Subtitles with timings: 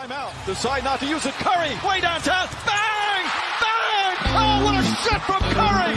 [0.00, 0.32] Timeout.
[0.46, 1.34] Decide not to use it.
[1.34, 2.48] Curry, way downtown.
[2.66, 3.24] Bang!
[3.62, 4.16] Bang!
[4.40, 5.94] Oh, what a shot from Curry!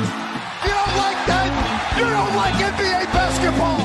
[0.65, 1.49] You don't like that?
[1.98, 3.79] You don't like NBA basketball!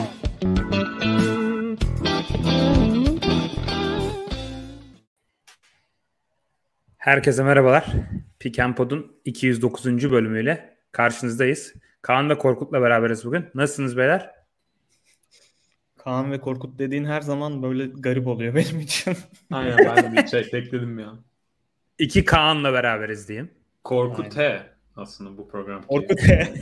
[6.97, 7.87] Herkese merhabalar.
[8.41, 10.11] Pick and Pod'un 209.
[10.11, 11.75] bölümüyle karşınızdayız.
[12.03, 13.47] Kaan ve Korkut'la beraberiz bugün.
[13.55, 14.38] Nasılsınız beyler?
[16.09, 19.17] Kaan ve Korkut dediğin her zaman böyle garip oluyor benim için.
[19.51, 21.15] Aynen ben de bir şey bekledim ya.
[21.99, 23.51] İki Kaan'la beraberiz diyeyim.
[23.85, 24.63] Korkut T
[24.97, 25.83] aslında bu program.
[25.83, 26.53] Korkut T.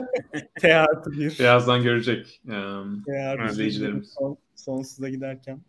[0.60, 1.38] T artı bir.
[1.38, 3.48] Birazdan görecek um, T artı bir.
[3.48, 4.14] izleyicilerimiz.
[4.18, 5.60] Son, sonsuza giderken.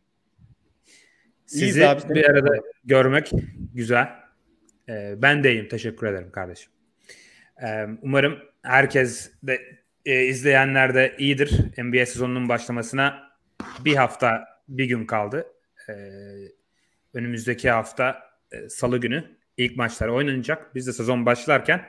[1.45, 2.16] Sizi İyiyiz abi.
[2.16, 3.32] bir arada görmek
[3.73, 4.09] güzel.
[4.90, 5.68] Ee, ben de iyiyim.
[5.68, 6.71] Teşekkür ederim kardeşim.
[7.63, 11.60] Ee, umarım herkes de e, izleyenler de iyidir.
[11.78, 13.32] NBA sezonunun başlamasına
[13.86, 15.48] bir hafta bir gün kaldı.
[15.90, 15.94] Ee,
[17.14, 20.76] önümüzdeki hafta e, salı günü ilk maçlar oynanacak.
[20.76, 21.85] Biz de sezon başlarken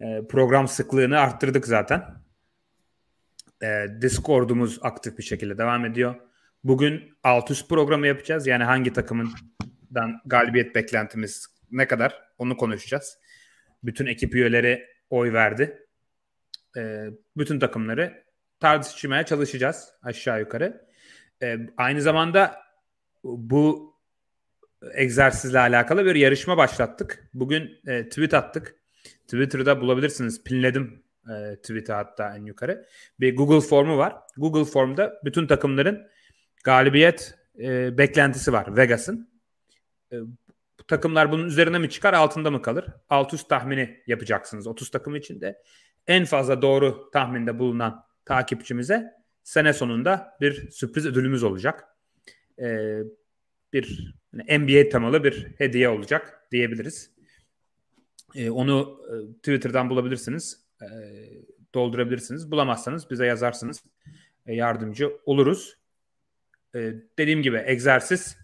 [0.00, 2.04] e, program sıklığını arttırdık zaten.
[3.62, 6.14] E, Discord'umuz aktif bir şekilde devam ediyor.
[6.64, 8.46] Bugün alt üst programı yapacağız.
[8.46, 13.18] Yani hangi takımından galibiyet beklentimiz ne kadar onu konuşacağız.
[13.84, 15.83] Bütün ekip üyeleri oy verdi.
[16.76, 18.24] E, bütün takımları
[18.60, 20.86] tartışmaya çalışacağız aşağı yukarı.
[21.42, 22.60] E, aynı zamanda
[23.24, 23.94] bu
[24.94, 27.30] egzersizle alakalı bir yarışma başlattık.
[27.34, 28.76] Bugün e, tweet attık.
[29.24, 30.44] Twitter'da bulabilirsiniz.
[30.44, 32.86] Pinledim e, tweet'i hatta en yukarı.
[33.20, 34.16] Bir Google formu var.
[34.36, 36.06] Google formda bütün takımların
[36.64, 39.30] galibiyet e, beklentisi var Vegas'ın.
[40.12, 40.16] E,
[40.88, 42.86] takımlar bunun üzerine mi çıkar altında mı kalır?
[43.08, 45.62] Alt üst tahmini yapacaksınız 30 takım içinde.
[46.06, 51.84] En fazla doğru tahminde bulunan takipçimize sene sonunda bir sürpriz ödülümüz olacak.
[52.58, 52.98] E,
[53.72, 57.10] bir NBA temalı bir hediye olacak diyebiliriz.
[58.34, 60.64] E, onu e, Twitter'dan bulabilirsiniz.
[60.82, 60.86] E,
[61.74, 62.50] doldurabilirsiniz.
[62.50, 63.84] Bulamazsanız bize yazarsınız.
[64.46, 65.78] E, yardımcı oluruz.
[66.74, 68.36] E, dediğim gibi egzersiz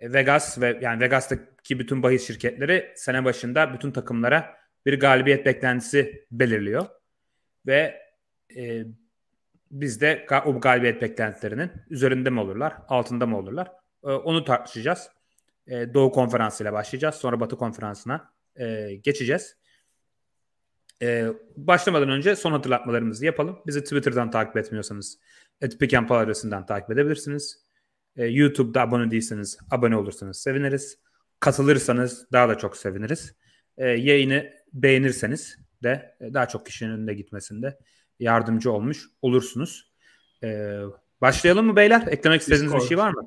[0.00, 6.26] e, Vegas ve yani Vegas'taki bütün bahis şirketleri sene başında bütün takımlara bir galibiyet beklentisi
[6.30, 6.86] belirliyor.
[7.66, 8.02] Ve
[8.56, 8.84] e,
[9.70, 13.72] biz de o galibiyet beklentilerinin üzerinde mi olurlar, altında mı olurlar?
[14.04, 15.10] E, onu tartışacağız.
[15.66, 17.14] E, Doğu Konferansı ile başlayacağız.
[17.14, 19.56] Sonra Batı Konferansı'na e, geçeceğiz.
[21.02, 21.26] E,
[21.56, 23.58] başlamadan önce son hatırlatmalarımızı yapalım.
[23.66, 25.18] Bizi Twitter'dan takip etmiyorsanız
[25.60, 27.64] Etpikenpal adresinden takip edebilirsiniz.
[28.16, 30.98] E, YouTube'da abone değilseniz abone olursanız seviniriz.
[31.40, 33.34] Katılırsanız daha da çok seviniriz.
[33.78, 37.78] E, yayını beğenirseniz de daha çok kişinin önünde gitmesinde
[38.20, 39.92] yardımcı olmuş olursunuz.
[40.42, 40.80] E,
[41.20, 42.06] başlayalım mı beyler?
[42.06, 42.82] Eklemek istediğiniz Discord.
[42.82, 43.26] bir şey var mı?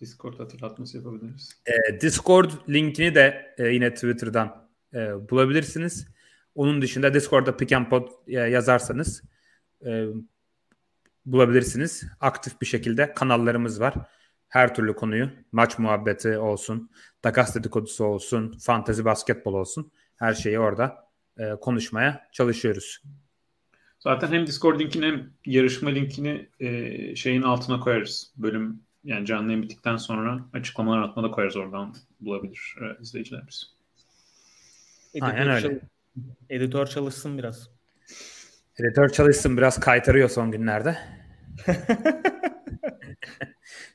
[0.00, 1.50] Discord hatırlatması yapabiliriz.
[1.66, 6.08] E, Discord linkini de e, yine Twitter'dan e, bulabilirsiniz.
[6.54, 9.22] Onun dışında Discord'da Pick and Pod e, yazarsanız
[9.86, 10.06] e,
[11.26, 12.04] bulabilirsiniz.
[12.20, 13.94] Aktif bir şekilde kanallarımız var.
[14.48, 16.90] Her türlü konuyu, maç muhabbeti olsun,
[17.22, 19.92] takas dedikodusu olsun, fantezi basketbol olsun.
[20.16, 23.02] Her şeyi orada e, konuşmaya çalışıyoruz.
[23.98, 28.32] Zaten hem Discord linkini hem yarışma linkini e, şeyin altına koyarız.
[28.36, 33.74] Bölüm yani canlı yayın bittikten sonra açıklamalar atmada koyarız oradan bulabilir e, izleyicilerimiz.
[35.20, 35.60] Aynen öyle.
[35.60, 35.82] çalış-
[36.50, 37.70] editör çalışsın biraz.
[38.78, 40.98] Editör çalışsın biraz kaytarıyor son günlerde.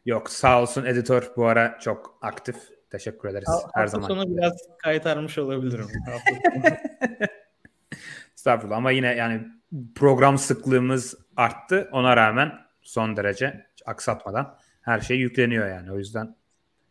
[0.05, 2.55] Yok sağ olsun editör bu ara çok aktif.
[2.91, 4.07] Teşekkür ederiz her Hafta zaman.
[4.07, 5.87] sonu biraz kaytarmış olabilirim.
[8.35, 9.47] Estağfurullah ama yine yani
[9.95, 11.89] program sıklığımız arttı.
[11.91, 15.91] Ona rağmen son derece aksatmadan her şey yükleniyor yani.
[15.91, 16.35] O yüzden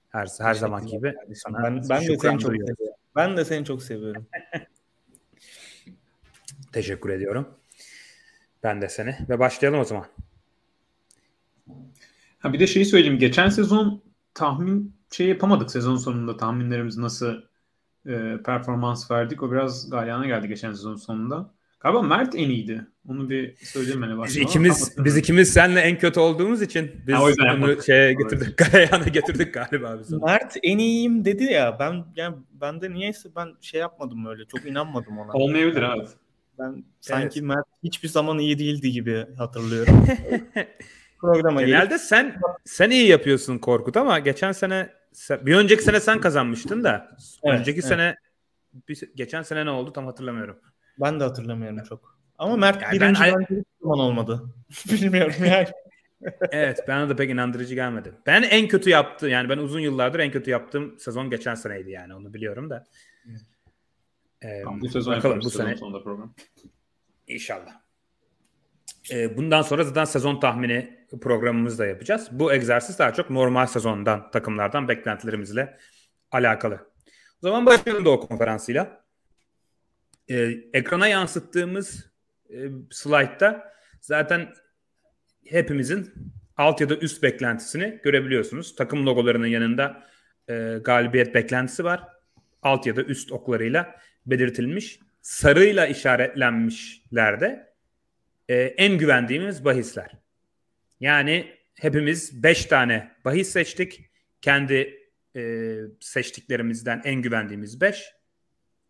[0.08, 2.76] her her zaman gibi sana ben, ben de seni çok duyuyorum.
[2.76, 2.98] seviyorum.
[3.16, 4.26] Ben de seni çok seviyorum.
[6.72, 7.48] Teşekkür ediyorum.
[8.62, 9.16] Ben de seni.
[9.28, 10.06] Ve başlayalım o zaman.
[12.38, 13.18] Ha bir de şeyi söyleyeyim.
[13.18, 14.02] Geçen sezon
[14.34, 17.34] tahmin şey yapamadık sezon sonunda tahminlerimiz nasıl
[18.06, 19.42] e, performans verdik.
[19.42, 21.50] O biraz galyana geldi geçen sezon sonunda.
[21.80, 22.86] Galiba Mert en iyiydi.
[23.08, 27.24] Onu bir söyleyeyim hani Biz ikimiz biz ikimiz seninle en kötü olduğumuz için biz Ha,
[27.24, 27.84] onu yapmadık.
[27.84, 28.56] şeye getirdik.
[28.72, 30.24] Galeyana getirdik galiba biz onu.
[30.24, 31.76] Mert en iyiyim dedi ya.
[31.80, 34.44] Ben yani ben de niyeyse ben şey yapmadım öyle.
[34.44, 35.32] Çok inanmadım ona.
[35.32, 36.08] Olmayabilir evet.
[36.58, 40.06] Ben sanki Mert hiçbir zaman iyi değildi gibi hatırlıyorum.
[41.20, 46.00] Programa gelip Genelde sen sen iyi yapıyorsun Korkut ama geçen sene sen- bir önceki sene
[46.00, 47.88] sen kazanmıştın da Evet, önceki evet.
[47.88, 48.16] sene
[48.88, 50.58] bir, geçen sene ne oldu tam hatırlamıyorum.
[51.00, 52.18] ben de hatırlamıyorum çok.
[52.38, 54.42] Ama Mert Yani birinci ben- hiçbir zaman olmadı.
[54.92, 55.66] Bilmiyorum yani.
[56.52, 58.14] evet bana da pek inandırıcı gelmedi.
[58.26, 62.14] Ben en kötü yaptı yani ben uzun yıllardır en kötü yaptığım sezon geçen seneydi yani
[62.14, 62.84] onu biliyorum da.
[64.42, 65.76] Ee, tamam, bu sezon bakalım bu sene.
[65.76, 66.34] Sonunda program.
[67.26, 67.80] İnşallah.
[69.10, 72.28] Ee, bundan sonra zaten sezon tahmini programımızı da yapacağız.
[72.30, 75.78] Bu egzersiz daha çok normal sezondan takımlardan beklentilerimizle
[76.30, 76.74] alakalı.
[77.42, 79.04] O zaman başlayalım o konferansıyla.
[80.30, 82.10] Ee, ekrana yansıttığımız
[82.50, 82.56] e,
[82.90, 84.52] slaytta zaten
[85.46, 86.12] hepimizin
[86.56, 88.76] alt ya da üst beklentisini görebiliyorsunuz.
[88.76, 90.06] Takım logolarının yanında
[90.48, 92.08] e, galibiyet beklentisi var.
[92.62, 93.96] Alt ya da üst oklarıyla
[94.26, 95.00] belirtilmiş.
[95.22, 97.72] Sarıyla işaretlenmişler de
[98.48, 100.10] e, en güvendiğimiz bahisler.
[101.00, 104.10] Yani hepimiz 5 tane bahis seçtik.
[104.42, 105.00] Kendi
[105.36, 108.12] e, seçtiklerimizden en güvendiğimiz 5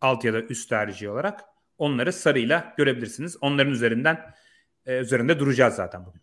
[0.01, 1.41] alt ya da üst tercih olarak
[1.77, 3.37] onları sarıyla görebilirsiniz.
[3.41, 4.33] Onların üzerinden
[4.85, 6.21] e, üzerinde duracağız zaten bugün.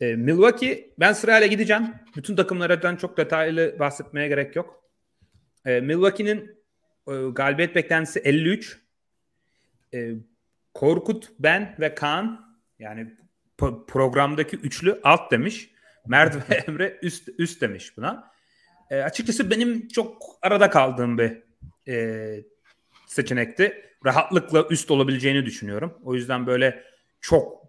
[0.00, 1.94] E, Milwaukee ben sırayla gideceğim.
[2.16, 4.84] Bütün takımlardan çok detaylı bahsetmeye gerek yok.
[5.66, 6.56] E, Milwaukee'nin
[7.08, 8.80] e, galibiyet beklentisi 53.
[9.94, 10.10] E,
[10.74, 13.16] Korkut, ben ve Kaan yani
[13.60, 15.70] po- programdaki üçlü alt demiş.
[16.06, 18.32] Mert ve Emre üst üst demiş buna.
[18.90, 21.42] E, açıkçası benim çok arada kaldığım bir
[21.88, 22.44] e,
[23.06, 23.84] seçenekti.
[24.04, 25.98] Rahatlıkla üst olabileceğini düşünüyorum.
[26.04, 26.84] O yüzden böyle
[27.20, 27.62] çok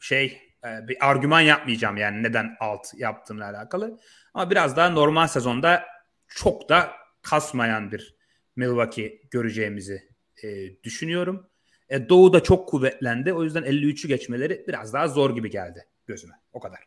[0.00, 3.98] şey e, bir argüman yapmayacağım yani neden alt yaptığımla alakalı.
[4.34, 5.84] Ama biraz daha normal sezonda
[6.28, 6.92] çok da
[7.22, 8.16] kasmayan bir
[8.56, 10.08] Milwaukee göreceğimizi
[10.42, 10.48] e,
[10.84, 11.49] düşünüyorum.
[11.90, 13.32] E, Doğu da çok kuvvetlendi.
[13.32, 16.34] O yüzden 53'ü geçmeleri biraz daha zor gibi geldi gözüme.
[16.52, 16.78] O kadar.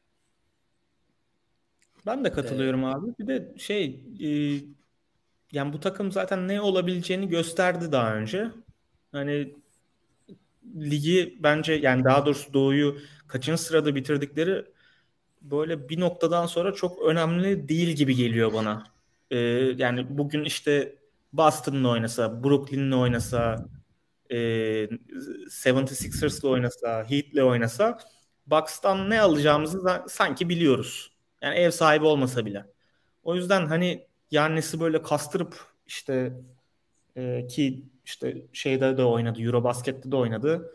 [2.05, 3.07] Ben de katılıyorum ee, abi.
[3.19, 4.29] Bir de şey e,
[5.51, 8.51] yani bu takım zaten ne olabileceğini gösterdi daha önce.
[9.11, 9.53] Hani
[10.75, 12.97] ligi bence yani daha doğrusu Doğu'yu
[13.27, 14.65] kaçıncı sırada bitirdikleri
[15.41, 18.83] böyle bir noktadan sonra çok önemli değil gibi geliyor bana.
[19.31, 19.37] Ee,
[19.77, 20.95] yani bugün işte
[21.33, 23.65] Boston'la oynasa, Brooklyn'le oynasa,
[24.29, 27.97] e, 76ers'la oynasa, Heat'le oynasa
[28.47, 31.11] Bucks'tan ne alacağımızı sanki biliyoruz.
[31.41, 32.65] Yani ev sahibi olmasa bile.
[33.23, 35.55] O yüzden hani Yannis'i böyle kastırıp
[35.87, 36.33] işte
[37.17, 40.73] e, ki işte şeyde de oynadı, Eurobasket'te de oynadı.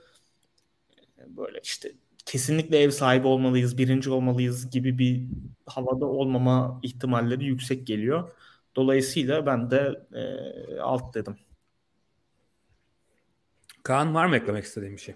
[1.26, 1.92] Böyle işte
[2.26, 5.22] kesinlikle ev sahibi olmalıyız, birinci olmalıyız gibi bir
[5.66, 8.30] havada olmama ihtimalleri yüksek geliyor.
[8.76, 11.36] Dolayısıyla ben de e, alt dedim.
[13.82, 15.14] Kaan var mı eklemek istediğin bir şey?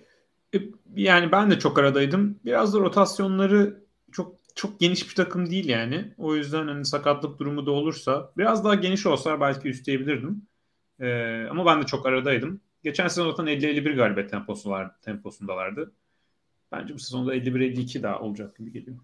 [0.54, 0.58] E,
[0.94, 2.38] yani ben de çok aradaydım.
[2.44, 3.82] Biraz da rotasyonları
[4.12, 6.14] çok çok geniş bir takım değil yani.
[6.18, 10.42] O yüzden hani sakatlık durumu da olursa biraz daha geniş olsa belki üstleyebilirdim.
[11.00, 12.60] Ee, ama ben de çok aradaydım.
[12.84, 15.92] Geçen sezon zaten 50-51 galibiyet temposu var, temposundalardı.
[16.72, 18.96] Bence bu sezonda 51-52 daha olacak gibi geliyor.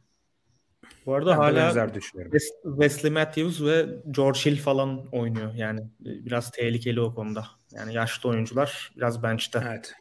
[1.06, 1.92] Bu arada ben hala
[2.62, 5.54] Wesley Matthews ve George Hill falan oynuyor.
[5.54, 7.46] Yani biraz tehlikeli o konuda.
[7.72, 9.62] Yani yaşlı oyuncular biraz bench'te.
[9.68, 9.94] Evet.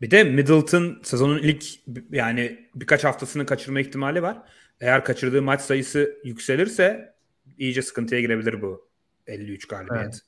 [0.00, 1.64] Bir de Middleton sezonun ilk
[2.10, 4.38] yani birkaç haftasını kaçırma ihtimali var.
[4.80, 7.14] Eğer kaçırdığı maç sayısı yükselirse
[7.58, 8.88] iyice sıkıntıya girebilir bu
[9.26, 10.20] 53 galibiyet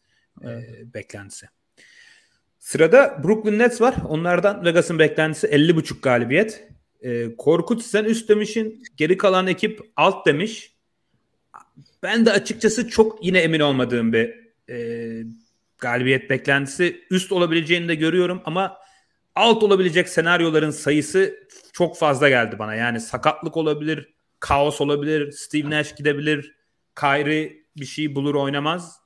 [0.42, 0.64] evet.
[0.68, 1.48] E, beklentisi.
[2.58, 3.94] Sırada Brooklyn Nets var.
[4.08, 6.68] Onlardan Vegas'ın beklentisi 50.5 galibiyet.
[7.00, 8.82] E, Korkut sen üst demişin.
[8.96, 10.74] Geri kalan ekip alt demiş.
[12.02, 14.34] Ben de açıkçası çok yine emin olmadığım bir
[14.70, 15.24] e,
[15.78, 17.06] galibiyet beklentisi.
[17.10, 18.78] Üst olabileceğini de görüyorum ama
[19.34, 22.74] alt olabilecek senaryoların sayısı çok fazla geldi bana.
[22.74, 26.56] Yani sakatlık olabilir, kaos olabilir, Steve Nash gidebilir,
[27.00, 29.00] Kyrie bir şey bulur oynamaz.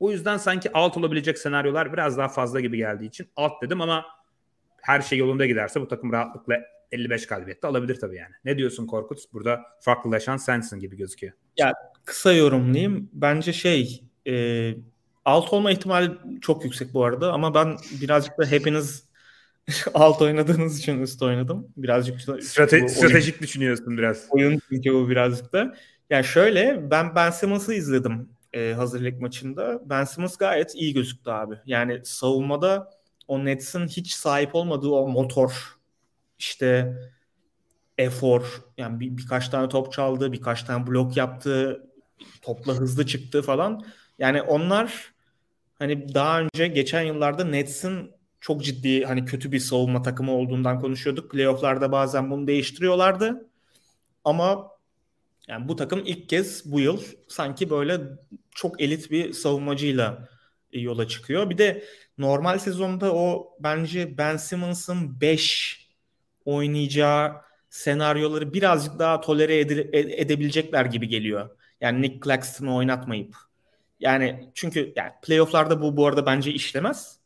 [0.00, 4.04] O yüzden sanki alt olabilecek senaryolar biraz daha fazla gibi geldiği için alt dedim ama
[4.82, 6.60] her şey yolunda giderse bu takım rahatlıkla
[6.92, 8.34] 55 galibiyette alabilir tabii yani.
[8.44, 9.32] Ne diyorsun Korkut?
[9.32, 11.32] Burada farklılaşan sensin gibi gözüküyor.
[11.56, 11.72] Ya
[12.04, 13.10] kısa yorumlayayım.
[13.12, 14.74] Bence şey e,
[15.28, 19.04] alt olma ihtimali çok yüksek bu arada ama ben birazcık da hepiniz
[19.94, 21.68] alt oynadığınız için üst oynadım.
[21.76, 24.26] Birazcık Strate- stratejik oyun, düşünüyorsun biraz.
[24.30, 25.74] Oyun çünkü bu birazcık da.
[26.10, 29.80] Yani şöyle ben Ben Simmons'ı izledim e, hazırlık maçında.
[29.84, 31.54] Ben Simmons gayet iyi gözüktü abi.
[31.66, 32.90] Yani savunmada
[33.28, 35.78] o Nets'in hiç sahip olmadığı o motor
[36.38, 36.96] işte
[37.98, 41.82] efor yani bir, birkaç tane top çaldı, birkaç tane blok yaptı,
[42.42, 43.84] topla hızlı çıktı falan.
[44.18, 45.17] Yani onlar
[45.78, 51.30] hani daha önce geçen yıllarda Nets'in çok ciddi hani kötü bir savunma takımı olduğundan konuşuyorduk.
[51.30, 53.48] Playoff'larda bazen bunu değiştiriyorlardı.
[54.24, 54.70] Ama
[55.48, 58.00] yani bu takım ilk kez bu yıl sanki böyle
[58.50, 60.28] çok elit bir savunmacıyla
[60.72, 61.50] yola çıkıyor.
[61.50, 61.84] Bir de
[62.18, 65.78] normal sezonda o bence Ben Simmons'ın 5
[66.44, 67.32] oynayacağı
[67.70, 71.50] senaryoları birazcık daha tolere ede- edebilecekler gibi geliyor.
[71.80, 73.47] Yani Nick Claxton'ı oynatmayıp.
[74.00, 77.20] Yani çünkü yani playofflarda bu bu arada bence işlemez.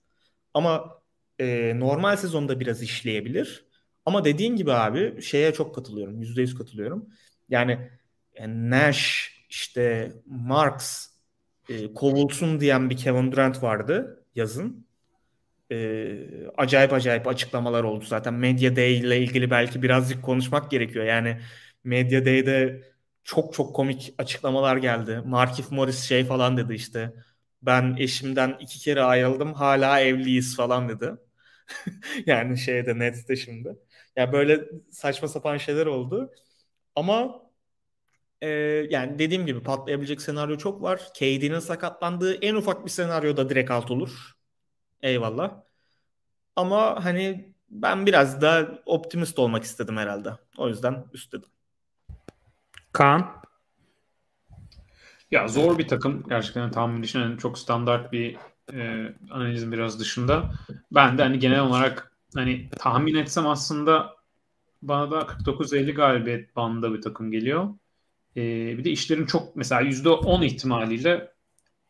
[0.55, 1.01] Ama
[1.41, 3.67] e, normal sezonda biraz işleyebilir.
[4.07, 6.21] Ama dediğin gibi abi şeye çok katılıyorum.
[6.23, 7.09] %100 katılıyorum.
[7.49, 7.91] Yani,
[8.39, 11.09] yani Nash, işte Marks,
[11.69, 14.87] e, kovulsun diyen bir Kevin Durant vardı yazın.
[15.73, 16.19] E,
[16.59, 18.35] acayip acayip açıklamalar oldu zaten.
[18.35, 21.05] Media Day ile ilgili belki birazcık konuşmak gerekiyor.
[21.05, 21.41] Yani
[21.85, 22.83] Media Day'de
[23.25, 25.23] çok çok komik açıklamalar geldi.
[25.27, 27.15] Markif Morris şey falan dedi işte.
[27.63, 31.13] Ben eşimden iki kere ayrıldım hala evliyiz falan dedi.
[32.27, 33.77] yani şeyde Nets'te şimdi.
[34.17, 34.61] Ya böyle
[34.91, 36.33] saçma sapan şeyler oldu.
[36.97, 37.43] Ama
[38.43, 38.49] e,
[38.91, 41.03] yani dediğim gibi patlayabilecek senaryo çok var.
[41.15, 44.33] KD'nin sakatlandığı en ufak bir senaryoda direkt alt olur.
[45.03, 45.63] Eyvallah.
[46.57, 50.31] Ama hani ben biraz da optimist olmak istedim herhalde.
[50.59, 51.51] O yüzden üst dedim.
[52.93, 53.43] Kaan?
[55.31, 56.25] Ya zor bir takım.
[56.29, 58.37] Gerçekten tahmin dışında yani çok standart bir
[58.75, 60.53] e, analizin biraz dışında.
[60.93, 64.17] Ben de hani genel olarak hani tahmin etsem aslında
[64.83, 67.69] bana da 49-50 galibiyet bandında bir takım geliyor.
[68.37, 68.43] E,
[68.79, 71.33] bir de işlerin çok mesela %10 ihtimaliyle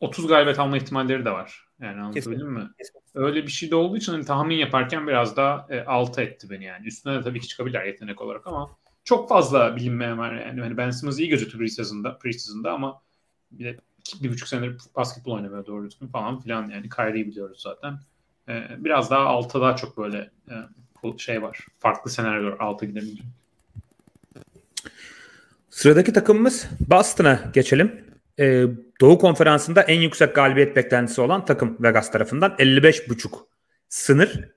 [0.00, 1.66] 30 galibiyet alma ihtimalleri de var.
[1.80, 2.70] Yani anlatabildim mi?
[3.14, 6.64] Öyle bir şey de olduğu için hani tahmin yaparken biraz daha e, altı etti beni
[6.64, 6.86] yani.
[6.86, 8.70] Üstüne de tabii ki çıkabilir yetenek olarak ama
[9.04, 10.60] çok fazla bilinmeyen var yani.
[10.60, 13.02] Hani Ben Simmons iyi gözüktü preseason'da, preseason'da ama
[13.50, 17.60] bir de iki, bir buçuk senedir basketbol oynamıyor doğru düzgün falan filan yani Kyrie'yi biliyoruz
[17.62, 17.98] zaten.
[18.48, 20.54] Ee, biraz daha alta daha çok böyle e,
[21.18, 21.66] şey var.
[21.78, 23.22] Farklı senaryolar alta gidebilir.
[25.70, 28.04] Sıradaki takımımız Boston'a geçelim.
[28.38, 28.64] Ee,
[29.00, 33.28] Doğu Konferansı'nda en yüksek galibiyet beklentisi olan takım Vegas tarafından 55.5
[33.88, 34.48] sınır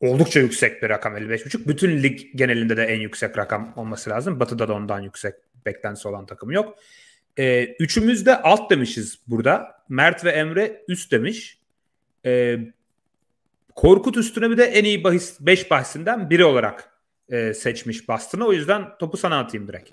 [0.00, 1.68] oldukça yüksek bir rakam 55.5.
[1.68, 4.40] Bütün lig genelinde de en yüksek rakam olması lazım.
[4.40, 5.34] Batı'da da ondan yüksek
[5.66, 6.78] beklentisi olan takım yok.
[7.38, 9.84] Ee, üçümüz de alt demişiz burada.
[9.88, 11.58] Mert ve Emre üst demiş.
[12.26, 12.58] Ee,
[13.74, 16.90] Korkut üstüne bir de en iyi bahis 5 bahsinden biri olarak
[17.28, 18.46] e, seçmiş Boston'ı.
[18.46, 19.90] O yüzden topu sana atayım direkt.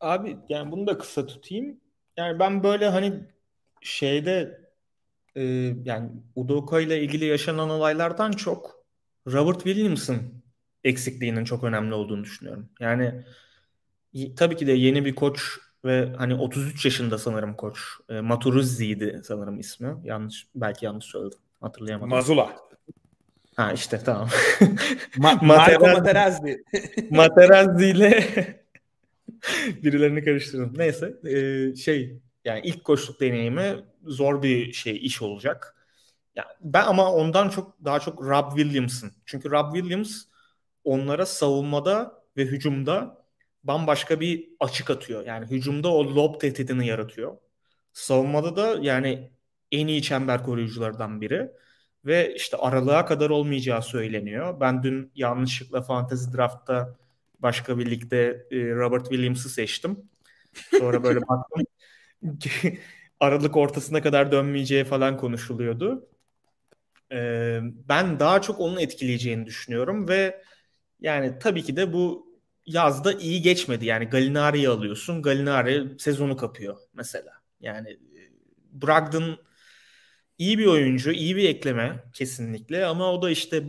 [0.00, 1.80] Abi yani bunu da kısa tutayım.
[2.16, 3.12] Yani ben böyle hani
[3.80, 4.60] şeyde
[5.36, 5.42] e,
[5.84, 8.84] yani Udoka ile ilgili yaşanan olaylardan çok
[9.26, 10.44] Robert Williams'ın
[10.84, 12.68] eksikliğinin çok önemli olduğunu düşünüyorum.
[12.80, 13.24] Yani
[14.36, 17.78] tabii ki de yeni bir koç ve hani 33 yaşında sanırım koç.
[18.08, 19.96] E, Maturuzzi'ydi sanırım ismi.
[20.04, 21.38] Yanlış belki yanlış söyledim.
[21.60, 22.10] Hatırlayamadım.
[22.10, 22.56] Mazula.
[23.56, 24.28] Ha işte tamam.
[25.16, 26.64] Ma- Marco Materazzi.
[27.10, 28.24] Materazzi ile
[29.82, 30.72] birilerini karıştırdım.
[30.76, 35.76] Neyse e, şey yani ilk koçluk deneyimi zor bir şey iş olacak.
[36.36, 39.12] Yani ben ama ondan çok daha çok Rob Williams'ın.
[39.26, 40.24] Çünkü Rob Williams
[40.84, 43.24] onlara savunmada ve hücumda
[43.64, 45.26] bambaşka bir açık atıyor.
[45.26, 47.36] Yani hücumda o lob tehdidini yaratıyor.
[47.92, 49.30] Savunmada da yani
[49.72, 51.50] en iyi çember koruyuculardan biri.
[52.04, 54.60] Ve işte aralığa kadar olmayacağı söyleniyor.
[54.60, 56.96] Ben dün yanlışlıkla Fantasy Draft'ta
[57.40, 60.10] başka bir ligde e, Robert Williams'ı seçtim.
[60.78, 61.66] Sonra böyle baktım
[63.20, 66.08] Aralık ortasına kadar dönmeyeceği falan konuşuluyordu.
[67.12, 70.42] Ee, ben daha çok onun etkileyeceğini düşünüyorum ve
[71.00, 72.26] yani tabii ki de bu
[72.66, 73.86] yazda iyi geçmedi.
[73.86, 75.22] Yani Galinari'yi alıyorsun.
[75.22, 77.32] Galinari sezonu kapıyor mesela.
[77.60, 77.98] Yani e,
[78.82, 79.38] Brogdon
[80.38, 83.64] iyi bir oyuncu, iyi bir ekleme kesinlikle ama o da işte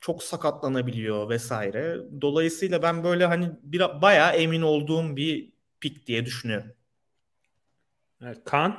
[0.00, 1.98] çok sakatlanabiliyor vesaire.
[2.20, 6.72] Dolayısıyla ben böyle hani bir bayağı emin olduğum bir pik diye düşünüyorum.
[8.22, 8.76] Evet, Kaan?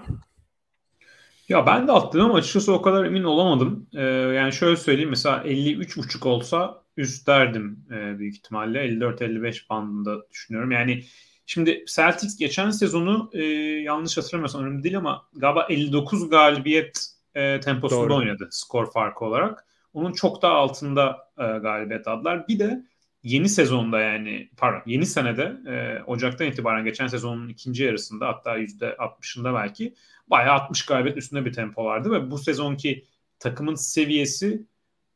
[1.50, 3.88] Ya ben de attım ama açıkçası o kadar emin olamadım.
[3.93, 8.85] Ee, yani şöyle söyleyeyim mesela 53.5 olsa üst derdim e, büyük ihtimalle.
[8.85, 10.71] 54-55 bandında düşünüyorum.
[10.71, 11.03] Yani
[11.45, 13.43] şimdi Celtics geçen sezonu e,
[13.81, 18.15] yanlış hatırlamıyorsam önemli değil ama galiba 59 galibiyet e, temposunda Doğru.
[18.15, 19.65] oynadı skor farkı olarak.
[19.93, 22.47] Onun çok daha altında e, galibiyet aldılar.
[22.47, 22.83] Bir de
[23.24, 29.53] yeni sezonda yani pardon yeni senede e, Ocak'tan itibaren geçen sezonun ikinci yarısında hatta %60'ında
[29.53, 29.96] belki
[30.27, 33.06] bayağı 60 galibiyet üstünde bir tempo vardı ve bu sezonki
[33.39, 34.65] takımın seviyesi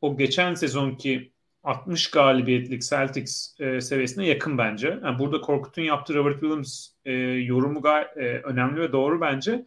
[0.00, 1.32] o geçen sezonki
[1.64, 5.00] 60 galibiyetlik Celtics e, seviyesine yakın bence.
[5.04, 9.66] Yani burada Korkut'un yaptığı Robert Williams e, yorumu gayet e, önemli ve doğru bence.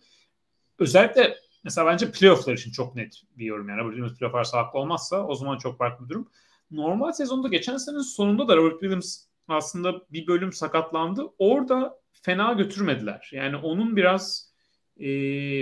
[0.80, 3.70] Özellikle mesela bence playofflar için çok net bir yorum.
[3.70, 6.30] Yani Robert Williams playofflar sağlıklı olmazsa o zaman çok farklı bir durum.
[6.72, 11.24] Normal sezonda geçen senenin sonunda da Robert Williams aslında bir bölüm sakatlandı.
[11.40, 13.30] Orada fena götürmediler.
[13.34, 14.52] Yani onun biraz
[15.00, 15.06] e,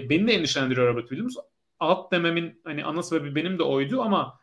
[0.10, 1.36] beni de endişelendiriyor Robert Williams.
[1.80, 4.40] Alt dememin hani ana sebebi benim de oydu ama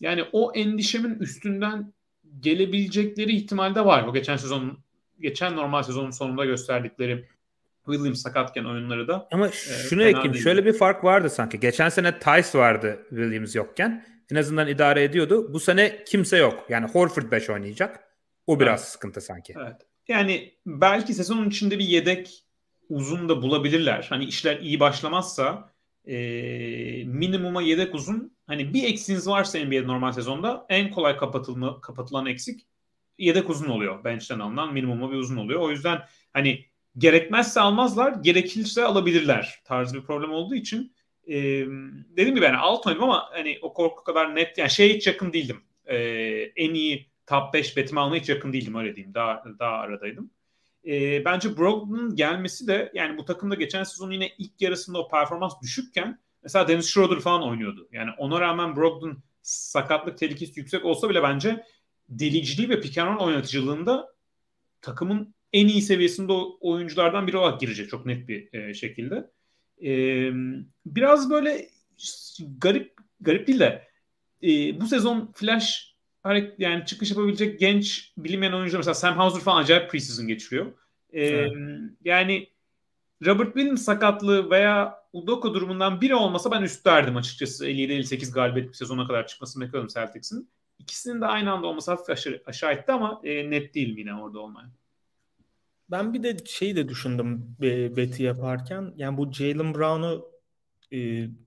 [0.00, 1.92] yani o endişemin üstünden
[2.40, 4.02] gelebilecekleri ihtimalde var.
[4.02, 4.78] O geçen sezon
[5.20, 7.24] geçen normal sezonun sonunda gösterdikleri
[7.84, 9.28] Williams sakatken oyunları da.
[9.32, 9.48] Ama
[9.88, 10.34] şunu ekleyeyim.
[10.34, 11.60] Şöyle bir fark vardı sanki.
[11.60, 14.11] Geçen sene Tice vardı Williams yokken.
[14.30, 15.52] En azından idare ediyordu.
[15.52, 16.66] Bu sene kimse yok.
[16.68, 18.00] Yani Horford 5 oynayacak.
[18.46, 18.88] O biraz evet.
[18.88, 19.54] sıkıntı sanki.
[19.56, 19.76] Evet.
[20.08, 22.44] Yani belki sezonun içinde bir yedek
[22.88, 24.06] uzun da bulabilirler.
[24.08, 25.70] Hani işler iyi başlamazsa
[26.04, 26.14] e,
[27.04, 32.66] minimuma yedek uzun hani bir eksiğiniz varsa NBA'de normal sezonda en kolay kapatılma, kapatılan eksik
[33.18, 34.04] yedek uzun oluyor.
[34.04, 35.60] Bench'ten alınan minimuma bir uzun oluyor.
[35.60, 35.98] O yüzden
[36.32, 36.64] hani
[36.98, 40.92] gerekmezse almazlar, gerekirse alabilirler tarzı bir problem olduğu için
[41.28, 41.34] e,
[42.16, 45.32] dediğim gibi yani alt oynadım ama hani o korku kadar net yani şey hiç yakın
[45.32, 45.62] değildim.
[45.86, 45.96] E,
[46.56, 49.14] en iyi top 5 betimi almaya hiç yakın değildim öyle diyeyim.
[49.14, 50.30] Daha daha aradaydım.
[50.86, 55.52] E, bence Brogdon'un gelmesi de yani bu takımda geçen sezon yine ilk yarısında o performans
[55.62, 57.88] düşükken mesela Dennis Schroeder falan oynuyordu.
[57.92, 61.64] Yani ona rağmen Brogdon sakatlık tehlikesi yüksek olsa bile bence
[62.08, 64.14] deliciliği ve pick oynatıcılığında
[64.80, 69.30] takımın en iyi seviyesinde oyunculardan biri olarak girecek çok net bir e, şekilde.
[69.82, 69.92] E,
[70.86, 71.68] biraz böyle
[72.58, 73.88] garip garip değil de
[74.42, 75.92] e, bu sezon Flash
[76.58, 80.66] yani çıkış yapabilecek genç bilinmeyen oyuncular mesela Sam Hauser falan acayip preseason geçiriyor.
[81.12, 81.52] E, evet.
[82.04, 82.48] Yani
[83.26, 87.68] Robert Williams sakatlığı veya Udoka durumundan biri olmasa ben üst derdim açıkçası.
[87.68, 90.50] 57-58 galibiyet bir sezona kadar çıkmasını bekliyorum Celtics'in.
[90.78, 94.38] İkisinin de aynı anda olması hafif aşağı, aşağı etti ama e, net değil yine orada
[94.38, 94.70] olmaya.
[95.90, 98.92] Ben bir de şeyi de düşündüm be, beti yaparken.
[98.96, 100.32] Yani bu Jalen Brown'u
[100.92, 100.96] e,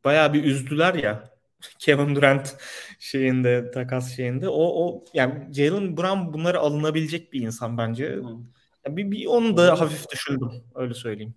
[0.04, 1.36] bayağı bir üzdüler ya.
[1.80, 2.56] Kevin Durant
[3.00, 8.20] şeyinde takas şeyinde o o yani Jalen Brown bunları alınabilecek bir insan bence.
[8.86, 11.36] Yani bir, bir onu da hafif düşündüm öyle söyleyeyim.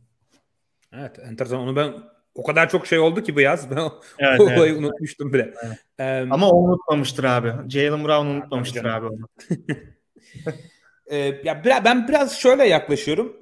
[0.92, 1.94] Evet enteresan onu ben
[2.34, 3.76] o kadar çok şey oldu ki bu yaz ben
[4.18, 4.76] evet, o evet.
[4.78, 5.54] unutmuştum bile.
[5.62, 5.78] Evet.
[5.98, 7.70] Ee, Ama o unutmamıştır abi.
[7.70, 9.28] Jalen Brown unutmamıştır abi onu.
[11.10, 13.36] Ee, ya ben biraz şöyle yaklaşıyorum.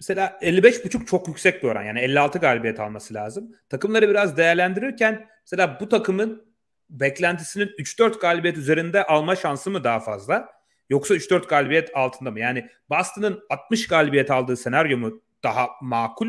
[0.00, 1.82] Mesela 55.5 çok yüksek bir oran.
[1.82, 3.52] Yani 56 galibiyet alması lazım.
[3.68, 6.50] Takımları biraz değerlendirirken mesela bu takımın
[6.90, 10.48] beklentisinin 3-4 galibiyet üzerinde alma şansı mı daha fazla?
[10.90, 12.40] Yoksa 3-4 galibiyet altında mı?
[12.40, 16.28] Yani Boston'ın 60 galibiyet aldığı senaryo mu daha makul?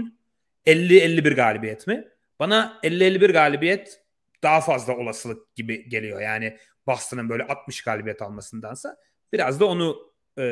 [0.66, 2.08] 50-51 galibiyet mi?
[2.40, 4.02] Bana 50-51 galibiyet
[4.44, 6.22] daha fazla olasılık gibi geliyor.
[6.22, 8.98] Yani Boston'ın böyle 60 galibiyet almasındansa
[9.34, 10.44] biraz da onu e,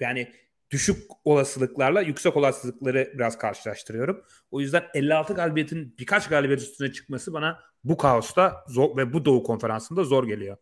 [0.00, 0.32] yani
[0.70, 4.24] düşük olasılıklarla yüksek olasılıkları biraz karşılaştırıyorum.
[4.50, 9.42] O yüzden 56 galibiyetin birkaç galibiyet üstüne çıkması bana bu kaosta zor ve bu Doğu
[9.42, 10.56] Konferansı'nda zor geliyor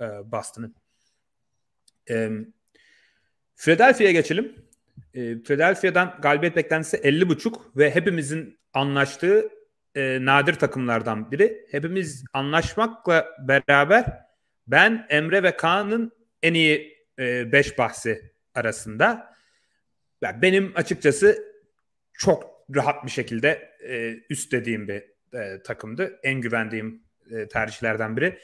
[0.00, 0.74] e, Boston'ın.
[2.10, 2.30] E,
[3.56, 4.54] Philadelphia'ya geçelim.
[5.14, 9.50] E, Philadelphia'dan galibiyet beklentisi 50.5 ve hepimizin anlaştığı
[9.94, 11.66] e, nadir takımlardan biri.
[11.70, 14.04] Hepimiz anlaşmakla beraber
[14.66, 19.34] ben Emre ve Kaan'ın en iyi 5 e, bahsi arasında.
[20.22, 21.44] Yani benim açıkçası
[22.12, 25.04] çok rahat bir şekilde e, üst dediğim bir
[25.38, 26.20] e, takımdı.
[26.22, 28.38] En güvendiğim e, tercihlerden biri.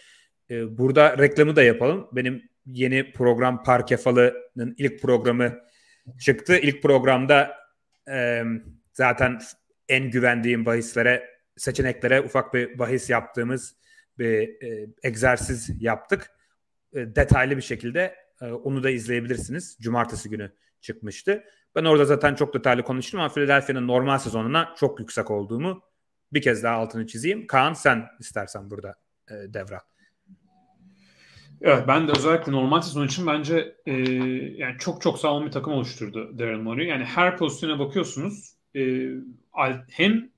[0.50, 2.08] E, burada reklamı da yapalım.
[2.12, 5.60] Benim yeni program Parkefalı'nın ilk programı
[6.20, 6.58] çıktı.
[6.58, 7.56] İlk programda
[8.08, 8.42] e,
[8.92, 9.38] zaten
[9.88, 13.76] en güvendiğim bahislere, seçeneklere ufak bir bahis yaptığımız
[14.18, 16.30] bir e, egzersiz yaptık.
[16.92, 19.78] E, detaylı bir şekilde ee, onu da izleyebilirsiniz.
[19.80, 21.44] Cumartesi günü çıkmıştı.
[21.74, 25.82] Ben orada zaten çok detaylı konuştum ama Philadelphia'nın normal sezonuna çok yüksek olduğumu
[26.32, 27.46] bir kez daha altını çizeyim.
[27.46, 28.94] Kaan sen istersen burada
[29.30, 29.80] e, devral.
[31.60, 33.92] Evet ben de özellikle normal sezon için bence e,
[34.56, 36.86] yani çok çok sağlam bir takım oluşturdu Daryl Morey.
[36.86, 39.10] Yani her pozisyona bakıyorsunuz e,
[39.90, 40.30] hem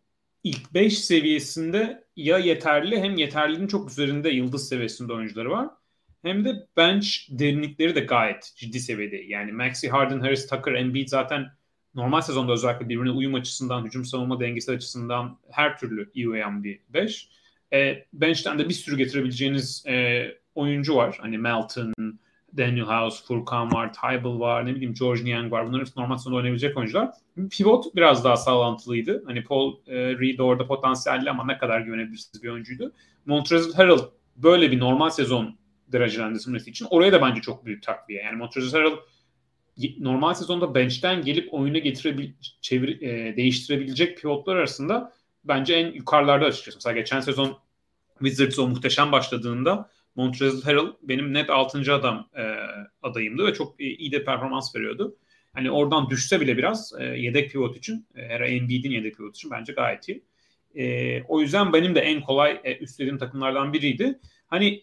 [0.45, 5.69] ilk 5 seviyesinde ya yeterli hem yeterliliğin çok üzerinde yıldız seviyesinde oyuncuları var
[6.23, 9.17] hem de bench derinlikleri de gayet ciddi seviyede.
[9.17, 11.47] Yani Maxi Harden, Harris Tucker, Embiid zaten
[11.95, 16.81] normal sezonda özellikle birbirine uyum açısından, hücum savunma dengesi açısından her türlü iyi uyan bir
[16.89, 17.29] 5.
[17.73, 21.19] E, bench'ten de bir sürü getirebileceğiniz e, oyuncu var.
[21.21, 21.95] Hani Melton,
[22.57, 25.67] Daniel House, Furkan var, Tybal var, ne bileyim George Niang var.
[25.67, 27.11] Bunların hepsi normal sezonda oynayabilecek oyuncular.
[27.51, 29.23] Pivot biraz daha sağlantılıydı.
[29.27, 32.93] Hani Paul e, Reed orada potansiyelli ama ne kadar güvenebilirsiniz bir oyuncuydu.
[33.27, 33.99] Montrezl Harrell
[34.37, 35.59] böyle bir normal sezon
[35.93, 38.23] derecelendirilmesi için oraya da bence çok büyük takviye.
[38.23, 38.99] Yani Montrezl Harrell
[39.99, 45.13] normal sezonda bench'ten gelip oyunu getirebil çevir, e, değiştirebilecek pivotlar arasında
[45.45, 46.77] bence en yukarılarda açıkçası.
[46.77, 47.59] Mesela geçen sezon
[48.19, 51.95] Wizards o muhteşem başladığında Montrezl Harrell benim net 6.
[51.95, 52.55] adam e,
[53.03, 55.17] adayımdı ve çok iyi de performans veriyordu.
[55.53, 59.51] Hani oradan düşse bile biraz e, yedek pivot için, e, her Embiid'in yedek pivot için
[59.51, 60.25] bence gayet iyi.
[60.75, 64.19] E, o yüzden benim de en kolay e, üstlediğim takımlardan biriydi.
[64.47, 64.83] Hani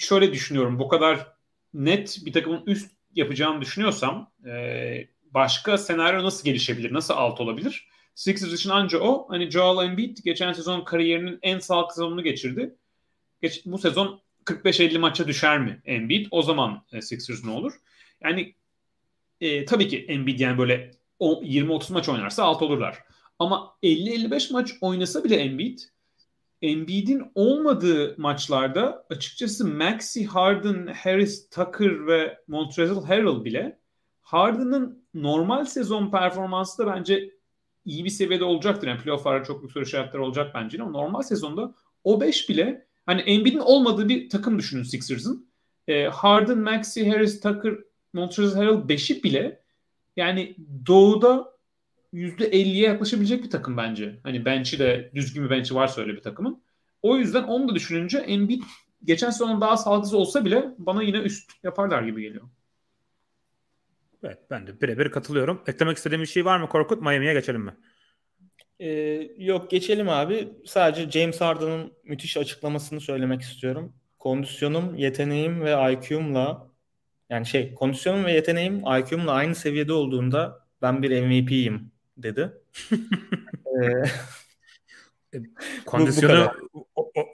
[0.00, 0.78] şöyle düşünüyorum.
[0.78, 1.26] Bu kadar
[1.74, 6.92] net bir takımın üst yapacağını düşünüyorsam e, başka senaryo nasıl gelişebilir?
[6.92, 7.88] Nasıl alt olabilir?
[8.14, 9.26] Sixers için anca o.
[9.28, 12.74] Hani Joel Embiid geçen sezon kariyerinin en sağlıklı sezonunu geçirdi.
[13.42, 16.26] Geç, bu sezon 45-50 maça düşer mi Embiid?
[16.30, 17.72] O zaman e, Sixers ne olur?
[18.20, 18.54] Yani
[19.40, 22.98] e, tabii ki Embiid yani böyle 20-30 maç oynarsa alt olurlar.
[23.38, 25.78] Ama 50-55 maç oynasa bile Embiid
[26.62, 33.80] Embiid'in olmadığı maçlarda açıkçası Maxi, Harden, Harris, Tucker ve Montrezl Harrell bile
[34.20, 37.30] Harden'ın normal sezon performansı da bence
[37.84, 38.88] iyi bir seviyede olacaktır.
[38.88, 43.20] Yani playoff'larda çok büyük soru işaretleri olacak bence ama normal sezonda o 5 bile hani
[43.20, 45.50] Embiid'in olmadığı bir takım düşünün Sixers'ın.
[45.88, 47.74] E, Harden, Maxi, Harris, Tucker,
[48.12, 49.62] Montrezl Harrell 5'i bile
[50.16, 51.52] yani doğuda
[52.12, 54.20] %50'ye yaklaşabilecek bir takım bence.
[54.22, 56.62] Hani bench'i de düzgün bir bench'i varsa öyle bir takımın.
[57.02, 58.62] O yüzden onu da düşününce Embiid
[59.04, 62.48] geçen sezon daha sağlıksız olsa bile bana yine üst yaparlar gibi geliyor.
[64.22, 65.62] Evet ben de birebir katılıyorum.
[65.66, 67.02] Eklemek istediğim bir şey var mı Korkut?
[67.02, 67.76] Miami'ye geçelim mi?
[68.80, 68.88] Ee,
[69.36, 70.48] yok geçelim abi.
[70.66, 73.92] Sadece James Harden'ın müthiş açıklamasını söylemek istiyorum.
[74.18, 76.70] Kondisyonum, yeteneğim ve IQ'umla
[77.30, 81.92] yani şey kondisyonum ve yeteneğim IQ'umla aynı seviyede olduğunda ben bir MVP'yim
[82.22, 82.52] dedi.
[85.32, 85.38] ee,
[85.86, 86.52] kondisyonu
[86.94, 87.26] o, o,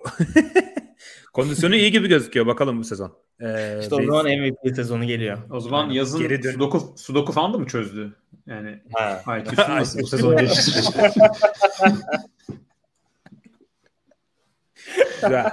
[1.33, 3.19] kondisyonu iyi gibi gözüküyor bakalım bu sezon.
[3.41, 4.07] Ee, işte o biz...
[4.07, 5.39] zaman MVP sezonu geliyor.
[5.51, 8.17] O zaman yani yazın geri dön- Sudoku, Sudoku falan da mı çözdü?
[8.47, 8.83] Yani
[9.41, 10.95] IQ'su nasıl bu sezon geliştirecek?
[15.23, 15.51] Güzel.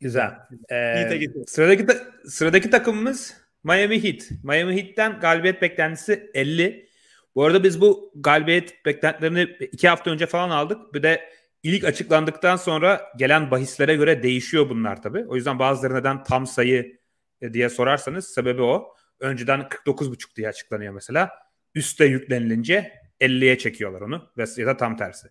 [0.00, 0.30] Güzel.
[0.70, 4.30] Ee, sıradaki ta- sıradaki takımımız Miami Heat.
[4.42, 6.88] Miami Heat'ten galibiyet beklentisi 50.
[7.34, 10.94] Bu arada biz bu galibiyet beklentilerini iki hafta önce falan aldık.
[10.94, 15.24] Bir de ilk açıklandıktan sonra gelen bahislere göre değişiyor bunlar tabii.
[15.28, 17.00] O yüzden bazıları neden tam sayı
[17.40, 18.96] e, diye sorarsanız sebebi o.
[19.20, 21.30] Önceden 49,5 diye açıklanıyor mesela.
[21.74, 25.28] Üste yüklenilince 50'ye çekiyorlar onu ya da tam tersi.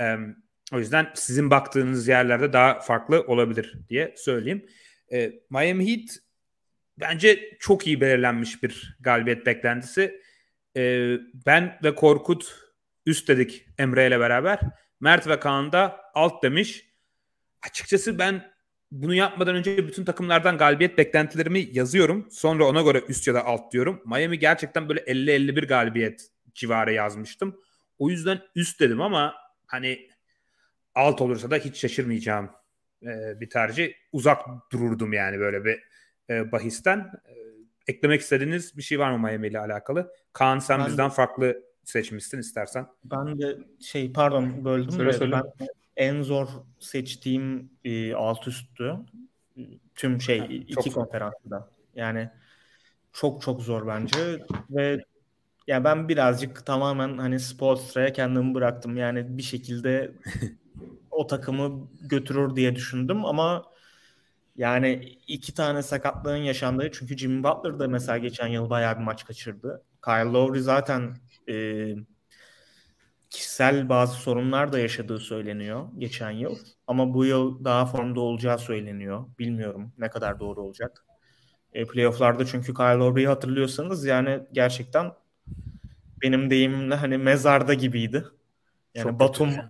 [0.00, 0.16] Ee,
[0.72, 4.66] o yüzden sizin baktığınız yerlerde daha farklı olabilir diye söyleyeyim.
[5.12, 6.08] Ee, Miami Heat
[7.00, 10.20] bence çok iyi belirlenmiş bir galibiyet beklentisi.
[10.78, 12.54] Ee, ben ve Korkut
[13.06, 14.60] üst dedik Emre ile beraber.
[15.00, 16.88] Mert ve Kaan da alt demiş.
[17.62, 18.50] Açıkçası ben
[18.90, 22.28] bunu yapmadan önce bütün takımlardan galibiyet beklentilerimi yazıyorum.
[22.30, 24.02] Sonra ona göre üst ya da alt diyorum.
[24.06, 27.60] Miami gerçekten böyle 50-51 galibiyet civarı yazmıştım.
[27.98, 29.34] O yüzden üst dedim ama
[29.66, 30.08] hani
[30.94, 32.50] alt olursa da hiç şaşırmayacağım
[33.02, 33.92] e, bir tercih.
[34.12, 35.82] Uzak dururdum yani böyle bir
[36.30, 36.98] e, bahisten.
[36.98, 37.47] E,
[37.88, 40.12] eklemek istediğiniz bir şey var mı Miami ile alakalı?
[40.32, 41.14] Kaan sen ben bizden de...
[41.14, 42.86] farklı seçmişsin istersen.
[43.04, 44.90] Ben de şey pardon böldüm.
[44.90, 45.32] Söyle, söyle.
[45.32, 46.48] Ben en zor
[46.78, 48.96] seçtiğim e, alt üsttü.
[49.94, 51.70] Tüm şey ha, iki konferansda.
[51.94, 52.30] Yani
[53.12, 54.38] çok çok zor bence
[54.70, 55.04] ve
[55.66, 58.96] ya ben birazcık tamamen hani Sportstra'ya kendimi bıraktım.
[58.96, 60.12] Yani bir şekilde
[61.10, 63.64] o takımı götürür diye düşündüm ama
[64.58, 69.24] yani iki tane sakatlığın yaşandığı çünkü Jimmy Butler da mesela geçen yıl bayağı bir maç
[69.24, 69.84] kaçırdı.
[70.04, 71.16] Kyle Lowry zaten
[71.48, 71.54] e,
[73.30, 76.58] kişisel bazı sorunlar da yaşadığı söyleniyor geçen yıl.
[76.86, 79.26] Ama bu yıl daha formda olacağı söyleniyor.
[79.38, 81.04] Bilmiyorum ne kadar doğru olacak.
[81.72, 85.12] E, playofflarda çünkü Kyle Lowry'i hatırlıyorsanız yani gerçekten
[86.22, 88.24] benim deyimimle hani mezarda gibiydi.
[88.94, 89.62] Yani Çok Batum kötü.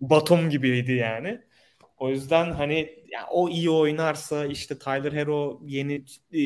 [0.00, 1.40] Batum gibiydi yani.
[1.98, 6.42] O yüzden hani ya o iyi oynarsa işte Tyler Hero yeni e,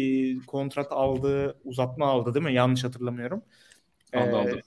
[0.47, 2.55] kontrat aldı, uzatma aldı değil mi?
[2.55, 3.43] Yanlış hatırlamıyorum.
[4.15, 4.61] Aldı ee, aldı.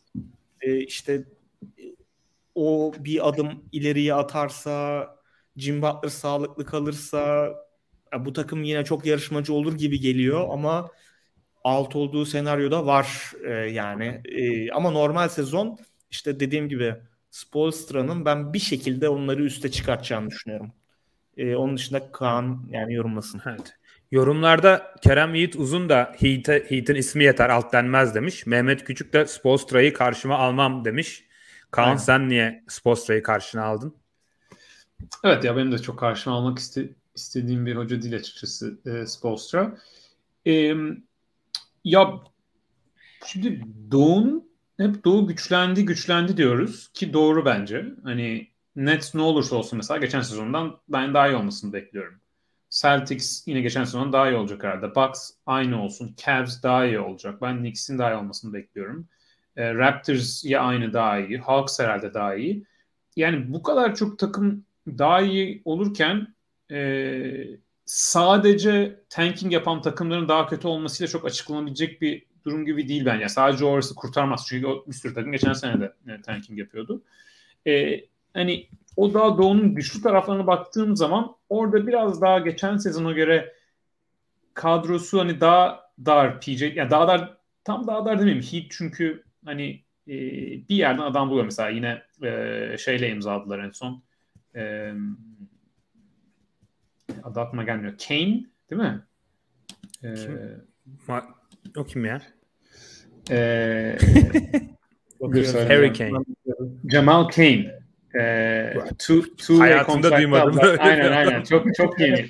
[0.62, 1.24] E, işte
[2.56, 5.08] o bir adım ileriye atarsa,
[5.58, 7.50] Jim Butler sağlıklı kalırsa
[8.20, 10.92] bu takım yine çok yarışmacı olur gibi geliyor ama
[11.64, 14.22] alt olduğu senaryoda var e, yani.
[14.26, 15.78] E, ama normal sezon
[16.12, 16.96] işte dediğim gibi
[17.32, 20.74] Spolstra'nın ben bir şekilde onları üste çıkartacağını düşünüyorum.
[21.42, 23.42] E, onun dışında Kaan yani yorumlasın.
[23.46, 23.76] Evet.
[24.12, 28.46] Yorumlarda Kerem Yiğit Uzun da Heat'in Heat ismi yeter alt denmez demiş.
[28.46, 31.26] Mehmet Küçük de Spolstra'yı karşıma almam demiş.
[31.72, 31.98] Kaan Aynen.
[31.98, 33.96] sen niye Spolstra'yı karşına aldın?
[35.24, 39.78] Evet ya benim de çok karşıma almak iste, istediğim bir hoca değil açıkçası e, Spolstra.
[40.48, 40.74] E,
[41.84, 42.14] ya
[43.26, 47.86] şimdi Doğu'nun hep Doğu güçlendi güçlendi diyoruz ki doğru bence.
[48.04, 52.22] Hani Nets ne olursa olsun mesela geçen sezondan ben daha iyi olmasını bekliyorum.
[52.70, 54.96] Celtics yine geçen sezon daha iyi olacak herhalde.
[54.96, 56.16] Bucks aynı olsun.
[56.26, 57.42] Cavs daha iyi olacak.
[57.42, 59.08] Ben Knicks'in daha iyi olmasını bekliyorum.
[59.56, 61.38] E, Raptors ya aynı daha iyi.
[61.38, 62.66] Hawks herhalde daha iyi.
[63.16, 66.36] Yani bu kadar çok takım daha iyi olurken
[66.72, 67.22] e,
[67.86, 73.22] sadece tanking yapan takımların daha kötü olmasıyla çok açıklanabilecek bir durum gibi değil bence.
[73.22, 74.46] Yani sadece orası kurtarmaz.
[74.48, 77.04] Çünkü bir sürü takım geçen sene de e, tanking yapıyordu.
[77.68, 78.00] E,
[78.34, 83.54] hani o daha doğunun güçlü taraflarına baktığım zaman orada biraz daha geçen sezona göre
[84.54, 89.84] kadrosu hani daha dar PJ yani daha dar tam daha dar demeyeyim Heat çünkü hani
[90.08, 90.14] e,
[90.70, 94.04] bir yerden adam buluyor mesela yine e, şeyle imzaladılar en son
[94.56, 94.94] e,
[97.24, 99.02] adı aklıma gelmiyor Kane değil mi?
[100.04, 100.40] E, Kim?
[101.08, 101.26] Ma-
[101.78, 102.22] o kim ya?
[103.30, 103.98] e.
[105.68, 106.24] Harry Kane.
[106.90, 107.81] Jamal Kane.
[108.20, 110.60] Ee, two, two Hayatımda duymadım.
[110.80, 111.44] Aynen aynen.
[111.44, 112.26] Çok çok yeni.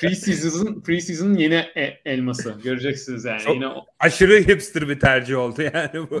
[0.00, 2.54] Preseason'ın preseason'ın yeni e- elması.
[2.64, 3.40] Göreceksiniz yani.
[3.40, 6.20] Çok- Yine o- Aşırı hipster bir tercih oldu yani bu.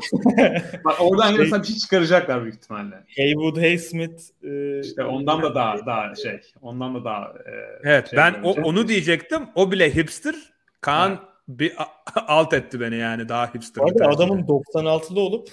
[0.84, 2.94] bak oradan yine Şey- mesela bir şey çıkaracaklar büyük ihtimalle.
[3.16, 6.40] Haywood, Haysmith e, İşte ondan da daha daha şey.
[6.62, 7.52] Ondan da daha e,
[7.82, 9.42] Evet şey ben o, onu diyecektim.
[9.54, 10.34] O bile hipster.
[10.80, 13.86] Kaan bir a- alt etti beni yani daha hipster.
[13.86, 14.16] Bir tercih.
[14.16, 15.48] adamın 96'lı olup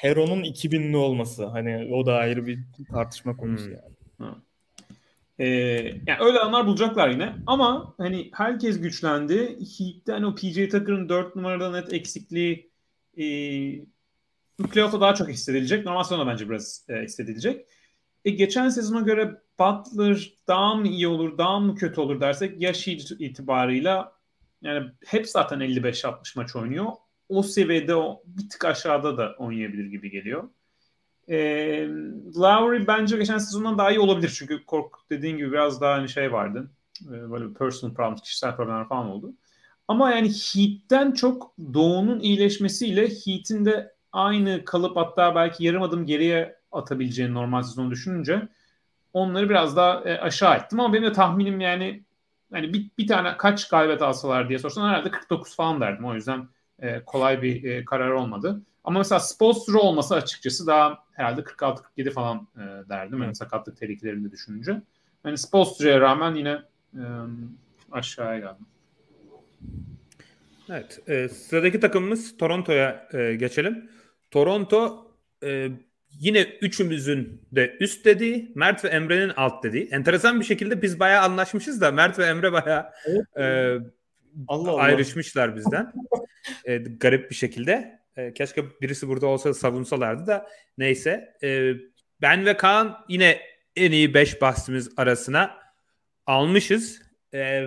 [0.00, 1.46] Heron'un 2000'li olması.
[1.46, 2.58] Hani o da ayrı bir
[2.90, 3.72] tartışma konusu Hmm.
[4.20, 4.34] yani.
[5.38, 5.46] Ee,
[6.06, 7.34] yani öyle anlar bulacaklar yine.
[7.46, 9.58] Ama hani herkes güçlendi.
[9.78, 12.70] Heat'te hani o PJ Tucker'ın 4 numarada net eksikliği
[13.18, 13.24] e,
[14.70, 15.84] playoff'ta daha çok hissedilecek.
[15.84, 17.66] Normal sezonda bence biraz e, hissedilecek.
[18.24, 22.88] E, geçen sezona göre Butler daha mı iyi olur, daha mı kötü olur dersek yaş
[22.88, 24.12] itibarıyla
[24.62, 26.92] yani hep zaten 55-60 maç oynuyor.
[27.28, 30.48] O seviyede o bir tık aşağıda da oynayabilir gibi geliyor.
[31.28, 31.36] E,
[32.36, 34.34] Lowry bence geçen sezondan daha iyi olabilir.
[34.38, 36.70] Çünkü Kork dediğin gibi biraz daha hani şey vardı.
[37.02, 39.32] E, böyle personal problems, kişisel problemler falan oldu.
[39.88, 46.56] Ama yani Heat'ten çok Doğu'nun iyileşmesiyle Heat'in de aynı kalıp hatta belki yarım adım geriye
[46.72, 48.48] atabileceğini normal sezonu düşününce
[49.12, 50.80] onları biraz daha e, aşağı ettim.
[50.80, 52.04] Ama benim de tahminim yani
[52.52, 56.04] hani bir, bir tane kaç galibiyet alsalar diye sorsan herhalde 49 falan derdim.
[56.04, 58.62] O yüzden e, kolay bir e, karar olmadı.
[58.84, 63.22] Ama mesela Spolstra olması açıkçası daha herhalde 46-47 falan e, derdim.
[63.22, 64.82] Yani sakatlık tehlikelerini de düşününce.
[65.24, 66.62] Yani Spolstra'ya rağmen yine
[66.94, 67.02] e,
[67.92, 68.66] aşağıya geldim.
[70.70, 71.08] Evet.
[71.08, 73.90] e, sıradaki takımımız Toronto'ya e, geçelim.
[74.30, 75.10] Toronto
[75.42, 75.68] e,
[76.20, 79.88] yine üçümüzün de üst dediği, Mert ve Emre'nin alt dediği.
[79.90, 82.86] Enteresan bir şekilde biz bayağı anlaşmışız da Mert ve Emre bayağı
[83.38, 83.76] e,
[84.48, 84.80] Allah Allah.
[84.80, 85.92] ayrışmışlar bizden.
[86.64, 88.00] E, garip bir şekilde.
[88.16, 90.46] E, keşke birisi burada olsa savunsalardı da
[90.78, 91.36] neyse.
[91.42, 91.72] E,
[92.20, 93.40] ben ve Kaan yine
[93.76, 95.58] en iyi 5 bahsimiz arasına
[96.26, 97.02] almışız.
[97.34, 97.66] E,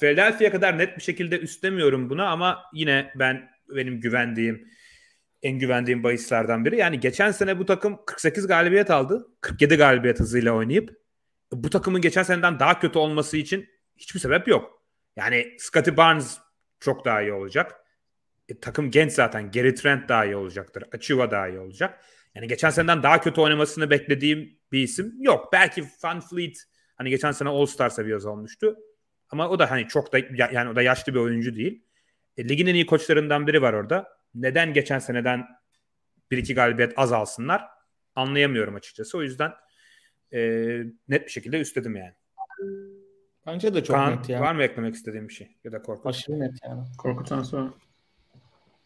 [0.00, 4.68] Philadelphia kadar net bir şekilde üstlemiyorum buna ama yine ben benim güvendiğim
[5.42, 6.76] en güvendiğim bahislerden biri.
[6.76, 9.26] Yani geçen sene bu takım 48 galibiyet aldı.
[9.40, 11.04] 47 galibiyet hızıyla oynayıp
[11.52, 14.82] bu takımın geçen seneden daha kötü olması için hiçbir sebep yok.
[15.16, 16.38] Yani Scottie Barnes
[16.84, 17.74] çok daha iyi olacak.
[18.48, 19.50] E, takım genç zaten.
[19.50, 20.84] Gary Trent daha iyi olacaktır.
[20.92, 22.04] Achiuwa daha iyi olacak.
[22.34, 25.52] Yani geçen seneden daha kötü oynamasını beklediğim bir isim yok.
[25.52, 26.64] Belki Van Fleet
[26.96, 28.76] hani geçen sene All-Star seviyesi olmuştu.
[29.30, 31.84] Ama o da hani çok da ya- yani o da yaşlı bir oyuncu değil.
[32.36, 34.08] E, ligin en iyi koçlarından biri var orada.
[34.34, 35.44] Neden geçen seneden
[36.30, 37.64] bir iki galibiyet az alsınlar
[38.14, 39.18] anlayamıyorum açıkçası.
[39.18, 39.52] O yüzden
[40.32, 40.38] e,
[41.08, 42.14] net bir şekilde üstledim yani.
[43.46, 44.40] Bence de çok Kaan, net ya.
[44.40, 46.08] var mı eklemek istediğim bir şey ya da korku?
[46.08, 46.82] Aşırı net yani.
[46.98, 47.70] Korkutan sonra.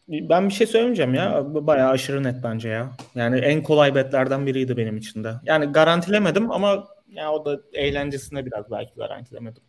[0.07, 1.43] Ben bir şey söylemeyeceğim ya.
[1.45, 2.91] Bayağı aşırı net bence ya.
[3.15, 5.33] Yani en kolay betlerden biriydi benim için de.
[5.43, 9.63] Yani garantilemedim ama ya o da eğlencesine biraz belki garantilemedim.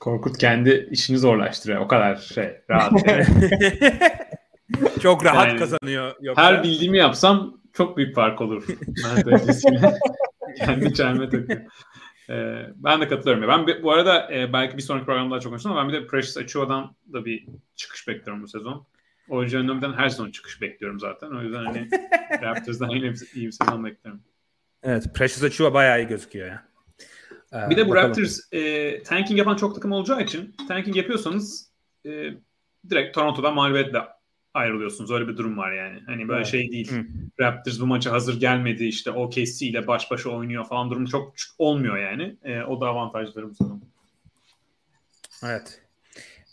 [0.00, 1.80] Korkut kendi işini zorlaştırıyor.
[1.80, 2.92] O kadar şey rahat.
[5.00, 6.14] Çok rahat Yani kazanıyor.
[6.20, 6.42] Yoksa.
[6.42, 8.66] Her bildiğimi yapsam çok büyük fark olur.
[10.58, 11.60] Kendi çelme takıyor.
[12.30, 13.48] Ee, ben de katılıyorum.
[13.48, 16.02] Ben bir- bu arada e, belki bir sonraki programda daha çok konuşacağım ama ben bir
[16.02, 18.86] de Precious Achiuwa'dan da bir çıkış bekliyorum bu sezon.
[19.28, 21.30] Oyuncu önlemden her sezon çıkış bekliyorum zaten.
[21.30, 21.88] O yüzden hani
[22.42, 24.22] Raptors'dan yine bir- iyi bir sezon bekliyorum.
[24.82, 26.68] Evet, Precious Achiuwa bayağı iyi gözüküyor ya.
[27.52, 28.08] Ee, Bir de bu bakalım.
[28.10, 31.70] Raptors e, tanking yapan çok takım olacağı için tanking yapıyorsanız
[32.06, 32.10] e,
[32.90, 33.98] direkt Toronto'dan mağlubiyetle
[34.54, 35.10] ayrılıyorsunuz.
[35.10, 36.00] Öyle bir durum var yani.
[36.06, 36.46] Hani böyle Evet.
[36.46, 36.92] şey değil.
[36.92, 37.04] Hı.
[37.40, 41.98] Raptors bu maça hazır gelmedi işte OKC ile baş başa oynuyor falan durum çok olmuyor
[41.98, 42.36] yani.
[42.44, 43.82] E, o da avantajları bu sezon.
[45.44, 45.82] Evet.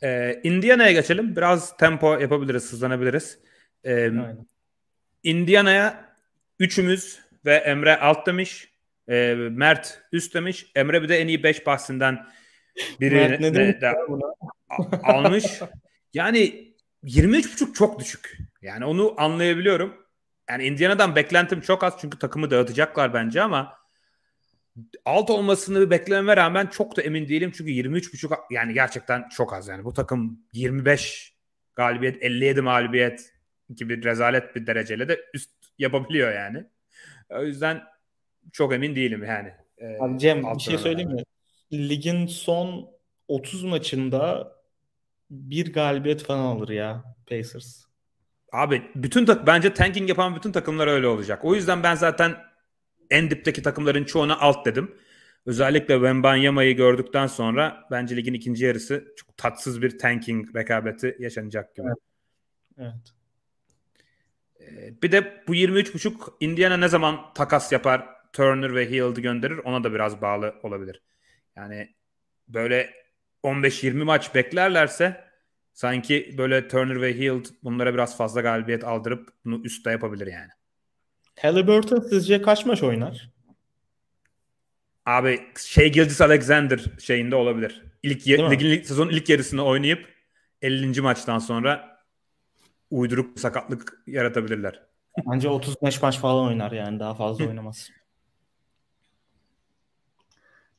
[0.03, 1.35] Ee, Indiana'ya geçelim.
[1.35, 3.39] Biraz tempo yapabiliriz, hızlanabiliriz.
[3.83, 4.47] Ee, Aynen.
[5.23, 6.15] Indiana'ya
[6.59, 8.69] üçümüz ve Emre alt demiş.
[9.09, 10.71] Ee, Mert üst demiş.
[10.75, 12.25] Emre bir de en iyi 5 bahsinden
[13.01, 15.43] birini de a- almış.
[16.13, 16.64] Yani
[17.05, 18.37] 23.5 çok düşük.
[18.61, 20.05] Yani onu anlayabiliyorum.
[20.49, 23.73] Yani Indiana'dan beklentim çok az çünkü takımı dağıtacaklar bence ama
[25.05, 27.51] alt olmasını beklememe rağmen çok da emin değilim.
[27.57, 29.83] Çünkü 23.5 yani gerçekten çok az yani.
[29.83, 31.35] Bu takım 25
[31.75, 33.33] galibiyet, 57 mağlubiyet
[33.75, 36.65] gibi rezalet bir dereceyle de üst yapabiliyor yani.
[37.29, 37.83] O yüzden
[38.51, 39.53] çok emin değilim yani.
[39.77, 41.23] Ee, Abi Cem bir şey söyleyeyim mi?
[41.73, 42.89] Ligin son
[43.27, 44.55] 30 maçında
[45.29, 47.85] bir galibiyet falan alır ya Pacers.
[48.51, 51.45] Abi bütün tak bence tanking yapan bütün takımlar öyle olacak.
[51.45, 52.35] O yüzden ben zaten
[53.09, 54.95] en dipteki takımların çoğuna alt dedim.
[55.45, 61.87] Özellikle Wembanyama'yı gördükten sonra bence ligin ikinci yarısı çok tatsız bir tanking rekabeti yaşanacak gibi.
[61.87, 61.97] Evet.
[62.77, 63.13] evet.
[64.59, 69.83] Ee, bir de bu 23.5 Indiana ne zaman takas yapar Turner ve Hield'ı gönderir ona
[69.83, 71.01] da biraz bağlı olabilir.
[71.55, 71.95] Yani
[72.47, 73.04] böyle
[73.45, 75.23] 15-20 maç beklerlerse
[75.73, 80.49] sanki böyle Turner ve Hield bunlara biraz fazla galibiyet aldırıp bunu üstte yapabilir yani.
[81.41, 83.29] Halliburton sizce kaç maç oynar?
[85.05, 87.83] Abi şey Gilgis Alexander şeyinde olabilir.
[88.03, 90.07] İlk ligin sezon ilk yarısını oynayıp
[90.61, 91.01] 50.
[91.01, 91.99] maçtan sonra
[92.91, 94.81] uyduruk sakatlık yaratabilirler.
[95.31, 97.89] Bence 35 maç falan oynar yani daha fazla oynamaz.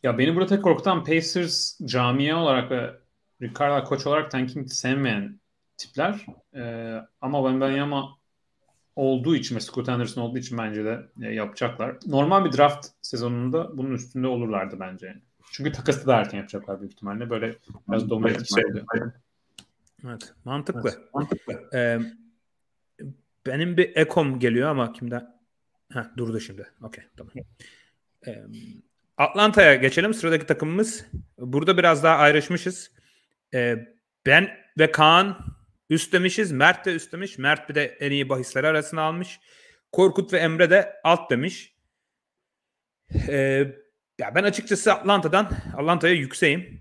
[0.07, 2.95] Ya beni burada tek korkutan Pacers camia olarak ve
[3.43, 5.41] Ricardo koç olarak tanking sevmeyen
[5.77, 6.27] tipler.
[6.55, 8.19] Ee, ama Wembanyama
[8.97, 11.97] olduğu için ve Scott Anderson olduğu için bence de e, yapacaklar.
[12.07, 15.23] Normal bir draft sezonunda bunun üstünde olurlardı bence.
[15.51, 17.31] Çünkü takası da erken yapacaklar büyük ihtimalle.
[17.31, 17.57] Böyle
[17.89, 18.87] biraz domine oluyor.
[20.05, 20.91] Evet, mantıklı.
[20.91, 21.71] Evet, mantıklı.
[21.75, 21.99] Ee,
[23.47, 25.37] benim bir ekom geliyor ama kimden?
[25.93, 26.67] Ha, durdu şimdi.
[26.83, 27.33] Okey, tamam.
[28.27, 28.45] Ee,
[29.17, 30.15] Atlanta'ya geçelim.
[30.15, 31.07] Sıradaki takımımız.
[31.39, 32.91] Burada biraz daha ayrışmışız.
[33.55, 33.77] Ee,
[34.27, 35.39] ben ve Kaan
[35.91, 36.53] üst demişiz.
[36.53, 37.39] Mert de üst demiş.
[37.39, 39.41] Mert bir de en iyi bahisleri arasına almış.
[39.93, 41.77] Korkut ve Emre de alt demiş.
[43.29, 43.67] Ee,
[44.19, 46.81] ya ben açıkçası Atlanta'dan Atlanta'ya yükseğim.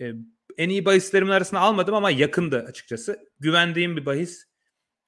[0.00, 0.12] Ee,
[0.58, 3.18] en iyi bahislerimin arasına almadım ama yakındı açıkçası.
[3.40, 4.44] Güvendiğim bir bahis.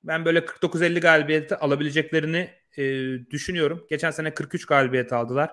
[0.04, 2.82] Ben böyle 49-50 galibiyeti alabileceklerini e,
[3.30, 3.86] düşünüyorum.
[3.90, 5.50] Geçen sene 43 galibiyet aldılar.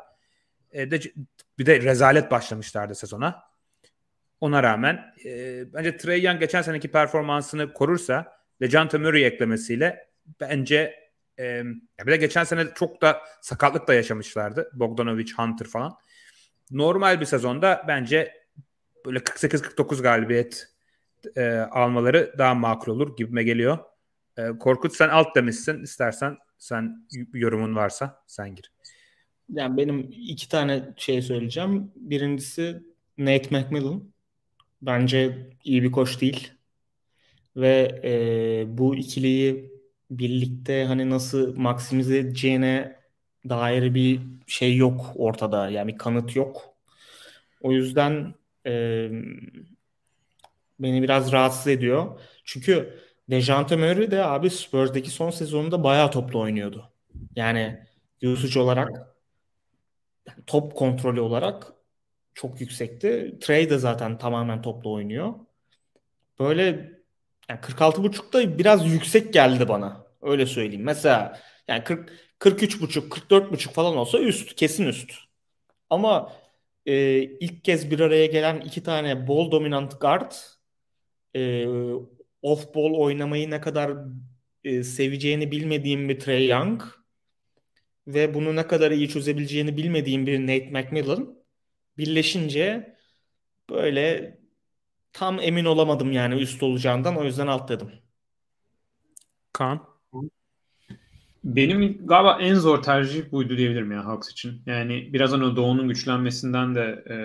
[0.76, 1.00] E, de,
[1.60, 3.44] bir de rezalet başlamışlardı sezona.
[4.42, 10.10] Ona rağmen e, bence Trey Young geçen seneki performansını korursa ve John Murray eklemesiyle
[10.40, 11.10] bence
[11.40, 11.64] e,
[12.06, 14.72] bir de geçen sene çok da sakatlık da yaşamışlardı.
[14.74, 15.98] Bogdanovic, Hunter falan.
[16.72, 18.34] Normal bir sezonda bence
[19.06, 20.68] böyle 48-49 galibiyet
[21.36, 23.78] e, almaları daha makul olur gibime geliyor.
[24.38, 25.84] E, Korkut sen alt demişsin.
[25.84, 28.75] İstersen sen yorumun varsa sen gir.
[29.50, 31.92] Yani benim iki tane şey söyleyeceğim.
[31.96, 32.84] Birincisi
[33.18, 34.14] Nate McMillan.
[34.82, 36.52] Bence iyi bir koç değil.
[37.56, 39.72] Ve e, bu ikiliyi
[40.12, 43.00] birlikte hani nasıl maksimize edeceğine
[43.50, 45.70] dair bir şey yok ortada.
[45.70, 46.76] Yani bir kanıt yok.
[47.62, 49.10] O yüzden e,
[50.80, 52.20] beni biraz rahatsız ediyor.
[52.44, 56.92] Çünkü Dejante Murray de abi Spurs'daki son sezonunda bayağı toplu oynuyordu.
[57.36, 57.80] Yani
[58.24, 59.15] usage olarak
[60.48, 61.74] top kontrolü olarak
[62.34, 63.38] çok yüksekti.
[63.42, 65.34] Trey de zaten tamamen toplu oynuyor.
[66.40, 66.64] Böyle
[67.50, 70.06] yani 46.5'da biraz yüksek geldi bana.
[70.22, 70.84] Öyle söyleyeyim.
[70.84, 72.10] Mesela yani 40
[72.40, 75.12] 43.5 44.5 falan olsa üst, kesin üst.
[75.90, 76.34] Ama
[76.86, 80.32] e, ilk kez bir araya gelen iki tane ball dominant guard
[81.36, 81.68] e,
[82.42, 83.92] off ball oynamayı ne kadar
[84.64, 86.82] e, seveceğini bilmediğim bir Trey Young
[88.08, 91.36] ve bunu ne kadar iyi çözebileceğini bilmediğim bir Nate McMillan
[91.98, 92.96] birleşince
[93.70, 94.38] böyle
[95.14, 97.92] tam emin olamadım yani üst olacağından o yüzden alt dedim.
[99.54, 99.82] Kaan?
[101.44, 104.62] Benim galiba en zor tercih buydu diyebilirim ya Hawks için.
[104.66, 107.16] Yani birazdan o Doğu'nun güçlenmesinden de e,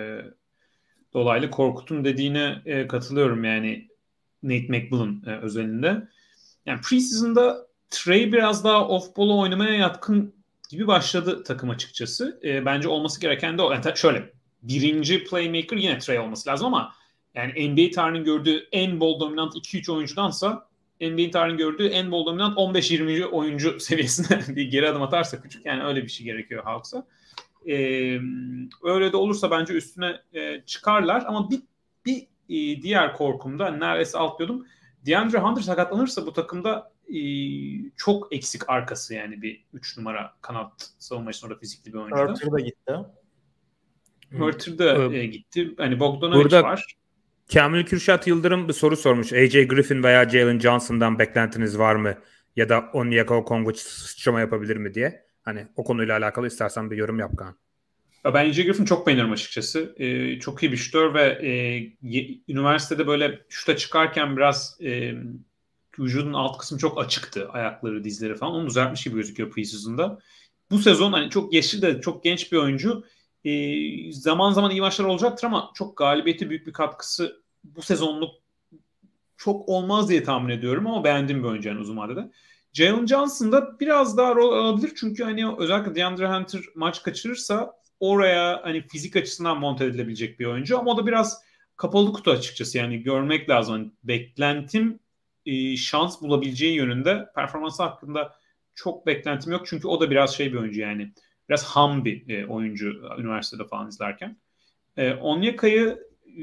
[1.13, 3.87] dolaylı Korkut'un dediğine e, katılıyorum yani
[4.43, 6.07] Nate McMillan e, özelinde.
[6.65, 10.40] Yani preseason'da Trey biraz daha off-ball'u oynamaya yatkın
[10.71, 12.39] gibi başladı takım açıkçası.
[12.43, 13.71] E, bence olması gereken de o.
[13.71, 14.31] Yani şöyle
[14.63, 16.93] birinci playmaker yine Trey olması lazım ama
[17.35, 20.67] yani NBA tarihinin gördüğü en bol dominant 2-3 oyuncudansa
[21.01, 23.25] NBA tarihinin gördüğü en bol dominant 15-20.
[23.25, 27.07] oyuncu seviyesinde bir geri adım atarsa küçük yani öyle bir şey gerekiyor Hawks'a.
[27.67, 28.19] Ee,
[28.83, 31.61] öyle de olursa bence üstüne e, çıkarlar ama bir,
[32.05, 34.65] bir e, diğer korkumda neredeyse atlıyordum.
[35.05, 37.21] DeAndre Hunter sakatlanırsa bu takımda e,
[37.97, 42.15] çok eksik arkası yani bir 3 numara kanat savunmacısı orada fizikli bir oyuncu.
[42.15, 42.93] Hurter da gitti.
[44.37, 45.73] Hurter da e, gitti.
[45.77, 46.95] Hani Bogdanovic Burada var.
[47.53, 49.33] Kamil Kürşat Yıldırım bir soru sormuş.
[49.33, 52.15] AJ Griffin veya Jalen Johnson'dan beklentiniz var mı?
[52.55, 55.25] Ya da Onyeka Okongwu sıçrama yapabilir mi diye.
[55.43, 57.55] Hani o konuyla alakalı istersen bir yorum yap Kaan.
[58.25, 59.95] Ben EJ Griffin çok beğeniyorum açıkçası.
[59.97, 61.51] Ee, çok iyi bir şutör ve e,
[62.47, 65.13] üniversitede böyle şuta çıkarken biraz e,
[65.99, 67.49] vücudun alt kısmı çok açıktı.
[67.49, 68.53] Ayakları, dizleri falan.
[68.53, 70.19] Onu düzeltmiş gibi gözüküyor preseason'da.
[70.71, 73.03] Bu sezon hani çok yeşil de çok genç bir oyuncu.
[73.45, 73.51] E,
[74.11, 78.35] zaman zaman iyi maçlar olacaktır ama çok galibiyeti büyük bir katkısı bu sezonluk
[79.37, 82.31] çok olmaz diye tahmin ediyorum ama beğendiğim bir oyuncu yani uzun vadede.
[82.73, 88.61] Jalen Johnson da biraz daha rol alabilir çünkü hani özellikle DeAndre Hunter maç kaçırırsa oraya
[88.63, 91.41] hani fizik açısından monte edilebilecek bir oyuncu ama o da biraz
[91.75, 93.73] kapalı kutu açıkçası yani görmek lazım.
[93.73, 94.99] Hani beklentim
[95.45, 98.35] e, şans bulabileceği yönünde performansı hakkında
[98.75, 101.11] çok beklentim yok çünkü o da biraz şey bir oyuncu yani
[101.49, 104.37] biraz ham bir e, oyuncu üniversitede falan izlerken.
[104.97, 106.41] E, Onyeka'yı e,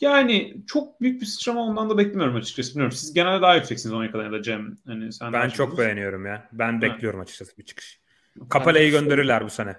[0.00, 2.70] yani çok büyük bir sıçrama ondan da beklemiyorum açıkçası.
[2.70, 2.96] Bilmiyorum.
[2.96, 4.76] Siz genelde daha yükseksiniz Onyeka'dan ya da Cem.
[4.86, 5.84] Hani sen ben çok olursun.
[5.84, 6.48] beğeniyorum ya.
[6.52, 8.00] Ben bekliyorum açıkçası bir çıkış.
[8.48, 9.76] Kapale'yi gönderirler bu sene.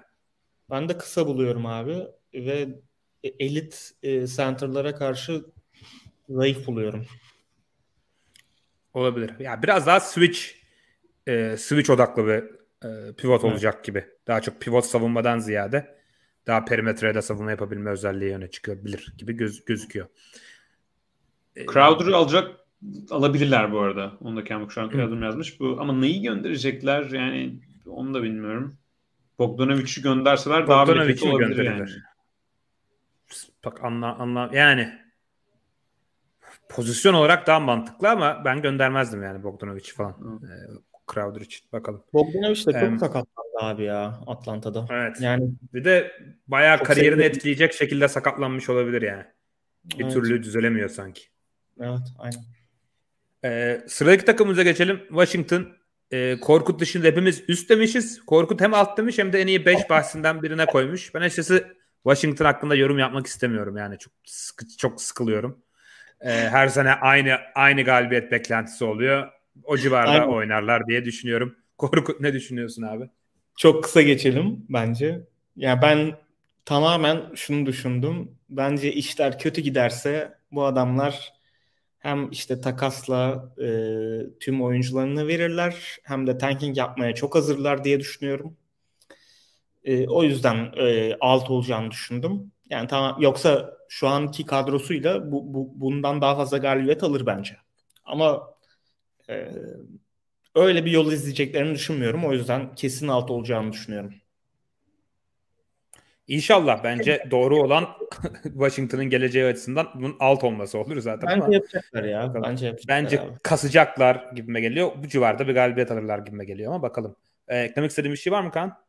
[0.70, 2.68] Ben de kısa buluyorum abi ve
[3.24, 5.44] elit e, center'lara karşı
[6.28, 7.06] zayıf buluyorum.
[8.94, 9.38] Olabilir.
[9.38, 10.40] Ya biraz daha switch
[11.26, 12.44] e, switch odaklı bir
[12.88, 13.52] e, pivot evet.
[13.52, 14.04] olacak gibi.
[14.26, 15.96] Daha çok pivot savunmadan ziyade
[16.46, 20.06] daha perimetrede savunma yapabilme özelliği öne çıkabilir gibi göz, gözüküyor.
[21.56, 22.56] E, Crowder'ı alacak
[23.10, 24.12] alabilirler bu arada.
[24.20, 25.60] Onu da Campbell Crowder yazmış.
[25.60, 28.76] Bu ama neyi gönderecekler yani onu da bilmiyorum.
[29.38, 31.90] Bogdanovic'i gönderseler daha bir olabilir yani.
[33.64, 35.05] Bak anla, anla yani
[36.68, 40.40] pozisyon olarak daha mantıklı ama ben göndermezdim yani Bogdanovic falan.
[40.42, 40.54] Ee,
[41.14, 42.04] Crowder için bakalım.
[42.12, 44.86] Bogdanovic de çok ee, sakatlandı abi ya Atlanta'da.
[44.90, 45.20] Evet.
[45.20, 46.12] Yani bir de
[46.48, 47.36] bayağı kariyerini sevdim.
[47.36, 49.24] etkileyecek şekilde sakatlanmış olabilir yani.
[49.84, 50.12] Bir evet.
[50.12, 51.22] türlü düzelemiyor sanki.
[51.80, 52.40] Evet, aynen.
[53.44, 55.00] Ee, sıradaki takımımıza geçelim.
[55.08, 55.68] Washington
[56.10, 58.24] e, Korkut dışında hepimiz üst demişiz.
[58.26, 61.14] Korkut hem alt demiş hem de en iyi 5 bahsinden birine koymuş.
[61.14, 63.76] Ben açıkçası Washington hakkında yorum yapmak istemiyorum.
[63.76, 65.62] Yani çok sıkı, çok sıkılıyorum.
[66.20, 69.28] E, her sene aynı aynı galibiyet beklentisi oluyor.
[69.64, 70.28] O civarda Aynen.
[70.28, 71.56] oynarlar diye düşünüyorum.
[71.78, 73.10] Korkut ne düşünüyorsun abi?
[73.56, 75.06] Çok kısa geçelim bence.
[75.06, 75.20] Ya
[75.56, 76.16] yani ben
[76.64, 78.30] tamamen şunu düşündüm.
[78.48, 81.32] Bence işler kötü giderse bu adamlar
[81.98, 83.68] hem işte takasla e,
[84.40, 88.56] tüm oyuncularını verirler hem de tanking yapmaya çok hazırlar diye düşünüyorum.
[89.84, 92.52] E, o yüzden e, alt olacağını düşündüm.
[92.70, 97.56] Yani tamam yoksa şu anki kadrosuyla bu, bu bundan daha fazla galibiyet alır bence.
[98.04, 98.54] Ama
[99.30, 99.48] e,
[100.54, 102.24] öyle bir yol izleyeceklerini düşünmüyorum.
[102.24, 104.14] O yüzden kesin alt olacağını düşünüyorum.
[106.28, 107.88] İnşallah bence doğru olan
[108.42, 111.30] Washington'ın geleceği açısından bunun alt olması olur zaten.
[111.30, 112.34] Bence ama yapacaklar ya.
[112.34, 113.38] Bence yapacaklar Bence abi.
[113.42, 114.90] kasacaklar gibime geliyor.
[115.02, 117.16] Bu civarda bir galibiyet alırlar gibime geliyor ama bakalım.
[117.48, 118.85] Ee, eklemek istediğim bir şey var mı Kaan?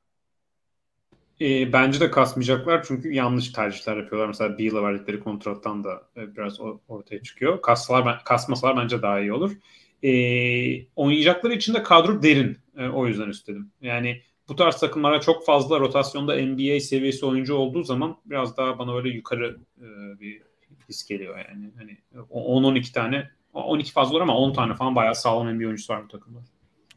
[1.42, 4.28] E, bence de kasmayacaklar çünkü yanlış tercihler yapıyorlar.
[4.28, 7.62] Mesela Beal'a verdikleri kontrattan da e, biraz ortaya çıkıyor.
[7.62, 9.52] Kassalar, kasmasalar bence daha iyi olur.
[10.04, 10.12] E,
[10.96, 12.58] oynayacakları için de kadro derin.
[12.78, 13.72] E, o yüzden istedim.
[13.82, 18.96] Yani bu tarz takımlara çok fazla rotasyonda NBA seviyesi oyuncu olduğu zaman biraz daha bana
[18.96, 19.86] öyle yukarı e,
[20.20, 20.42] bir
[20.90, 21.72] his geliyor yani.
[21.78, 21.98] Hani
[22.30, 26.08] 10-12 tane 12 fazla olur ama 10 tane falan bayağı sağlam NBA oyuncusu var bu
[26.08, 26.40] takımda.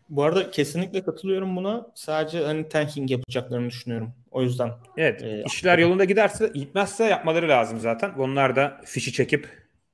[0.09, 1.87] Bu arada kesinlikle katılıyorum buna.
[1.95, 4.13] Sadece hani tanking yapacaklarını düşünüyorum.
[4.31, 4.71] O yüzden.
[4.97, 5.23] Evet.
[5.23, 8.11] E, işler yolunda giderse, gitmezse yapmaları lazım zaten.
[8.11, 9.49] Onlar da fişi çekip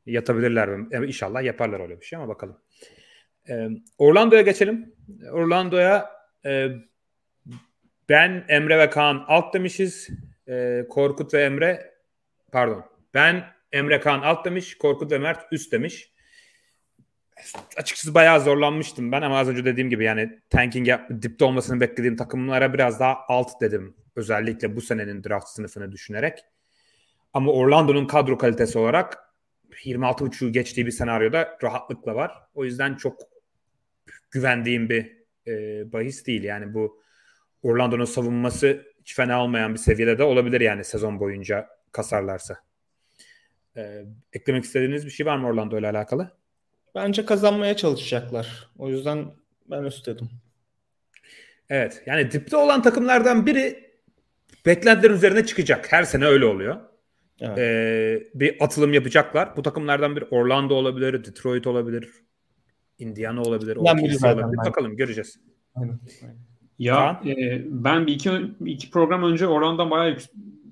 [0.07, 0.69] yatabilirler.
[0.91, 2.57] Yani inşallah yaparlar öyle bir şey ama bakalım.
[3.49, 3.69] Ee,
[3.99, 4.95] Orlando'ya geçelim.
[5.33, 6.11] Orlando'ya
[6.47, 6.69] e,
[8.09, 10.09] ben Emre ve Kaan alt demişiz.
[10.49, 11.95] Ee, Korkut ve Emre
[12.53, 12.85] pardon.
[13.15, 14.79] Ben Emre Kaan alt demiş.
[14.79, 16.16] Korkut ve Mert üst demiş
[17.77, 22.17] açıkçası bayağı zorlanmıştım ben ama az önce dediğim gibi yani tanking yap, dipte olmasını beklediğim
[22.17, 23.97] takımlara biraz daha alt dedim.
[24.17, 26.39] Özellikle bu senenin draft sınıfını düşünerek.
[27.33, 29.19] Ama Orlando'nun kadro kalitesi olarak
[29.71, 32.33] 26.5'u geçtiği bir senaryoda rahatlıkla var.
[32.55, 33.21] O yüzden çok
[34.31, 35.17] güvendiğim bir
[35.47, 35.53] e,
[35.93, 36.43] bahis değil.
[36.43, 37.03] Yani bu
[37.63, 42.57] Orlando'nun savunması hiç fena olmayan bir seviyede de olabilir yani sezon boyunca kasarlarsa.
[43.77, 46.37] E, eklemek istediğiniz bir şey var mı Orlando ile alakalı?
[46.97, 48.69] Bence kazanmaya çalışacaklar.
[48.79, 49.27] O yüzden
[49.71, 50.29] ben üstledim.
[51.69, 52.03] Evet.
[52.07, 53.91] Yani dipte olan takımlardan biri
[54.67, 55.93] beklentilerin üzerine çıkacak.
[55.93, 56.77] Her sene öyle oluyor.
[57.41, 57.59] Evet.
[57.59, 59.57] Ee, bir atılım yapacaklar.
[59.57, 62.11] Bu takımlardan biri Orlando olabilir, Detroit olabilir,
[62.99, 64.23] Indiana olabilir, olabilir.
[64.67, 65.41] Bakalım göreceğiz.
[65.75, 65.99] Aynen.
[66.79, 68.31] Ya e, ben bir iki,
[68.67, 70.17] iki program önce Orlando'dan bayağı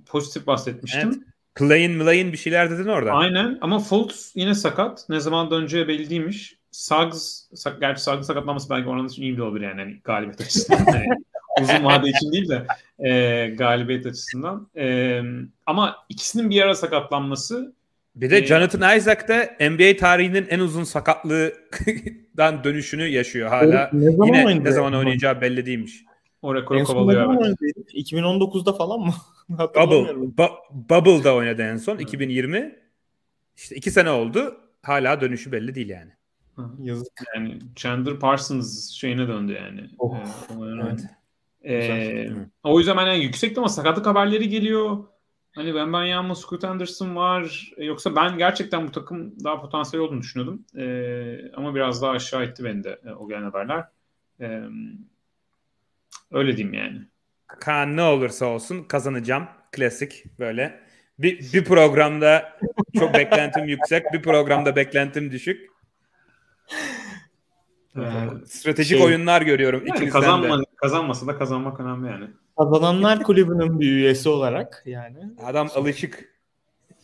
[0.07, 1.09] pozitif bahsetmiştim.
[1.09, 1.34] Evet.
[1.55, 3.13] Play'in Mlay'in bir şeyler dedin orada.
[3.13, 5.09] Aynen ama Fultz yine sakat.
[5.09, 6.57] Ne zaman döneceği belli değilmiş.
[6.71, 10.87] Suggs, sak, gerçi Suggs'ın sakatlanması belki oranın için iyi bir olabilir yani hani galibiyet açısından.
[11.63, 12.67] uzun vade için değil de
[13.09, 14.69] e, galibiyet açısından.
[14.77, 15.21] E,
[15.67, 17.75] ama ikisinin bir ara sakatlanması
[18.17, 23.91] bir de Jonathan Isaac de NBA tarihinin en uzun sakatlığından dönüşünü yaşıyor hala.
[23.93, 24.65] Ne zaman Yine oynadı?
[24.65, 26.05] ne zaman oynayacağı belli değilmiş.
[26.43, 27.37] O rekoru kovalıyor.
[27.47, 27.77] Evet.
[27.95, 29.15] 2019'da falan mı?
[29.49, 30.15] Bubble.
[30.17, 31.99] Bu- Bubble'da oynadı en son.
[31.99, 32.79] 2020.
[33.57, 34.61] İşte iki sene oldu.
[34.83, 36.13] Hala dönüşü belli değil yani.
[36.79, 37.13] Yazık.
[37.35, 39.91] Yani Chandler Parsons şeyine döndü yani.
[39.99, 40.17] Oh.
[41.63, 42.31] Ee, evet.
[42.31, 42.33] Ee,
[42.63, 45.05] o yüzden yani yüksekte ama sakatlık haberleri geliyor.
[45.55, 47.73] Hani ben ben Yağma Scoot Anderson var.
[47.77, 50.65] E, yoksa ben gerçekten bu takım daha potansiyel olduğunu düşünüyordum.
[50.77, 53.85] E, ama biraz daha aşağı etti beni de e, o gelen haberler.
[54.41, 54.63] E,
[56.31, 57.07] öyle diyeyim yani.
[57.61, 59.49] Kaan ne olursa olsun kazanacağım.
[59.73, 60.81] Klasik böyle.
[61.19, 62.59] Bir, bir programda
[62.99, 65.71] çok beklentim yüksek, bir programda beklentim düşük.
[67.97, 68.01] Ee,
[68.47, 70.63] stratejik şey, oyunlar görüyorum yani kazanma, de.
[70.77, 72.27] Kazanmasa da kazanmak önemli yani.
[72.59, 75.19] Kazananlar kulübünün bir üyesi olarak yani.
[75.45, 76.35] Adam alışık.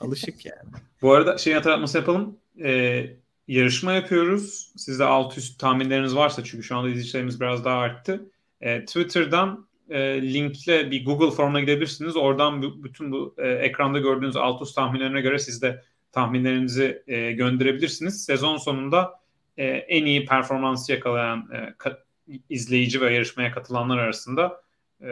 [0.01, 0.71] Alışık yani.
[1.03, 2.39] Bu arada şey hatırlatması yapalım.
[2.65, 3.07] Ee,
[3.49, 4.73] yarışma yapıyoruz.
[4.77, 8.31] Sizde alt üst tahminleriniz varsa çünkü şu anda izleyicilerimiz biraz daha arttı.
[8.61, 12.17] Ee, Twitter'dan e, linkle bir Google formuna gidebilirsiniz.
[12.17, 15.83] Oradan bu, bütün bu e, ekranda gördüğünüz alt üst tahminlerine göre siz de
[16.13, 18.25] tahminlerinizi e, gönderebilirsiniz.
[18.25, 19.21] Sezon sonunda
[19.57, 22.05] e, en iyi performansı yakalayan e, ka,
[22.49, 24.63] izleyici ve yarışmaya katılanlar arasında
[25.03, 25.09] e,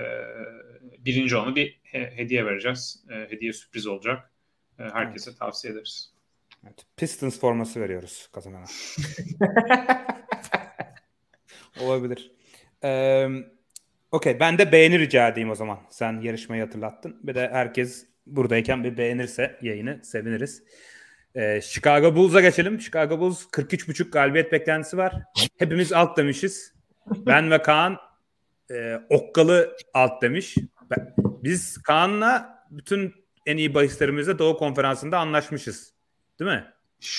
[0.98, 3.04] birinci olanı bir he, hediye vereceğiz.
[3.10, 4.30] E, hediye sürpriz olacak.
[4.78, 5.40] E, herkese evet.
[5.40, 6.12] tavsiye ederiz.
[6.64, 6.86] Evet.
[6.96, 8.64] Pistons forması veriyoruz kazanana.
[11.80, 12.32] Olabilir.
[12.84, 13.28] Ee,
[14.12, 15.78] Okey ben de beğeni rica edeyim o zaman.
[15.90, 17.16] Sen yarışmayı hatırlattın.
[17.22, 20.62] Bir de herkes buradayken bir beğenirse yayını seviniriz.
[21.34, 22.80] Ee, Chicago Bulls'a geçelim.
[22.80, 25.22] Chicago Bulls 43.5 galibiyet beklentisi var.
[25.58, 26.74] Hepimiz alt demişiz.
[27.26, 27.96] Ben ve Kaan
[28.70, 30.56] e, okkalı alt demiş.
[30.90, 33.14] Ben, biz Kaan'la bütün
[33.46, 35.92] en iyi bahislerimizle Doğu Konferansı'nda anlaşmışız.
[36.40, 36.64] Değil mi?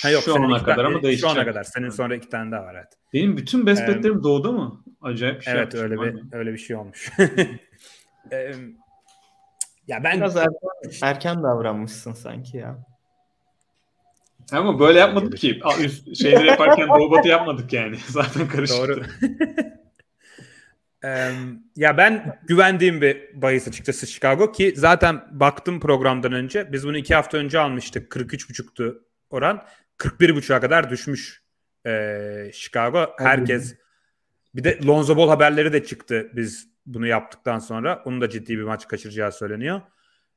[0.02, 1.30] Ha yok, şu ana kadar ama değişecek.
[1.30, 1.64] Şu ana kadar.
[1.64, 2.92] Senin sonra iki tane daha var evet.
[3.12, 4.84] Benim bütün best betlerim ee, doğuda mı?
[5.02, 7.12] Acayip bir şey Evet öyle bir öyle bir şey olmuş.
[8.32, 8.52] ee,
[9.86, 10.52] ya ben biraz erken,
[11.02, 12.78] erken davranmışsın sanki ya.
[14.52, 15.60] Ama böyle yapmadık ki.
[15.84, 17.96] Üst şeyleri yaparken batı yapmadık yani.
[18.06, 18.88] Zaten karışıktı.
[18.88, 19.02] Doğru.
[21.04, 21.30] Ee,
[21.76, 27.14] ya ben güvendiğim bir bahis açıkçası Chicago ki zaten baktım programdan önce biz bunu iki
[27.14, 29.64] hafta önce almıştık 43.5'tu oran
[29.98, 31.42] 41.5'a kadar düşmüş
[31.86, 33.14] e, Chicago.
[33.18, 33.76] Herkes
[34.54, 38.02] bir de Lonzo Ball haberleri de çıktı biz bunu yaptıktan sonra.
[38.04, 39.80] Onun da ciddi bir maç kaçıracağı söyleniyor.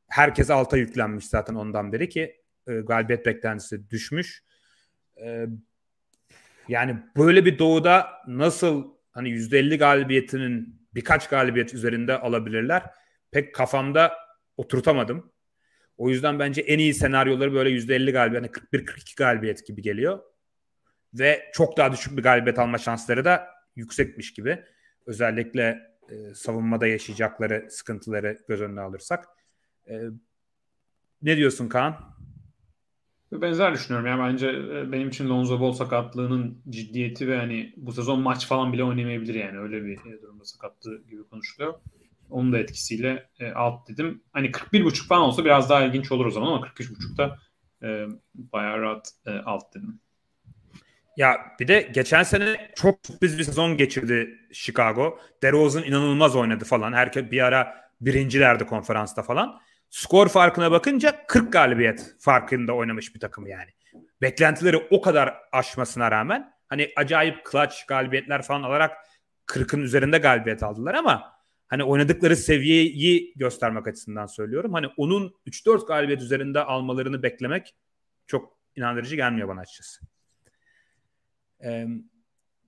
[0.07, 4.43] Herkes alta yüklenmiş zaten ondan beri ki e, galibiyet beklentisi düşmüş.
[5.17, 5.45] E,
[6.67, 12.83] yani böyle bir doğuda nasıl hani %50 galibiyetinin birkaç galibiyet üzerinde alabilirler
[13.31, 14.13] pek kafamda
[14.57, 15.32] oturtamadım.
[15.97, 20.19] O yüzden bence en iyi senaryoları böyle %50 galibiyet, yani 41-42 galibiyet gibi geliyor.
[21.13, 24.63] Ve çok daha düşük bir galibiyet alma şansları da yüksekmiş gibi.
[25.05, 29.25] Özellikle e, savunmada yaşayacakları sıkıntıları göz önüne alırsak.
[29.89, 30.01] E,
[31.21, 32.13] ne diyorsun Kaan?
[33.31, 34.07] Benzer düşünüyorum.
[34.07, 38.73] Yani bence e, benim için Lonzo Ball sakatlığının ciddiyeti ve hani bu sezon maç falan
[38.73, 39.59] bile oynamayabilir yani.
[39.59, 41.73] Öyle bir e, durumda sakatlığı gibi konuşuluyor.
[42.34, 44.23] Onun da etkisiyle e, alt dedim.
[44.34, 47.39] Hani 41.5 falan olsa biraz daha ilginç olur o zaman ama 43.5'da
[47.84, 49.99] e, bayağı rahat e, alt dedim.
[51.17, 55.19] Ya bir de geçen sene çok sürpriz bir sezon geçirdi Chicago.
[55.43, 56.93] DeRozan inanılmaz oynadı falan.
[56.93, 59.59] Herkes bir ara birincilerdi konferansta falan.
[59.89, 63.69] Skor farkına bakınca 40 galibiyet farkında oynamış bir takım yani.
[64.21, 68.97] Beklentileri o kadar aşmasına rağmen hani acayip clutch galibiyetler falan alarak
[69.47, 71.32] 40'ın üzerinde galibiyet aldılar ama
[71.74, 74.74] hani oynadıkları seviyeyi göstermek açısından söylüyorum.
[74.74, 77.76] Hani onun 3-4 galibiyet üzerinde almalarını beklemek
[78.28, 80.01] çok inandırıcı gelmiyor bana açıkçası.
[81.63, 81.88] Ee,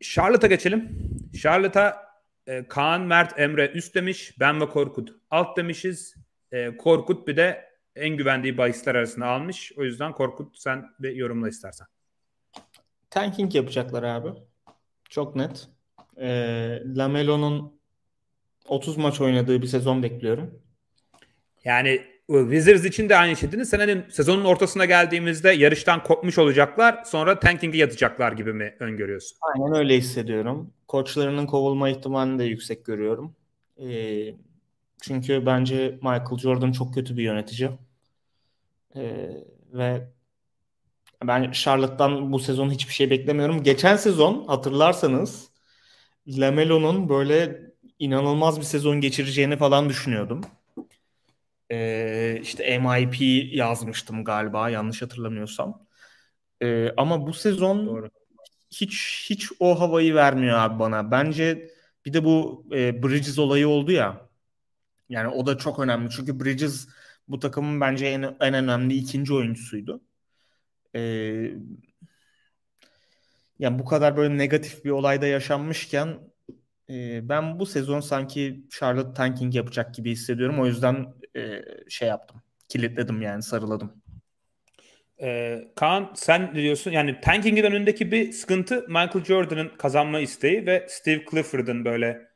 [0.02, 0.98] Charlotte'a geçelim.
[1.42, 2.06] Charlotte'a
[2.48, 4.36] e, Kaan, Mert, Emre üst demiş.
[4.40, 6.16] Ben ve Korkut alt demişiz.
[6.52, 9.72] E, Korkut bir de en güvendiği bahisler arasında almış.
[9.78, 11.88] O yüzden Korkut sen bir yorumla istersen.
[13.10, 14.30] Tanking yapacaklar abi.
[15.10, 15.68] Çok net.
[16.18, 16.28] E,
[16.86, 17.75] Lamelo'nun
[18.68, 20.62] 30 maç oynadığı bir sezon bekliyorum.
[21.64, 23.64] Yani Wizards için de aynı şey dedin.
[23.64, 27.04] Sen hani sezonun ortasına geldiğimizde yarıştan kopmuş olacaklar.
[27.04, 29.38] Sonra tanking'e yatacaklar gibi mi öngörüyorsun?
[29.42, 30.74] Aynen öyle hissediyorum.
[30.88, 33.36] Koçlarının kovulma ihtimalini de yüksek görüyorum.
[33.82, 34.34] Ee,
[35.02, 37.70] çünkü bence Michael Jordan çok kötü bir yönetici.
[38.96, 39.30] Ee,
[39.74, 40.08] ve
[41.24, 43.64] ben Charlotte'dan bu sezon hiçbir şey beklemiyorum.
[43.64, 45.50] Geçen sezon hatırlarsanız
[46.28, 47.62] Lamelo'nun böyle
[48.00, 50.42] inanılmaz bir sezon geçireceğini falan düşünüyordum.
[51.72, 53.22] Ee, işte MIP
[53.56, 55.88] yazmıştım galiba yanlış hatırlamıyorsam.
[56.62, 58.10] Ee, ama bu sezon Doğru.
[58.72, 61.12] hiç hiç o havayı vermiyor abi bana.
[61.12, 61.72] Bence
[62.06, 64.30] bir de bu e, Bridges olayı oldu ya.
[65.10, 66.10] Yani o da çok önemli.
[66.10, 66.88] Çünkü Bridges
[67.28, 70.02] bu takımın bence en, en önemli ikinci oyuncusuydu.
[70.96, 71.52] Ee,
[73.60, 76.20] yani bu kadar böyle negatif bir olayda yaşanmışken
[76.90, 80.60] e, ben bu sezon sanki Charlotte tanking yapacak gibi hissediyorum.
[80.60, 82.42] O yüzden e, şey yaptım.
[82.70, 84.02] Kilitledim yani sarıladım.
[85.22, 91.26] Ee, Kaan sen diyorsun yani tankingin önündeki bir sıkıntı Michael Jordan'ın kazanma isteği ve Steve
[91.32, 92.28] Clifford'ın böyle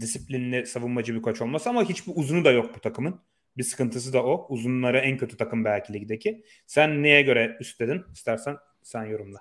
[0.00, 3.20] disiplinli savunmacı bir koç olması ama hiçbir uzunu da yok bu takımın.
[3.56, 4.46] Bir sıkıntısı da o.
[4.48, 6.44] Uzunları en kötü takım belki ligdeki.
[6.66, 8.04] Sen neye göre üstledin?
[8.12, 9.38] İstersen sen yorumla.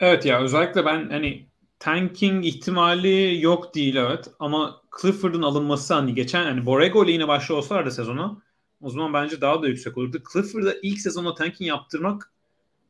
[0.00, 1.46] Evet ya özellikle ben hani
[1.78, 7.58] tanking ihtimali yok değil evet ama Clifford'ın alınması hani geçen hani Borrego ile yine başlıyor
[7.58, 8.42] olsalardı sezonu
[8.80, 10.22] o zaman bence daha da yüksek olurdu.
[10.32, 12.32] Clifford'a ilk sezonda tanking yaptırmak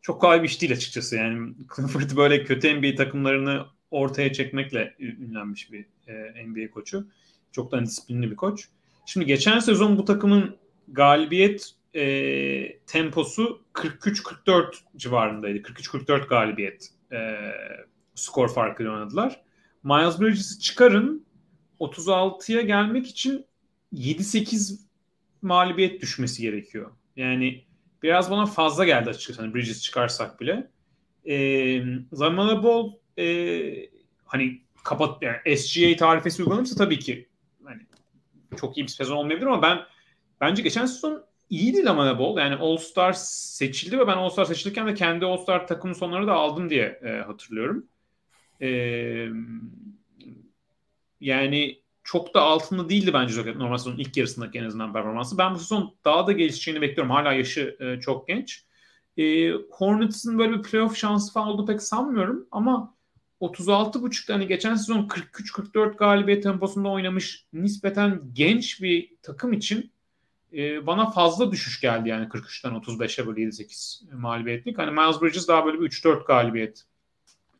[0.02, 1.16] çok kolay bir iş değil açıkçası.
[1.16, 7.06] Yani Clifford böyle kötü NBA takımlarını ortaya çekmekle ünlenmiş bir e, NBA koçu.
[7.52, 8.68] Çok da disiplinli bir koç.
[9.06, 10.56] Şimdi geçen sezon bu takımın
[10.88, 15.58] galibiyet e, temposu 43-44 civarındaydı.
[15.58, 17.18] 43-44 galibiyet e,
[18.16, 19.40] skor farkıyla oynadılar.
[19.84, 21.26] Miles Bridges'i çıkarın
[21.80, 23.46] 36'ya gelmek için
[23.92, 24.80] 7-8
[25.42, 26.90] mağlubiyet düşmesi gerekiyor.
[27.16, 27.64] Yani
[28.02, 30.70] biraz bana fazla geldi açıkçası hani Bridges çıkarsak bile.
[31.28, 33.90] E, Zamana Ball e,
[34.24, 37.28] hani kapat yani SGA tarifesi uygulanırsa tabii ki
[37.64, 37.82] hani
[38.56, 39.78] çok iyi bir sezon olmayabilir ama ben
[40.40, 42.38] bence geçen sezon iyiydi Lamana Ball.
[42.38, 46.26] Yani All Star seçildi ve ben All Star seçilirken de kendi All Star takım sonları
[46.26, 47.86] da aldım diye e, hatırlıyorum.
[48.62, 49.28] E,
[51.20, 55.38] yani çok da altında değildi bence normal sezonun ilk yarısındaki en azından performansı.
[55.38, 57.10] Ben bu sezon daha da gelişeceğini bekliyorum.
[57.10, 58.64] Hala yaşı e, çok genç.
[59.16, 62.94] E, Hornets'ın böyle bir playoff şansı falan olduğu pek sanmıyorum ama
[63.40, 69.90] 36.5'ta hani geçen sezon 43-44 galibiyet temposunda oynamış nispeten genç bir takım için
[70.52, 74.78] e, bana fazla düşüş geldi yani 43'ten 35'e böyle 7-8 mağlubiyetlik.
[74.78, 76.84] Hani Miles Bridges daha böyle bir 3-4 galibiyet.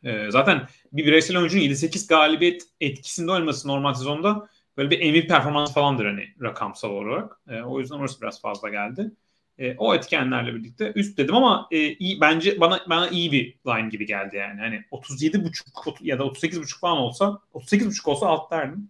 [0.04, 5.74] E, zaten bir bireysel oyuncunun 7-8 galibiyet etkisinde olması normal sezonda böyle bir MVP performans
[5.74, 7.40] falandır hani rakamsal olarak.
[7.48, 9.10] E, o yüzden orası biraz fazla geldi.
[9.58, 13.88] E, o etkenlerle birlikte üst dedim ama e, iyi bence bana bana iyi bir line
[13.88, 14.60] gibi geldi yani.
[14.60, 15.66] Hani 37 buçuk
[16.00, 18.88] ya da 38 buçuk falan olsa 38 buçuk olsa alt derdim.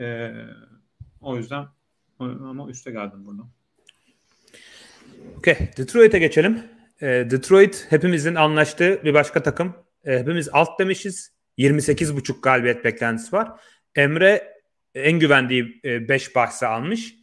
[0.00, 0.32] E,
[1.20, 1.66] o yüzden
[2.20, 3.42] ama üste geldim burada.
[5.38, 5.56] Okey.
[5.76, 6.62] Detroit'e geçelim.
[7.02, 9.74] E, Detroit hepimizin anlaştığı bir başka takım.
[10.04, 11.32] E, hepimiz alt demişiz.
[11.58, 13.60] 28,5 galibiyet beklentisi var.
[13.94, 14.60] Emre
[14.94, 17.14] en güvendiği 5 e, bahsi almış.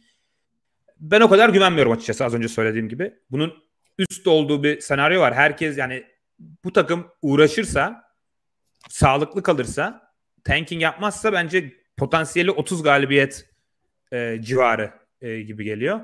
[1.00, 3.14] Ben o kadar güvenmiyorum açıkçası az önce söylediğim gibi.
[3.30, 3.64] Bunun
[3.98, 5.34] üst olduğu bir senaryo var.
[5.34, 6.04] Herkes yani
[6.64, 8.04] bu takım uğraşırsa,
[8.88, 10.12] sağlıklı kalırsa,
[10.44, 13.50] tanking yapmazsa bence potansiyeli 30 galibiyet
[14.12, 16.00] e, civarı e, gibi geliyor.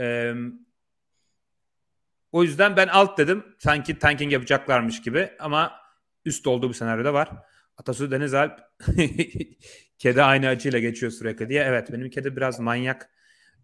[0.00, 0.34] E,
[2.32, 3.44] o yüzden ben alt dedim.
[3.58, 5.83] Sanki tanking yapacaklarmış gibi ama
[6.24, 7.30] üst olduğu bir senaryo da var.
[7.78, 8.60] Atasu Deniz Alp
[9.98, 11.64] kedi aynı acıyla geçiyor sürekli diye.
[11.64, 13.10] Evet benim kedi biraz manyak.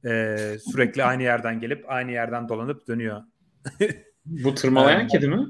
[0.04, 0.36] E,
[0.72, 3.22] sürekli aynı yerden gelip aynı yerden dolanıp dönüyor.
[4.24, 5.46] Bu tırmalayan kedi mi?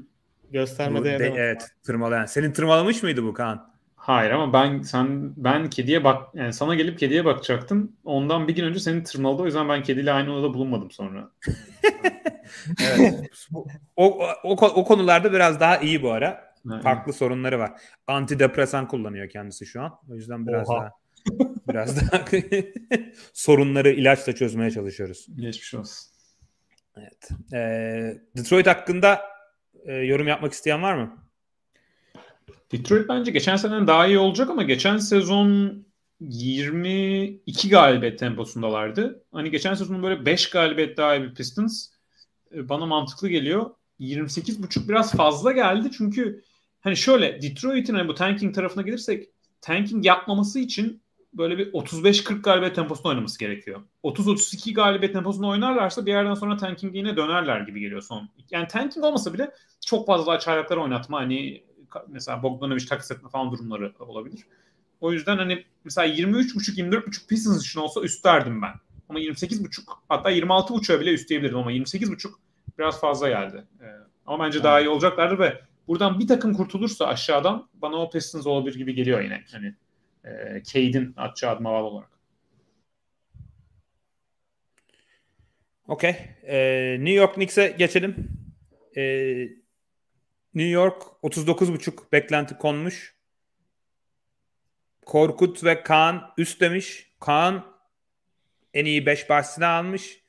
[0.51, 2.25] Göstermede de, Evet tırmalayan.
[2.25, 3.71] Senin tırmalamış mıydı bu Kaan?
[3.95, 7.91] Hayır ama ben sen ben kediye bak yani sana gelip kediye bakacaktım.
[8.03, 9.41] Ondan bir gün önce seni tırmaladı.
[9.41, 11.31] O yüzden ben kediyle aynı odada bulunmadım sonra.
[12.83, 13.29] evet.
[13.95, 16.50] o, o, o konularda biraz daha iyi bu ara.
[16.83, 17.71] Farklı sorunları var.
[18.07, 19.99] Antidepresan kullanıyor kendisi şu an.
[20.09, 20.79] O yüzden biraz Oha.
[20.79, 20.91] daha
[21.69, 22.25] biraz daha
[23.33, 25.27] sorunları ilaçla çözmeye çalışıyoruz.
[25.35, 26.11] Geçmiş olsun.
[26.97, 27.29] Evet.
[27.53, 29.21] Ee, Detroit hakkında
[29.85, 31.17] e, yorum yapmak isteyen var mı?
[32.71, 35.83] Detroit bence geçen seneden daha iyi olacak ama geçen sezon
[36.19, 39.23] 22 galibiyet temposundalardı.
[39.31, 41.87] Hani geçen sezonun böyle 5 galibiyet daha iyi bir Pistons
[42.55, 43.69] e, bana mantıklı geliyor.
[43.99, 46.43] 28.5 biraz fazla geldi çünkü
[46.81, 49.29] hani şöyle Detroit'in hani bu tanking tarafına gelirsek
[49.61, 51.01] tanking yapmaması için
[51.33, 53.81] böyle bir 35-40 galibiyet temposunda oynaması gerekiyor.
[54.03, 58.29] 30-32 galibiyet temposunda oynarlarsa bir yerden sonra tanking yine dönerler gibi geliyor son.
[58.51, 59.51] Yani tanking olmasa bile
[59.85, 61.63] çok fazla çaylaklar oynatma hani
[62.07, 64.39] mesela Bogdanovic takas etme falan durumları olabilir.
[65.01, 68.73] O yüzden hani mesela 23.5-24.5 Pistons için olsa üstlerdim ben.
[69.09, 72.29] Ama 28.5 hatta 26.5'a bile üstleyebilirdim ama 28.5
[72.79, 73.63] biraz fazla geldi.
[73.81, 73.85] Ee,
[74.25, 75.61] ama bence daha iyi olacaklardır ve
[75.91, 79.43] buradan bir takım kurtulursa aşağıdan bana o Pistons olabilir gibi geliyor yine.
[79.51, 79.75] Hani
[80.25, 82.09] E, Cade'in atacağı adıma bağlı olarak.
[85.87, 86.15] Okey.
[86.43, 88.29] Ee, New York Knicks'e geçelim.
[88.97, 89.47] Ee,
[90.53, 93.15] New York 39.5 beklenti konmuş.
[95.05, 97.11] Korkut ve Kaan üst demiş.
[97.19, 97.65] Kaan
[98.73, 100.21] en iyi 5 bahsini almış.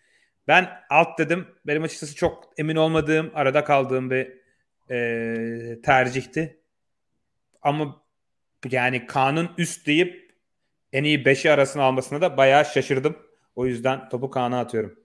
[0.49, 1.47] Ben alt dedim.
[1.67, 4.42] Benim açıkçası çok emin olmadığım, arada kaldığım bir
[4.91, 6.61] e, tercihti.
[7.63, 8.03] Ama
[8.71, 10.33] yani Kaan'ın üst deyip
[10.93, 13.17] en iyi 5'i arasına almasına da bayağı şaşırdım.
[13.57, 14.99] O yüzden topu Kaan'a atıyorum.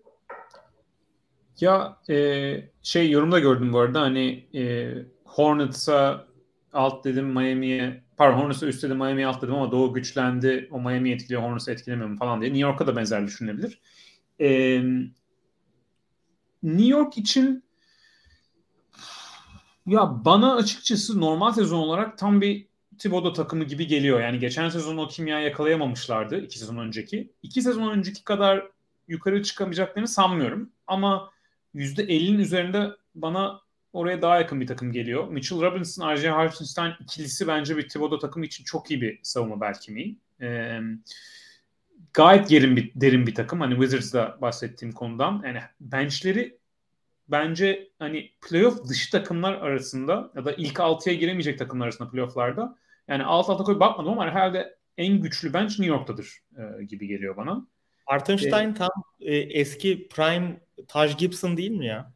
[1.59, 4.93] Ya e, şey yorumda gördüm bu arada hani e,
[5.25, 6.27] Hornets'a
[6.73, 11.15] alt dedim Miami'ye pardon Hornets'a üst dedim Miami'ye alt dedim ama Doğu güçlendi o Miami'yi
[11.15, 12.51] etkiliyor Hornets'ı etkilemiyor mu falan diye.
[12.51, 13.81] New York'a da benzer düşünebilir.
[14.39, 14.81] E,
[16.63, 17.63] New York için
[19.87, 22.67] ya bana açıkçası normal sezon olarak tam bir
[22.97, 24.21] Thibodeau takımı gibi geliyor.
[24.21, 27.33] Yani geçen sezon o kimya yakalayamamışlardı iki sezon önceki.
[27.43, 28.67] İki sezon önceki kadar
[29.07, 30.71] yukarı çıkamayacaklarını sanmıyorum.
[30.87, 31.31] Ama
[31.75, 33.61] %50'nin üzerinde bana
[33.93, 35.27] oraya daha yakın bir takım geliyor.
[35.27, 36.29] Mitchell Robinson, R.J.
[36.29, 40.15] Hartenstein ikilisi bence bir Thibodeau takımı için çok iyi bir savunma belki mi?
[40.41, 40.79] Ee,
[42.13, 43.61] gayet derin bir, derin bir takım.
[43.61, 45.41] Hani Wizards'da bahsettiğim konudan.
[45.45, 46.57] Yani benchleri
[47.27, 53.23] bence hani playoff dışı takımlar arasında ya da ilk 6'ya giremeyecek takımlar arasında playofflarda yani
[53.23, 57.67] alt alta koyup bakmadım ama herhalde en güçlü bench New York'tadır e, gibi geliyor bana.
[58.05, 62.13] Hartenstein ee, tam e, eski prime Taj Gibson değil mi ya?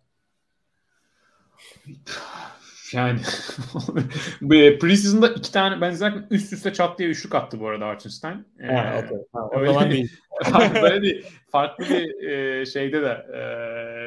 [2.93, 3.19] Yani
[4.79, 8.45] preseason'da iki tane benzer üst üste çat diye üçlük attı bu arada Hartenstein.
[8.59, 9.17] Ee, ha, okay.
[9.33, 10.09] ha, o öyle, zaman değil.
[10.81, 11.25] böyle değil.
[11.51, 13.25] Farklı bir e, şeyde de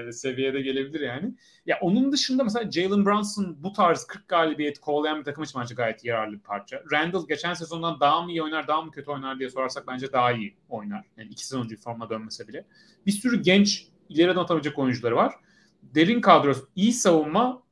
[0.08, 1.34] e, seviyede gelebilir yani.
[1.66, 5.74] Ya onun dışında mesela Jalen Brunson bu tarz 40 galibiyet kovalayan bir takım için bence
[5.74, 6.82] gayet yararlı bir parça.
[6.92, 10.32] Randall geçen sezondan daha mı iyi oynar, daha mı kötü oynar diye sorarsak bence daha
[10.32, 11.04] iyi oynar.
[11.16, 12.64] Yani iki sezon önce forma dönmese bile.
[13.06, 15.34] Bir sürü genç ileriden atabilecek oyuncuları var.
[15.82, 17.63] Derin kadrosu, iyi savunma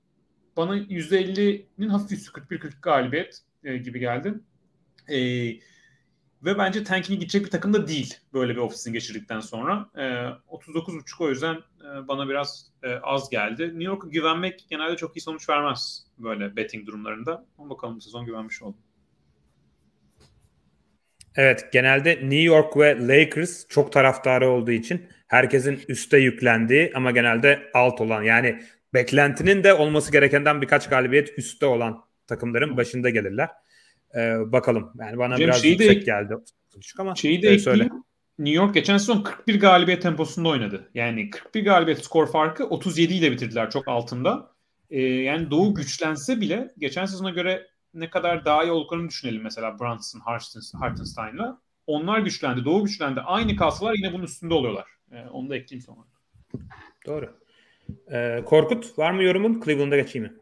[0.56, 4.34] bana %50'nin hafif üstü 41-40 galibiyet e, gibi geldi.
[5.08, 5.18] E,
[6.44, 9.90] ve bence tankine gidecek bir takım da değil böyle bir ofisin geçirdikten sonra.
[9.96, 13.62] E, 39.5 o yüzden e, bana biraz e, az geldi.
[13.62, 17.46] New York'a güvenmek genelde çok iyi sonuç vermez böyle betting durumlarında.
[17.58, 18.80] Ama bakalım bu sezon güvenmiş oldum.
[21.36, 27.70] Evet genelde New York ve Lakers çok taraftarı olduğu için herkesin üste yüklendiği ama genelde
[27.74, 28.62] alt olan yani
[28.94, 33.48] beklentinin de olması gerekenden birkaç galibiyet üstte olan takımların başında gelirler.
[34.14, 34.92] Ee, bakalım.
[35.00, 36.34] Yani bana Cem, biraz yüksek de, geldi.
[36.98, 37.88] Ama şeyi de e, söyle.
[38.38, 40.90] New York geçen sezon 41 galibiyet temposunda oynadı.
[40.94, 44.52] Yani 41 galibiyet skor farkı 37 ile bitirdiler çok altında.
[44.90, 49.78] Ee, yani Doğu güçlense bile geçen sezona göre ne kadar daha iyi olduklarını düşünelim mesela
[49.78, 50.20] Brunson,
[50.80, 51.60] Hartenstein'la.
[51.86, 53.20] Onlar güçlendi, Doğu güçlendi.
[53.20, 54.88] Aynı kalsalar yine bunun üstünde oluyorlar.
[55.12, 56.00] Ee, onu da ekleyeyim sonra.
[57.06, 57.41] Doğru.
[58.12, 59.62] Ee, Korkut var mı yorumun?
[59.64, 60.34] Cleveland'a geçeyim mi?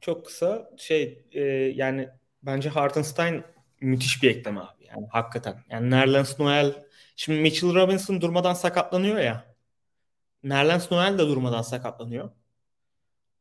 [0.00, 1.42] Çok kısa şey e,
[1.74, 2.08] yani
[2.42, 3.42] bence Hartenstein
[3.80, 4.86] müthiş bir ekleme abi.
[4.86, 5.56] Yani hakikaten.
[5.70, 6.74] Yani Nerlens Noel
[7.16, 9.44] şimdi Mitchell Robinson durmadan sakatlanıyor ya.
[10.42, 12.30] Nerlens Noel de durmadan sakatlanıyor.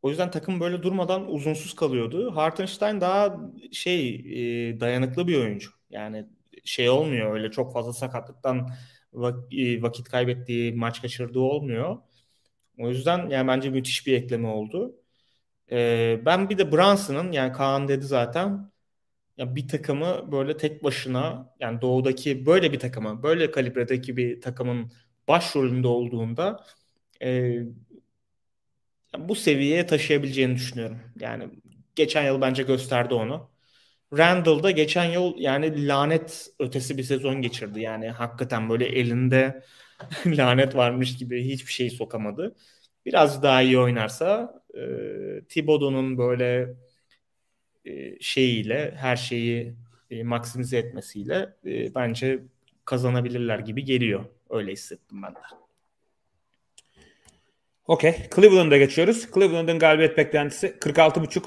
[0.02, 2.36] O yüzden takım böyle durmadan uzunsuz kalıyordu.
[2.36, 3.40] Hartenstein daha
[3.72, 5.70] şey e, dayanıklı bir oyuncu.
[5.90, 6.26] Yani
[6.64, 8.70] şey olmuyor öyle çok fazla sakatlıktan
[9.52, 11.98] e, vakit kaybettiği, maç kaçırdığı olmuyor.
[12.80, 14.96] O yüzden yani bence müthiş bir ekleme oldu.
[15.72, 18.72] Ee, ben bir de Brunson'ın yani Kaan dedi zaten
[19.38, 24.94] ya bir takımı böyle tek başına yani doğudaki böyle bir takımı böyle kalibredeki bir takımın
[25.28, 26.66] başrolünde olduğunda
[27.24, 27.56] e,
[29.18, 31.00] bu seviyeye taşıyabileceğini düşünüyorum.
[31.20, 31.50] Yani
[31.96, 33.50] geçen yıl bence gösterdi onu.
[34.18, 37.82] Randall da geçen yıl yani lanet ötesi bir sezon geçirdi.
[37.82, 39.64] Yani hakikaten böyle elinde
[40.26, 42.56] lanet varmış gibi hiçbir şey sokamadı.
[43.06, 44.82] Biraz daha iyi oynarsa e,
[45.50, 46.74] Thibodeau'nun böyle
[47.86, 49.74] e, şeyiyle her şeyi
[50.12, 52.40] e, maksimize etmesiyle e, bence
[52.86, 54.26] kazanabilirler gibi geliyor.
[54.50, 55.40] Öyle hissettim ben de.
[57.88, 58.16] Okey.
[58.36, 59.28] Cleveland'a geçiyoruz.
[59.34, 61.44] Cleveland'ın galibiyet beklentisi 46.5.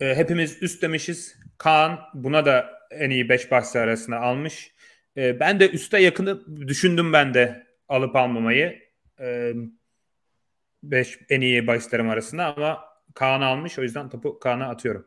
[0.00, 1.36] E, hepimiz üst demişiz.
[1.58, 4.72] Kaan buna da en iyi 5 bahsi arasında almış.
[5.16, 8.82] E, ben de üste yakını düşündüm ben de alıp almamayı.
[10.82, 12.84] 5 e, en iyi bahislerim arasında ama
[13.14, 13.78] Kaan almış.
[13.78, 15.06] O yüzden topu Kaan'a atıyorum.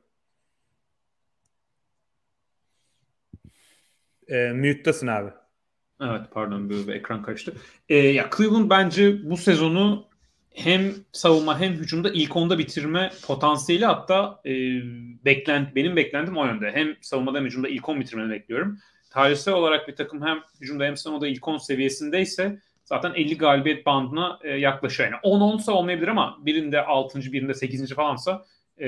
[4.27, 5.29] E, mute'tasın abi.
[6.01, 7.53] Evet pardon bir, bir ekran kaçtı.
[7.89, 10.09] E, ya Cleveland bence bu sezonu
[10.49, 14.51] hem savunma hem hücumda ilk onda bitirme potansiyeli hatta e,
[15.25, 16.71] beklent benim beklentim o yönde.
[16.71, 18.79] Hem savunmada hem hücumda ilk on bitirmeni bekliyorum.
[19.09, 22.59] tarihsel olarak bir takım hem hücumda hem savunmada ilk 10 seviyesindeyse
[22.89, 25.11] zaten 50 galibiyet bandına e, yaklaşıyor.
[25.11, 27.19] Yani 10-10'sa olmayabilir ama birinde 6.
[27.19, 27.93] birinde 8.
[27.93, 28.45] falansa
[28.77, 28.87] e,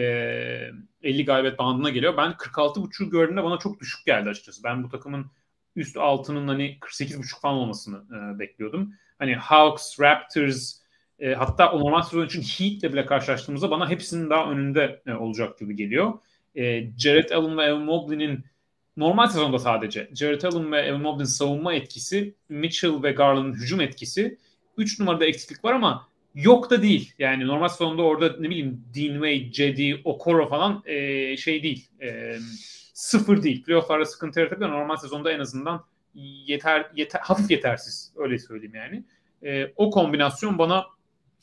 [1.03, 2.17] 50 galibiyet bandına geliyor.
[2.17, 4.63] Ben 46.5'u gördüğümde bana çok düşük geldi açıkçası.
[4.63, 5.31] Ben bu takımın
[5.75, 8.93] üst altının hani 48.5 falan olmasını e, bekliyordum.
[9.19, 10.81] Hani Hawks, Raptors
[11.19, 15.59] e, hatta o normal sezon için Heat'le bile karşılaştığımızda bana hepsinin daha önünde e, olacak
[15.59, 16.13] gibi geliyor.
[16.55, 18.45] E, Jared Allen ve Evan Mobley'nin
[18.97, 24.37] normal sezonda sadece Jared Allen ve Evan Mobley'nin savunma etkisi, Mitchell ve Garland'ın hücum etkisi
[24.77, 27.13] 3 numarada eksiklik var ama yok da değil.
[27.19, 31.87] Yani normal sezonda orada ne bileyim Dean Wade, Cedi, Okoro falan e, şey değil.
[32.01, 32.37] E,
[32.93, 33.63] sıfır değil.
[33.63, 34.69] Playoff'larda sıkıntı yaratabilir.
[34.69, 35.85] Normal sezonda en azından
[36.45, 38.13] yeter, yeter hafif yetersiz.
[38.15, 39.03] Öyle söyleyeyim yani.
[39.43, 40.85] E, o kombinasyon bana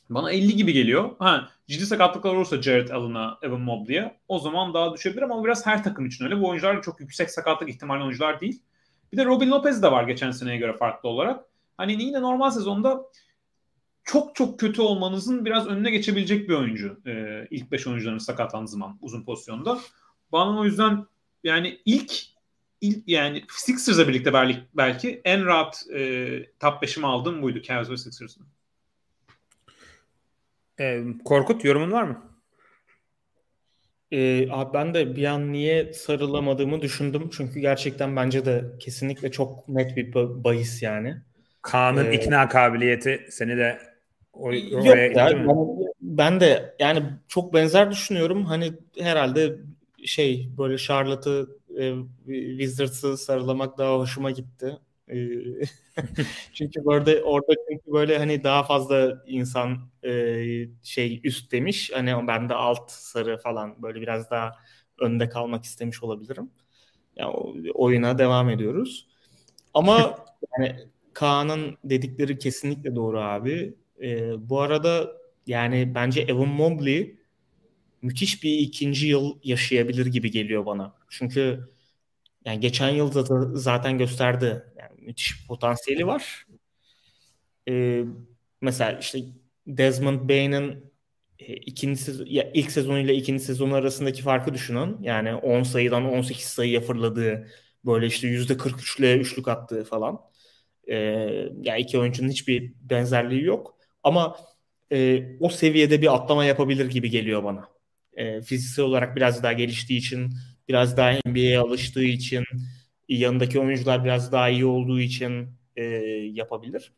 [0.09, 1.09] bana 50 gibi geliyor.
[1.19, 5.83] Ha, ciddi sakatlıklar olursa Jared Allen'a, Evan Mobley'e o zaman daha düşebilir ama biraz her
[5.83, 6.39] takım için öyle.
[6.39, 8.61] Bu oyuncular çok yüksek sakatlık ihtimali oyuncular değil.
[9.11, 11.45] Bir de Robin Lopez de var geçen seneye göre farklı olarak.
[11.77, 13.01] Hani yine normal sezonda
[14.03, 17.01] çok çok kötü olmanızın biraz önüne geçebilecek bir oyuncu.
[17.07, 19.79] Ee, ilk 5 oyuncuların sakatlandığı zaman uzun pozisyonda.
[20.31, 21.05] Bana o yüzden
[21.43, 22.13] yani ilk,
[22.81, 26.29] ilk yani Sixers'la birlikte belki, belki en rahat e,
[26.59, 28.47] top 5'imi aldığım buydu Cavs ve Sixers'ın.
[30.79, 32.29] Ee, Korkut yorumun var mı?
[34.11, 37.29] Ee, abi ben de bir an niye sarılamadığımı düşündüm.
[37.33, 41.15] Çünkü gerçekten bence de kesinlikle çok net bir bahis yani.
[41.61, 43.79] Kaan'ın ee, ikna kabiliyeti seni de
[44.33, 45.57] o, yok ya, ben,
[46.01, 48.45] ben de yani çok benzer düşünüyorum.
[48.45, 49.55] Hani herhalde
[50.05, 51.93] şey böyle Charlotte'ı e,
[52.57, 54.77] Wizards'ı sarılamak daha hoşuma gitti.
[55.09, 55.15] E,
[56.53, 60.11] çünkü böyle orada çünkü böyle hani daha fazla insan e,
[60.83, 61.91] şey üst demiş.
[61.93, 64.51] Hani ben de alt sarı falan böyle biraz daha
[65.01, 66.51] önde kalmak istemiş olabilirim.
[67.15, 67.33] Yani
[67.73, 69.07] oyuna devam ediyoruz.
[69.73, 70.25] Ama
[70.59, 70.75] yani
[71.13, 73.75] Kaan'ın dedikleri kesinlikle doğru abi.
[74.01, 75.11] E, bu arada
[75.47, 77.19] yani bence Evan Mobley
[78.01, 80.95] müthiş bir ikinci yıl yaşayabilir gibi geliyor bana.
[81.09, 81.69] Çünkü
[82.45, 84.63] yani geçen yıl da zaten gösterdi.
[85.09, 86.45] Müthiş potansiyeli var.
[87.69, 88.03] Ee,
[88.61, 89.19] mesela işte
[89.67, 90.91] Desmond Bain'in
[91.39, 94.97] e, ikinci sezon, ya ilk sezonuyla ikinci sezon arasındaki farkı düşünün.
[95.01, 97.47] Yani 10 sayıdan 18 sayıya fırladığı
[97.85, 100.19] böyle işte %43'le üçlük attığı falan.
[100.87, 100.95] Ee,
[101.61, 103.77] yani iki oyuncunun hiçbir benzerliği yok.
[104.03, 104.37] Ama
[104.91, 107.67] e, o seviyede bir atlama yapabilir gibi geliyor bana.
[108.13, 110.33] E, fiziksel olarak biraz daha geliştiği için,
[110.67, 112.43] biraz daha NBA'ye alıştığı için,
[113.17, 115.83] yanındaki oyuncular biraz daha iyi olduğu için e,
[116.33, 116.93] yapabilir.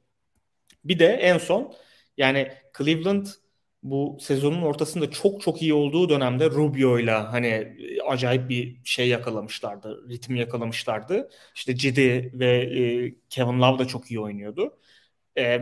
[0.85, 1.73] Bir de en son
[2.17, 3.27] yani Cleveland
[3.83, 10.35] bu sezonun ortasında çok çok iyi olduğu dönemde Rubio'yla hani acayip bir şey yakalamışlardı, ritim
[10.35, 11.29] yakalamışlardı.
[11.55, 12.47] İşte Cedi ve
[13.07, 14.77] e, Kevin Love da çok iyi oynuyordu.
[15.37, 15.61] E,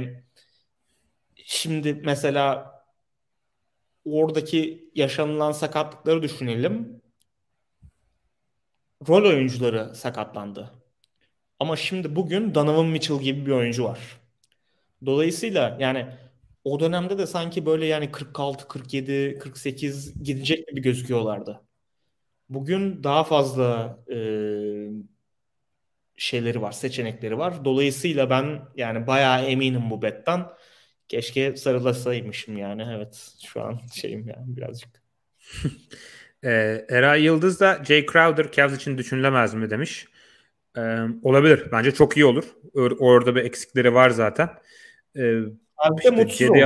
[1.46, 2.72] şimdi mesela
[4.06, 6.99] oradaki yaşanılan sakatlıkları düşünelim.
[9.08, 10.72] Rol oyuncuları sakatlandı.
[11.60, 14.00] Ama şimdi bugün Donovan Mitchell gibi bir oyuncu var.
[15.06, 16.08] Dolayısıyla yani
[16.64, 21.62] o dönemde de sanki böyle yani 46, 47, 48 gidecek gibi gözüküyorlardı.
[22.50, 24.18] Bugün daha fazla e,
[26.18, 27.66] şeyleri var, seçenekleri var.
[27.66, 30.46] Dolayısıyla ben yani bayağı eminim bu betten.
[31.10, 32.86] Keşke sarılasaymışım yani.
[32.96, 35.04] Evet şu an şeyim yani birazcık.
[36.44, 40.08] e, Eray Yıldız da Jay Crowder Cavs için düşünülemez mi demiş.
[40.78, 40.82] E,
[41.24, 41.68] olabilir.
[41.72, 42.44] Bence çok iyi olur.
[42.74, 44.50] Or- orada bir eksikleri var zaten.
[45.16, 45.22] E,
[45.78, 46.66] Abi işte mutsuz Cedi...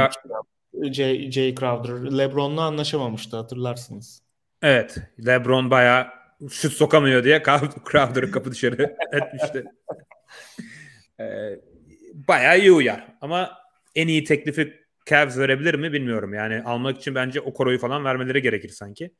[0.93, 2.17] Jay, Jay Crowder.
[2.17, 4.21] Lebron'la anlaşamamıştı hatırlarsınız.
[4.61, 4.97] Evet.
[5.25, 6.07] Lebron bayağı
[6.51, 7.43] şut sokamıyor diye
[7.91, 9.63] Crowder'ı kapı dışarı etmişti.
[11.19, 11.25] e,
[12.13, 13.07] bayağı iyi uyar.
[13.21, 13.51] Ama
[13.95, 14.73] en iyi teklifi
[15.05, 16.33] Cavs verebilir mi bilmiyorum.
[16.33, 19.11] Yani almak için bence o koroyu falan vermeleri gerekir sanki.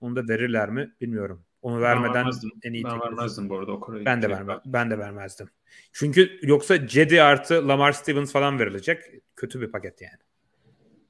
[0.00, 1.44] Onu da verirler mi bilmiyorum.
[1.62, 2.30] Onu vermeden
[2.62, 4.04] en iyi ben vermezdim bu arada o koroyu.
[4.04, 4.60] Ben de vermem.
[4.66, 5.48] Ben de vermezdim.
[5.92, 9.02] Çünkü yoksa Cedi artı Lamar Stevens falan verilecek.
[9.36, 10.18] Kötü bir paket yani.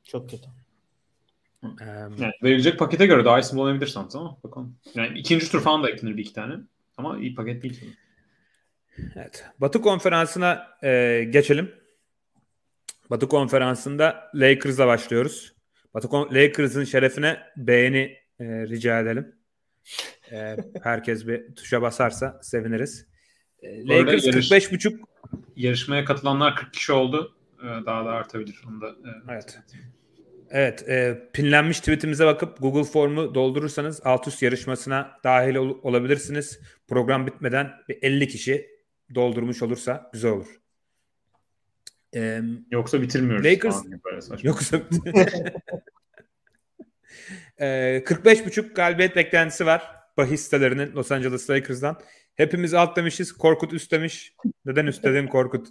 [0.04, 0.48] Çok kötü.
[1.92, 4.76] yani verilecek pakete göre daha iyisini bulabilirsiniz ama bakalım.
[4.94, 6.54] Yani ikinci tur falan da eklenir bir iki tane.
[6.96, 7.96] Ama iyi paket değil.
[9.16, 9.44] Evet.
[9.58, 11.74] Batı konferansına e, geçelim.
[13.10, 15.54] Batı konferansında Lakers'la başlıyoruz.
[15.94, 19.34] Batı Lakers'ın şerefine beğeni e, rica edelim.
[20.32, 23.06] E, herkes bir tuşa basarsa seviniriz.
[23.62, 25.08] E, Lakers yarış, 45 buçuk
[25.56, 27.36] yarışmaya katılanlar 40 kişi oldu.
[27.62, 28.62] E, daha da artabilir.
[28.68, 29.58] Onu da, e, evet.
[30.50, 36.60] Evet, e, pinlenmiş tweetimize bakıp Google Form'u doldurursanız alt üst yarışmasına dahil ol- olabilirsiniz.
[36.88, 38.66] Program bitmeden bir 50 kişi
[39.14, 40.60] doldurmuş olursa güzel olur.
[42.14, 43.46] E, Yoksa bitirmiyoruz.
[43.46, 44.80] Lakers- falan yoksa
[47.58, 47.66] e,
[48.04, 49.98] 45.5 galibiyet beklentisi var.
[50.16, 52.00] Bahis sitelerinin Los Angeles Lakers'dan.
[52.34, 53.32] Hepimiz alt demişiz.
[53.32, 54.34] Korkut üst demiş.
[54.64, 55.68] Neden üst dedin Korkut?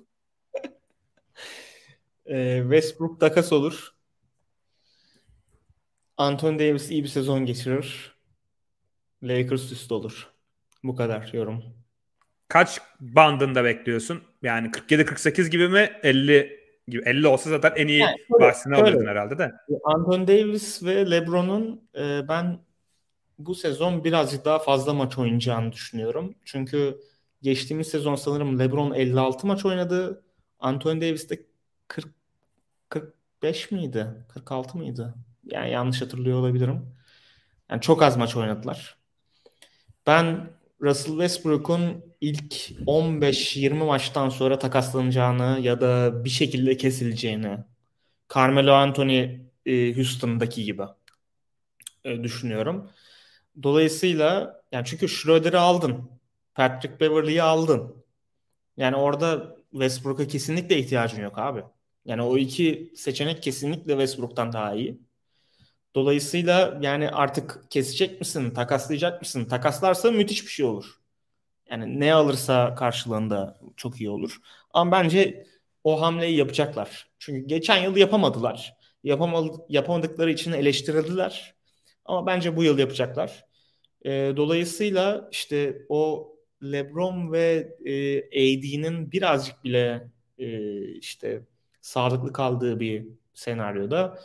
[2.26, 3.90] Ee, Westbrook takas olur.
[6.18, 8.18] Anthony Davis iyi bir sezon geçirir.
[9.24, 10.28] Lakers üst olur.
[10.84, 11.64] Bu kadar yorum.
[12.48, 14.24] Kaç bandında bekliyorsun?
[14.42, 16.00] Yani 47-48 gibi mi?
[16.04, 16.57] 50
[16.88, 17.04] gibi.
[17.06, 19.52] 50 olsa zaten en iyi Yani bahsini alırdın herhalde de.
[19.84, 22.60] Anthony Davis ve LeBron'un e, ben
[23.40, 26.36] bu sezon birazcık daha fazla maç oynayacağını düşünüyorum.
[26.46, 27.00] Çünkü
[27.42, 30.24] geçtiğimiz sezon sanırım LeBron 56 maç oynadı.
[30.60, 31.46] Anthony Davis de
[31.88, 32.08] 40
[32.90, 34.08] 45 miydi?
[34.28, 35.16] 46 mıydı?
[35.44, 36.86] Yani yanlış hatırlıyor olabilirim.
[37.70, 38.98] Yani çok az maç oynadılar.
[40.08, 40.50] Ben
[40.82, 42.54] Russell Westbrook'un ilk
[42.88, 47.58] 15-20 maçtan sonra takaslanacağını ya da bir şekilde kesileceğini
[48.36, 50.84] Carmelo Anthony e, Houston'daki gibi
[52.04, 52.90] e, düşünüyorum.
[53.64, 56.12] Dolayısıyla yani çünkü Schroeder'i aldın.
[56.56, 58.04] Patrick Beverley'i aldın.
[58.78, 61.64] Yani orada Westbrook'a kesinlikle ihtiyacın yok abi.
[62.06, 65.07] Yani o iki seçenek kesinlikle Westbrook'tan daha iyi.
[65.96, 69.46] Dolayısıyla yani artık kesecek misin, takaslayacak mısın?
[69.46, 70.86] Takaslarsa müthiş bir şey olur.
[71.70, 74.38] Yani ne alırsa karşılığında çok iyi olur.
[74.72, 75.48] Ama bence
[75.84, 77.10] o hamleyi yapacaklar.
[77.20, 78.78] Çünkü geçen yıl yapamadılar.
[79.04, 81.56] Yapamadı, yapamadıkları için eleştirildiler.
[82.06, 83.46] Ama bence bu yıl yapacaklar.
[84.06, 86.30] E, dolayısıyla işte o
[86.64, 91.42] LeBron ve e, AD'nin birazcık bile e, işte
[91.82, 94.20] sağlıklı kaldığı bir senaryoda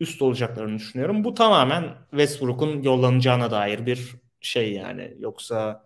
[0.00, 1.24] üst olacaklarını düşünüyorum.
[1.24, 5.14] Bu tamamen Westbrook'un yollanacağına dair bir şey yani.
[5.18, 5.84] Yoksa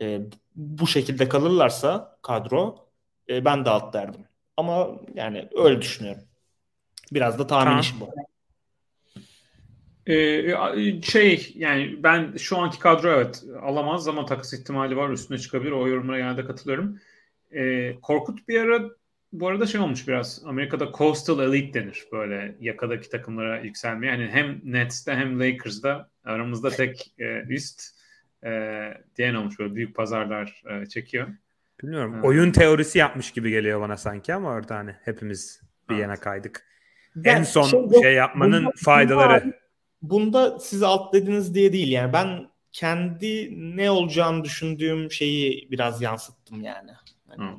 [0.00, 0.20] e,
[0.54, 2.88] bu şekilde kalırlarsa kadro
[3.28, 4.24] e, ben de alt derdim.
[4.56, 6.22] Ama yani öyle düşünüyorum.
[7.12, 7.80] Biraz da tahmin Tamam.
[7.80, 8.10] işi bu.
[10.06, 15.70] Ee, şey yani ben şu anki kadro evet alamaz ama takas ihtimali var üstüne çıkabilir.
[15.70, 16.98] O yorumlara genelde katılıyorum.
[17.50, 18.82] Ee, Korkut bir ara
[19.40, 24.12] bu arada şey olmuş biraz Amerika'da Coastal Elite denir böyle yakadaki takımlara yükselmeye.
[24.12, 27.82] Yani hem Nets'te hem Lakers'da aramızda tek e, üst
[28.44, 28.50] e,
[29.16, 31.28] diyen olmuş böyle büyük pazarlar e, çekiyor.
[31.82, 32.12] Bilmiyorum.
[32.14, 32.24] Evet.
[32.24, 36.02] Oyun teorisi yapmış gibi geliyor bana sanki ama orada hani hepimiz bir Evet.
[36.02, 36.66] yana kaydık.
[37.16, 39.60] Yani en son şey şey, yapmanın bunda- faydaları.
[40.02, 46.62] Bunda siz alt dediniz diye değil yani ben kendi ne olacağını düşündüğüm şeyi biraz yansıttım
[46.62, 46.90] yani.
[47.28, 47.56] Hani- Hı.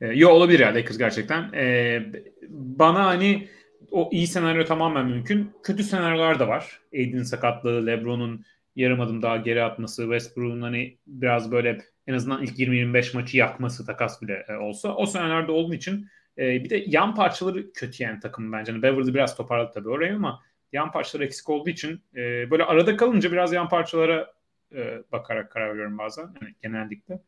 [0.00, 1.52] E, yo olabilir ya Lakers gerçekten.
[1.52, 2.02] E,
[2.48, 3.48] bana hani
[3.90, 5.52] o iyi senaryo tamamen mümkün.
[5.62, 6.80] Kötü senaryolar da var.
[6.94, 8.44] Aiden'in sakatlığı, LeBron'un
[8.76, 13.86] yarım adım daha geri atması, Westbrook'un hani biraz böyle en azından ilk 20-25 maçı yakması
[13.86, 14.94] takas bile e, olsa.
[14.94, 18.72] O senaryolarda olduğu için e, bir de yan parçaları kötü yani takım bence.
[18.72, 20.42] Hani Beverly biraz toparladı tabii orayı ama
[20.72, 24.32] yan parçaları eksik olduğu için e, böyle arada kalınca biraz yan parçalara
[24.74, 26.22] e, bakarak karar veriyorum bazen.
[26.22, 27.18] Yani genellikle.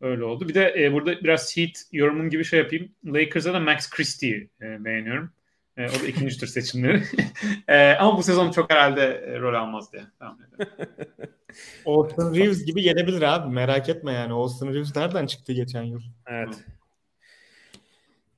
[0.00, 0.48] Öyle oldu.
[0.48, 2.92] Bir de e, burada biraz Heat yorumum gibi şey yapayım.
[3.04, 5.32] Lakers'a da Max Christie'yi e, beğeniyorum.
[5.76, 7.02] E, o da ikinci tur seçimleri.
[7.68, 10.72] e, ama bu sezon çok herhalde e, rol almaz diye tahmin ediyorum.
[11.86, 14.32] Austin Reeves gibi gelebilir abi merak etme yani.
[14.32, 16.00] Austin Reeves nereden çıktı geçen yıl?
[16.26, 16.64] Evet.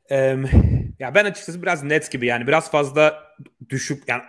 [0.08, 0.44] Em,
[0.98, 3.22] ya ben açıkçası biraz net gibi yani biraz fazla
[3.68, 4.22] düşük yani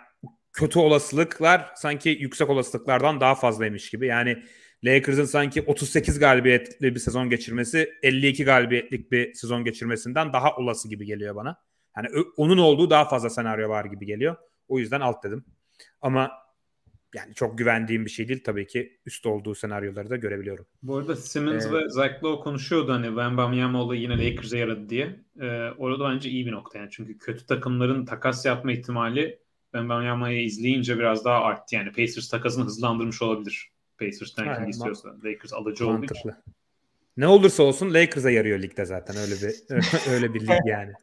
[0.54, 4.08] kötü olasılıklar sanki yüksek olasılıklardan daha fazlaymış gibi.
[4.08, 4.44] Yani
[4.84, 11.06] Lakers'ın sanki 38 galibiyetli bir sezon geçirmesi 52 galibiyetlik bir sezon geçirmesinden daha olası gibi
[11.06, 11.62] geliyor bana.
[11.98, 12.08] Yani
[12.38, 14.36] onun olduğu daha fazla senaryo var gibi geliyor.
[14.68, 15.46] O yüzden alt dedim.
[16.02, 16.32] Ama
[17.16, 20.66] yani çok güvendiğim bir şey değil tabii ki üst olduğu senaryoları da görebiliyorum.
[20.84, 25.20] Bu arada Simmons Ee, ve Zach Lowe konuşuyordu hani Wembanyama olayı yine Lakers'a yaradı diye.
[25.42, 26.90] Ee, orada bence iyi bir nokta yani.
[26.92, 29.40] Çünkü kötü takımların takas yapma ihtimali
[29.72, 31.76] Wembanyama'yı izleyince biraz daha arttı.
[31.76, 33.72] Yani Pacers takasını hızlandırmış olabilir.
[34.00, 35.16] Pacers'tan Ha, kim istiyorsa.
[35.24, 36.16] Lakers alıcı olduğu için.
[36.18, 36.54] Mantıklı.
[37.18, 39.56] Ne olursa olsun Lakers'a yarıyor ligde zaten öyle bir
[40.14, 40.94] öyle bir lig yani.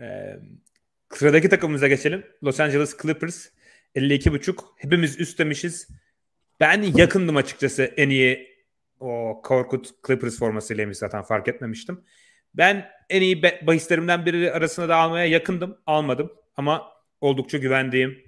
[0.00, 0.36] Ee,
[1.10, 2.26] sıradaki takımımıza geçelim.
[2.44, 3.48] Los Angeles Clippers
[3.96, 4.64] 52.5.
[4.76, 5.88] Hepimiz üst demişiz.
[6.60, 8.54] Ben yakındım açıkçası en iyi
[9.00, 12.04] o Korkut Clippers formasıylaymış zaten fark etmemiştim.
[12.54, 15.78] Ben en iyi bahislerimden biri arasında da almaya yakındım.
[15.86, 18.18] Almadım ama oldukça güvendiğim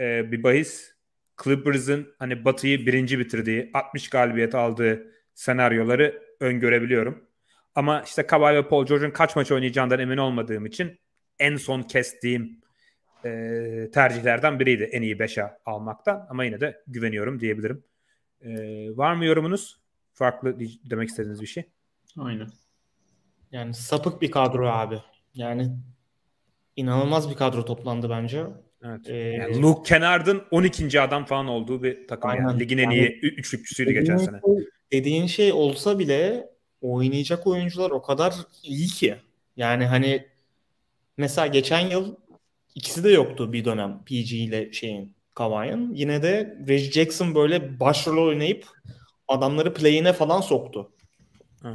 [0.00, 0.95] e, bir bahis.
[1.44, 7.28] Clippers'ın hani Batı'yı birinci bitirdiği, 60 galibiyet aldığı senaryoları öngörebiliyorum.
[7.74, 10.98] Ama işte Kawhi ve Paul George'un kaç maç oynayacağından emin olmadığım için
[11.38, 12.60] en son kestiğim
[13.24, 17.84] e, tercihlerden biriydi en iyi 5'e almaktan ama yine de güveniyorum diyebilirim.
[18.40, 18.50] E,
[18.96, 19.80] var mı yorumunuz?
[20.12, 20.56] Farklı
[20.90, 21.64] demek istediğiniz bir şey?
[22.18, 22.48] Aynen.
[23.52, 25.02] Yani sapık bir kadro abi.
[25.34, 25.76] Yani
[26.76, 28.46] inanılmaz bir kadro toplandı bence.
[28.84, 29.00] Evet.
[29.08, 31.00] Ee, yani Luke Kennard'ın 12.
[31.00, 32.48] adam falan olduğu bir takım aynen.
[32.48, 32.60] yani.
[32.60, 34.40] Ligin en iyi yani, üçlükçüsüydü geçen sene.
[34.46, 36.46] Şey, dediğin şey olsa bile
[36.80, 39.16] oynayacak oyuncular o kadar iyi ki.
[39.56, 40.26] Yani hani
[41.16, 42.16] mesela geçen yıl
[42.74, 45.94] ikisi de yoktu bir dönem PG ile şeyin Kawhi'ın.
[45.94, 48.66] Yine de Reggie Jackson böyle başrol oynayıp
[49.28, 50.92] adamları play'ine falan soktu.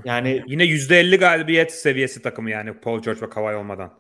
[0.06, 3.94] Yani yine %50 galibiyet seviyesi takımı yani Paul George ve Kawhi olmadan.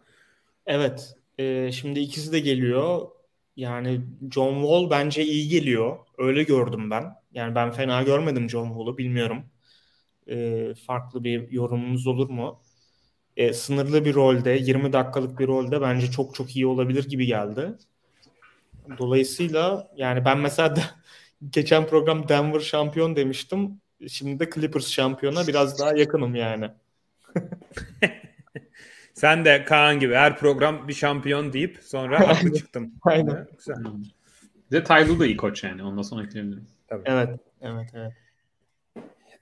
[0.65, 1.15] Evet.
[1.41, 3.07] E, şimdi ikisi de geliyor.
[3.55, 5.97] Yani John Wall bence iyi geliyor.
[6.17, 7.15] Öyle gördüm ben.
[7.33, 9.43] Yani ben fena görmedim John Wall'u bilmiyorum.
[10.27, 12.61] E, farklı bir yorumunuz olur mu?
[13.37, 17.73] E, sınırlı bir rolde, 20 dakikalık bir rolde bence çok çok iyi olabilir gibi geldi.
[18.97, 20.81] Dolayısıyla yani ben mesela de,
[21.49, 23.81] geçen program Denver şampiyon demiştim.
[24.09, 26.71] Şimdi de Clippers şampiyona biraz daha yakınım yani.
[29.21, 32.93] Sen de Kaan gibi her program bir şampiyon deyip sonra haklı çıktım.
[33.01, 33.47] Aynen.
[33.57, 33.75] Güzel.
[34.71, 35.83] Bir de Tyler da iyi koç yani.
[35.83, 36.67] Ondan sonra ekleyebilirim.
[36.87, 37.03] Tabii.
[37.05, 37.29] Evet.
[37.61, 37.89] Evet.
[37.93, 38.13] Evet.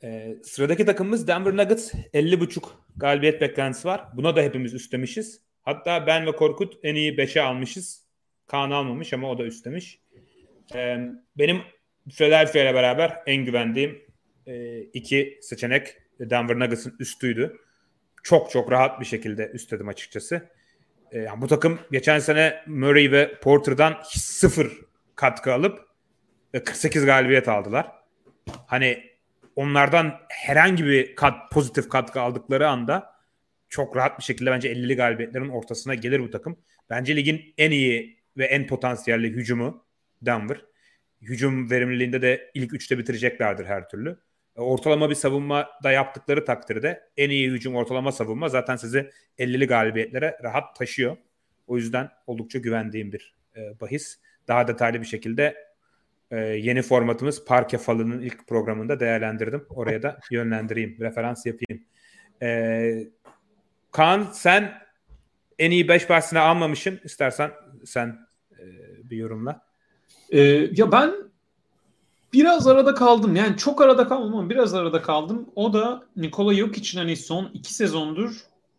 [0.04, 4.08] Ee, sıradaki takımımız Denver Nuggets 50.5 galibiyet beklentisi var.
[4.14, 5.42] Buna da hepimiz üstlemişiz.
[5.62, 8.04] Hatta ben ve Korkut en iyi 5'e almışız.
[8.48, 10.00] Kaan almamış ama o da üstlemiş.
[10.76, 10.98] Ee,
[11.38, 11.62] benim
[12.10, 14.02] Philadelphia ile beraber en güvendiğim
[14.48, 15.88] e, iki seçenek
[16.20, 17.60] Denver Nuggets'ın üstüydü.
[18.24, 20.50] Çok çok rahat bir şekilde üstledim açıkçası.
[21.12, 24.72] E, yani bu takım geçen sene Murray ve Porter'dan sıfır
[25.16, 25.80] katkı alıp
[26.54, 27.92] 48 galibiyet aldılar.
[28.68, 29.04] Hani
[29.56, 33.20] onlardan herhangi bir kat, pozitif katkı aldıkları anda
[33.70, 36.60] çok rahat bir şekilde bence 50'li galibiyetlerin ortasına gelir bu takım.
[36.90, 39.86] Bence ligin en iyi ve en potansiyelli hücumu
[40.22, 40.66] Denver.
[41.22, 44.20] Hücum verimliliğinde de ilk üçte bitireceklerdir her türlü.
[44.60, 50.38] Ortalama bir savunma da yaptıkları takdirde en iyi hücum ortalama savunma zaten sizi 50'li galibiyetlere
[50.44, 51.18] rahat taşıyor.
[51.68, 54.20] O yüzden oldukça güvendiğim bir e, bahis.
[54.48, 55.56] Daha detaylı bir şekilde
[56.32, 59.66] e, yeni formatımız Parke Falı'nın ilk programında değerlendirdim.
[59.70, 61.84] Oraya da yönlendireyim, referans yapayım.
[62.42, 63.08] E,
[63.92, 64.74] Kaan sen
[65.60, 67.00] en iyi 5 bahsini almamışsın.
[67.04, 67.52] İstersen
[67.86, 68.20] sen
[68.60, 68.64] e,
[69.10, 69.70] bir yorumla.
[70.32, 70.40] Ee,
[70.72, 71.14] ya ben
[72.34, 73.36] biraz arada kaldım.
[73.36, 75.50] Yani çok arada kalmadım ama biraz arada kaldım.
[75.56, 78.36] O da Nikola Jokic'in hani son iki sezondur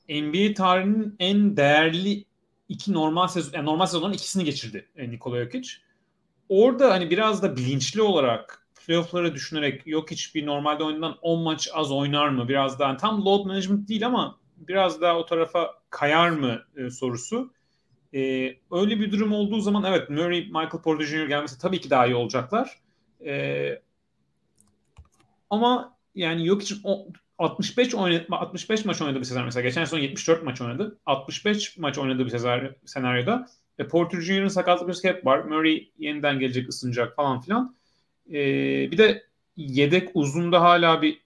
[0.08, 2.24] NBA tarihinin en değerli
[2.68, 5.68] iki normal sezon, yani normal sezonların ikisini geçirdi e, Nikola Jokic.
[6.48, 11.92] Orada hani biraz da bilinçli olarak playoff'ları düşünerek Jokic bir normalde oynanan 10 maç az
[11.92, 12.48] oynar mı?
[12.48, 17.52] Biraz daha tam load management değil ama biraz daha o tarafa kayar mı e, sorusu.
[18.14, 18.20] E,
[18.70, 21.26] öyle bir durum olduğu zaman evet Murray, Michael Porter Jr.
[21.26, 22.80] gelmesi tabii ki daha iyi olacaklar.
[23.24, 23.82] E,
[25.50, 26.82] ama yani yok için
[27.38, 29.62] 65 oynatma 65 maç oynadı bir sezon mesela.
[29.62, 30.98] Geçen sezon 74 maç oynadı.
[31.06, 33.46] 65 maç oynadı bir sezon, senaryoda.
[33.78, 35.38] E, Porter Jr.'ın sakatlık riski hep var.
[35.38, 37.76] Murray yeniden gelecek ısınacak falan filan.
[38.30, 38.34] E,
[38.90, 39.24] bir de
[39.56, 41.20] yedek uzunda hala bir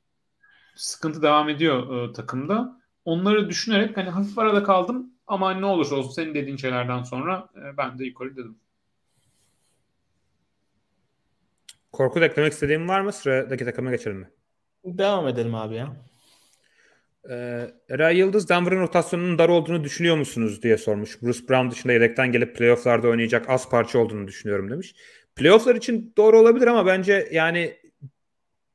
[0.75, 2.81] sıkıntı devam ediyor e, takımda.
[3.05, 7.77] Onları düşünerek hani hafif arada kaldım ama ne olursa olsun senin dediğin şeylerden sonra e,
[7.77, 8.57] ben de yukarı dedim.
[11.95, 13.13] Korkut eklemek istediğin var mı?
[13.13, 14.29] Sıradaki takıma geçelim mi?
[14.85, 15.97] Devam edelim abi ya.
[17.31, 21.23] Ee, Eray Yıldız Denver'ın rotasyonunun dar olduğunu düşünüyor musunuz diye sormuş.
[21.23, 24.95] Bruce Brown dışında yedekten gelip playofflarda oynayacak az parça olduğunu düşünüyorum demiş.
[25.37, 27.77] Playofflar için doğru olabilir ama bence yani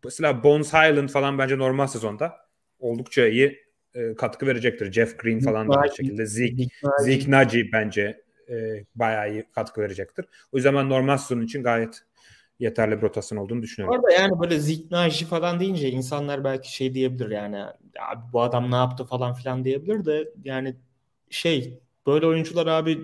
[0.04, 2.36] mesela Bones Highland falan bence normal sezonda
[2.80, 3.60] oldukça iyi
[3.94, 4.92] e, katkı verecektir.
[4.92, 6.26] Jeff Green falan da aynı şekilde.
[6.26, 6.64] Zeke,
[7.00, 10.26] Zeke Naji bence e, bayağı iyi katkı verecektir.
[10.52, 12.04] O yüzden ben normal sezon için gayet
[12.60, 14.00] yeterli bir rotasyon olduğunu düşünüyorum.
[14.00, 17.64] Orada yani böyle Zignaji falan deyince insanlar belki şey diyebilir yani
[18.00, 20.76] abi bu adam ne yaptı falan filan diyebilir de yani
[21.30, 23.00] şey böyle oyuncular abi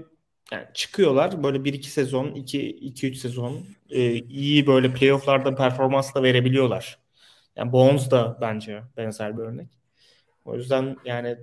[0.52, 7.00] yani çıkıyorlar böyle 1-2 sezon 2-3 sezon e, iyi böyle playofflarda performans da verebiliyorlar.
[7.56, 9.68] Yani Bones da bence benzer bir örnek.
[10.46, 11.38] O yüzden yani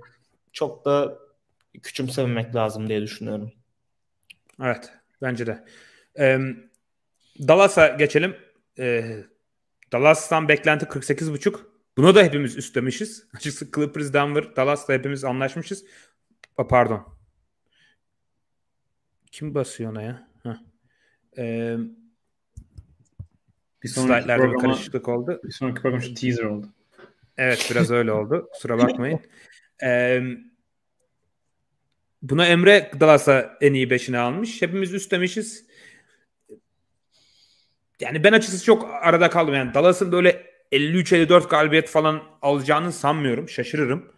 [0.52, 1.18] çok da
[1.82, 3.52] küçümsememek lazım diye düşünüyorum.
[4.62, 5.64] Evet bence de.
[6.18, 6.38] Ee,
[7.38, 8.36] Dallas'a geçelim.
[8.78, 9.24] Ee,
[9.92, 11.60] Dallas'tan beklenti 48.5.
[11.96, 13.26] Buna da hepimiz üstlemişiz.
[13.34, 15.84] Açıkçası Clippers, Denver, Dallas'la hepimiz anlaşmışız.
[16.56, 17.06] A, pardon.
[19.30, 20.28] Kim basıyor ona ya?
[21.38, 21.76] Ee,
[23.82, 25.40] bir sonraki programa, karışıklık oldu.
[25.44, 26.68] Bir sonraki program şu teaser oldu.
[27.36, 28.48] Evet biraz öyle oldu.
[28.52, 29.20] Kusura bakmayın.
[29.84, 30.22] Ee,
[32.22, 34.62] buna Emre Dallas'a en iyi beşini almış.
[34.62, 35.66] Hepimiz üst demişiz.
[38.02, 39.54] Yani ben açıkçası çok arada kaldım.
[39.54, 43.48] Yani Dallas'ın böyle 53-54 galibiyet falan alacağını sanmıyorum.
[43.48, 44.12] Şaşırırım.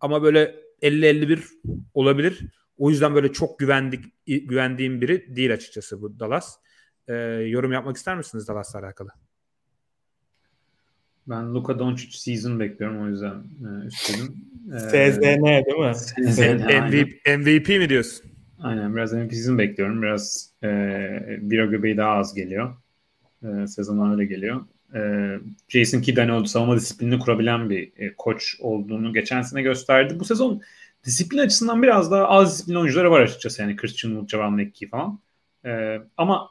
[0.00, 1.40] Ama böyle 50-51
[1.94, 2.40] olabilir.
[2.78, 6.56] O yüzden böyle çok güvendik güvendiğim biri değil açıkçası bu Dallas.
[7.08, 7.14] Ee,
[7.46, 9.10] yorum yapmak ister misiniz Dallas'la alakalı?
[11.26, 14.36] Ben Luka Doncic season bekliyorum o yüzden e, üstledim.
[14.74, 15.94] Ee, SZN değil mi?
[15.94, 16.42] SZN,
[16.88, 18.30] MVP, MVP mi diyorsun?
[18.58, 20.02] Aynen biraz MVP season bekliyorum.
[20.02, 20.68] Biraz e,
[21.40, 22.76] bir göbeği daha az geliyor.
[23.44, 24.60] E, sezonlar öyle geliyor.
[24.94, 25.00] E,
[25.68, 30.20] Jason Kidd hani savunma disiplinini kurabilen bir e, koç olduğunu geçen sene gösterdi.
[30.20, 30.62] Bu sezon
[31.04, 33.62] disiplin açısından biraz daha az disiplin oyuncuları var açıkçası.
[33.62, 35.18] Yani Christian Wood, Javan McKee falan.
[35.64, 36.50] E, ama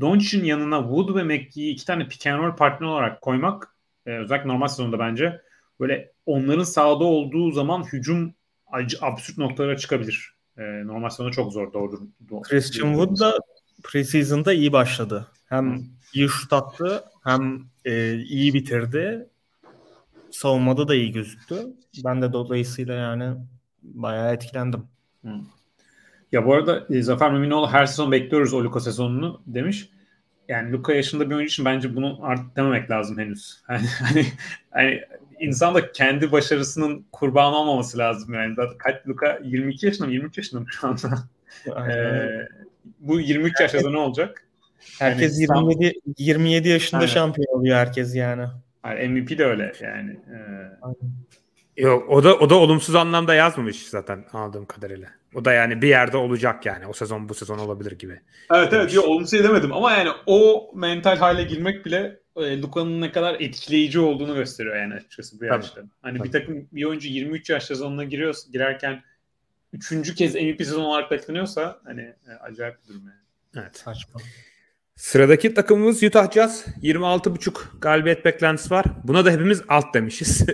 [0.00, 3.74] Doncic'in yanına Wood ve McGee'yi iki tane pick and roll partner olarak koymak
[4.06, 5.40] e, özellikle normal sezonda bence
[5.80, 8.34] böyle onların sahada olduğu zaman hücum
[9.00, 10.34] absürt noktalara çıkabilir.
[10.58, 12.00] E, normal sezonda çok zor doğru.
[12.30, 13.38] doğru Christian Wood da
[13.84, 15.26] preseason'da iyi başladı.
[15.48, 15.84] Hem
[16.14, 19.28] iyi şut attı hem e, iyi bitirdi.
[20.30, 21.66] Savunmada da iyi gözüktü.
[22.04, 23.36] Ben de dolayısıyla yani
[23.82, 24.82] bayağı etkilendim.
[25.24, 25.30] Hı.
[26.32, 29.90] Ya bu arada e, Zafer Müminoğlu her sezon bekliyoruz o Luka sezonunu demiş.
[30.48, 33.60] Yani Luka yaşında bir oyuncu için bence bunu artık dememek lazım henüz.
[33.66, 34.26] Hani, hani,
[34.70, 35.00] hani
[35.40, 38.56] insan da kendi başarısının kurbanı olmaması lazım yani.
[38.78, 41.28] Kaç Luka 22 yaşında mı 23 yaşında mı şu anda?
[41.66, 42.48] ee,
[42.98, 44.46] bu 23 yaşında ne olacak?
[44.98, 47.12] Herkes yani 27 27 yaşında Aynen.
[47.12, 48.46] şampiyon oluyor herkes yani.
[48.84, 49.08] yani.
[49.08, 50.10] MVP de öyle yani.
[50.10, 51.82] Ee...
[51.82, 55.08] Yok o da o da olumsuz anlamda yazmamış zaten anladığım kadarıyla.
[55.34, 56.86] O da yani bir yerde olacak yani.
[56.86, 58.20] O sezon bu sezon olabilir gibi.
[58.54, 63.00] Evet evet yok olumsuz şey demedim ama yani o mental hale girmek bile e, Luka'nın
[63.00, 65.82] ne kadar etkileyici olduğunu gösteriyor yani açıkçası bu yaşta.
[66.02, 66.28] Hani Tabii.
[66.28, 69.02] bir takım bir oyuncu 23 yaş sezonuna giriyor girerken
[69.72, 73.20] üçüncü kez MVP sezon olarak bekleniyorsa hani e, acayip bir durum yani.
[73.64, 73.76] Evet.
[73.76, 74.20] Saçma.
[74.96, 76.66] Sıradaki takımımız Utah Jazz.
[76.82, 78.84] 26.5 galibiyet beklentisi var.
[79.04, 80.46] Buna da hepimiz alt demişiz.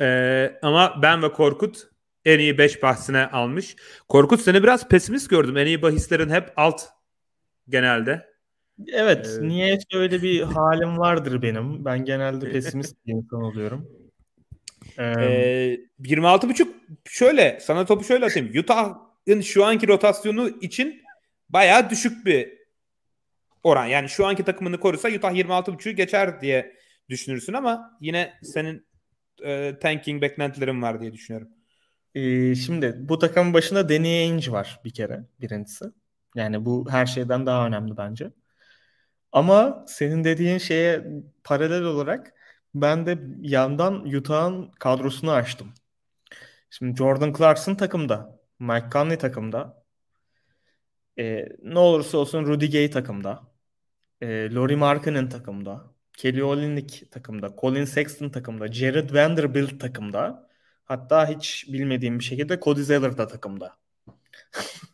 [0.00, 1.88] ee, ama ben ve Korkut
[2.24, 3.76] en iyi 5 bahsine almış.
[4.08, 5.56] Korkut seni biraz pesimist gördüm.
[5.56, 6.82] En iyi bahislerin hep alt
[7.68, 8.32] genelde.
[8.92, 9.38] Evet.
[9.40, 11.84] Ee, niye öyle bir halim vardır benim.
[11.84, 13.88] Ben genelde pesimist bir insan oluyorum.
[15.02, 16.68] Ee, ee, 26.5
[17.04, 18.58] şöyle sana topu şöyle atayım.
[18.58, 21.02] Utah'ın şu anki rotasyonu için
[21.48, 22.52] bayağı düşük bir
[23.62, 23.86] oran.
[23.86, 26.76] Yani şu anki takımını korursa Utah 26.5'ü geçer diye
[27.08, 28.86] düşünürsün ama yine senin
[29.44, 31.48] e, tanking beklentilerin var diye düşünüyorum.
[32.14, 35.84] Ee, şimdi bu takımın başında Danny Ainge var bir kere birincisi.
[36.36, 38.30] Yani bu her şeyden daha önemli bence.
[39.32, 41.04] Ama senin dediğin şeye
[41.44, 42.34] paralel olarak
[42.74, 45.74] ben de yandan Utah'ın kadrosunu açtım.
[46.70, 48.40] Şimdi Jordan Clarkson takımda.
[48.58, 49.84] Mike Conley takımda.
[51.18, 53.42] Ee, ne olursa olsun Rudy Gay takımda.
[54.20, 55.92] Ee, Laurie Markkanen takımda.
[56.16, 57.54] Kelly Olynyk takımda.
[57.60, 58.72] Colin Sexton takımda.
[58.72, 60.48] Jared Vanderbilt takımda.
[60.84, 63.76] Hatta hiç bilmediğim bir şekilde Cody Zeller da takımda.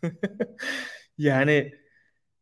[1.19, 1.75] yani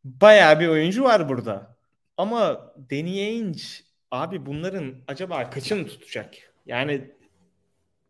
[0.03, 1.77] bayağı bir oyuncu var burada.
[2.17, 6.33] Ama Danny Ainge abi bunların acaba kaçını tutacak?
[6.65, 7.11] Yani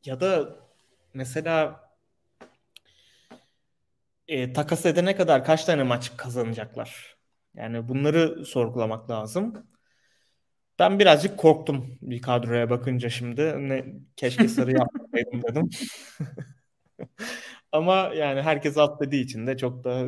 [0.06, 0.60] ya da
[1.14, 1.82] mesela
[4.28, 7.18] e, takas edene kadar kaç tane maç kazanacaklar?
[7.56, 9.68] Yani bunları sorgulamak lazım.
[10.80, 13.70] Ben birazcık korktum bir kadroya bakınca şimdi.
[13.70, 15.70] Ne, keşke sarı yapmasaydım dedim.
[17.72, 20.08] Ama yani herkes at dediği için de çok da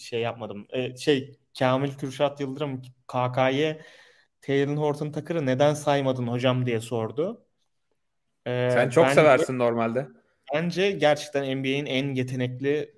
[0.00, 0.66] şey yapmadım.
[0.70, 3.80] Ee, şey Kamil Kürşat Yıldırım KK'ye
[4.42, 7.46] Taylor Horton Takır'ı neden saymadın hocam diye sordu.
[8.46, 10.08] Ee, Sen çok bence, seversin normalde.
[10.54, 12.94] Bence gerçekten NBA'in en yetenekli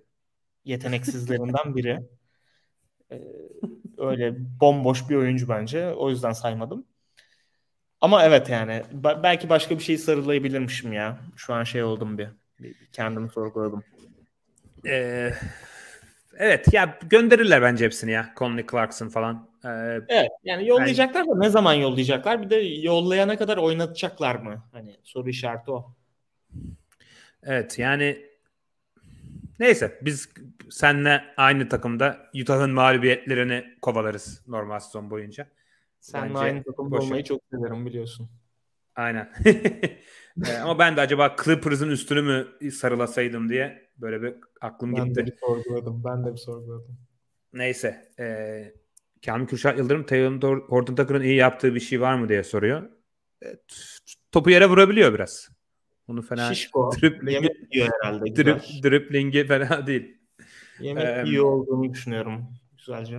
[0.64, 2.00] yeteneksizlerinden biri.
[3.12, 3.22] Ee,
[3.98, 5.88] öyle bomboş bir oyuncu bence.
[5.88, 6.86] O yüzden saymadım.
[8.00, 11.20] Ama evet yani belki başka bir şey sarılayabilirmişim ya.
[11.36, 12.28] Şu an şey oldum bir.
[12.60, 13.84] bir kendimi sorguladım.
[14.86, 15.32] Ee,
[16.38, 18.32] evet ya gönderirler bence hepsini ya.
[18.36, 19.48] Conley Clarkson falan.
[19.64, 19.68] Ee,
[20.08, 21.30] evet yani yollayacaklar ben...
[21.30, 22.42] da ne zaman yollayacaklar?
[22.42, 24.64] Bir de yollayana kadar oynatacaklar mı?
[24.72, 25.94] Hani soru işareti o.
[27.42, 28.18] Evet yani
[29.58, 30.28] neyse biz
[30.70, 35.46] seninle aynı takımda Utah'ın mağlubiyetlerini kovalarız normal sezon boyunca.
[36.00, 38.28] Seninle aynı takımda olmayı çok severim biliyorsun.
[38.98, 39.32] Aynen.
[40.46, 45.18] Ee, ama ben de acaba Clippers'ın üstünü mü sarılasaydım diye böyle bir aklım ben gitti.
[45.18, 46.04] Ben de bir sorguladım.
[46.04, 46.98] Ben de bir sorguladım.
[47.52, 48.12] Neyse.
[48.18, 48.24] E,
[49.26, 52.90] Kamil Kürşat Yıldırım Taylor Horton Tucker'ın iyi yaptığı bir şey var mı diye soruyor.
[53.44, 53.46] E,
[54.32, 55.48] topu yere vurabiliyor biraz.
[56.08, 56.90] Onu fena Şişko.
[57.02, 58.36] driplingi, yiyor herhalde.
[58.44, 60.18] drip, driplingi fena değil.
[60.80, 62.44] Yemek Em, yiyor olduğunu düşünüyorum.
[62.76, 63.18] Güzelce.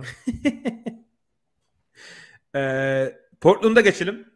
[2.56, 4.29] Ee, Portland'a geçelim.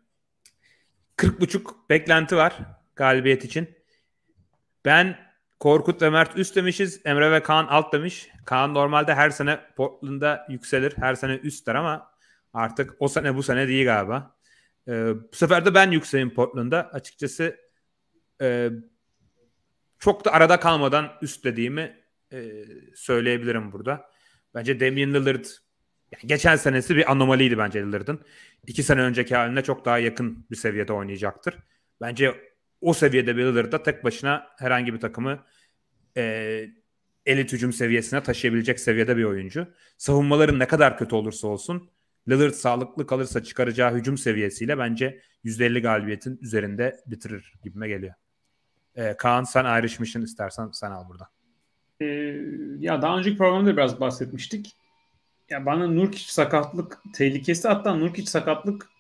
[1.16, 2.58] 40.5 beklenti var
[2.96, 3.68] galibiyet için.
[4.84, 5.18] Ben
[5.60, 7.00] Korkut ve Mert üst demişiz.
[7.04, 8.28] Emre ve Kaan alt demiş.
[8.44, 10.94] Kaan normalde her sene Portland'da yükselir.
[10.96, 12.10] Her sene üstler ama
[12.52, 14.36] artık o sene bu sene değil galiba.
[14.88, 16.90] Ee, bu sefer de ben yükseğim Portland'da.
[16.92, 17.56] Açıkçası
[18.40, 18.70] e,
[19.98, 22.64] çok da arada kalmadan üst dediğimi e,
[22.94, 24.10] söyleyebilirim burada.
[24.54, 25.44] Bence Damian Lillard
[26.14, 28.20] yani geçen senesi bir anomaliydi bence Lillard'ın.
[28.66, 31.54] İki sene önceki haline çok daha yakın bir seviyede oynayacaktır.
[32.00, 32.34] Bence
[32.80, 35.44] o seviyede bir Lillard'da tek başına herhangi bir takımı
[36.16, 36.66] e,
[37.26, 39.66] elit hücum seviyesine taşıyabilecek seviyede bir oyuncu.
[39.96, 41.90] Savunmaların ne kadar kötü olursa olsun
[42.28, 48.14] Lillard sağlıklı kalırsa çıkaracağı hücum seviyesiyle bence %50 galibiyetin üzerinde bitirir gibime geliyor.
[48.96, 51.28] E, Kaan sen ayrışmışsın istersen sen al burada.
[52.00, 52.36] Ee,
[52.78, 54.76] ya daha önceki programda da biraz bahsetmiştik.
[55.50, 58.90] Ya bana Nurkic sakatlık tehlikesi hatta Nurkic sakatlık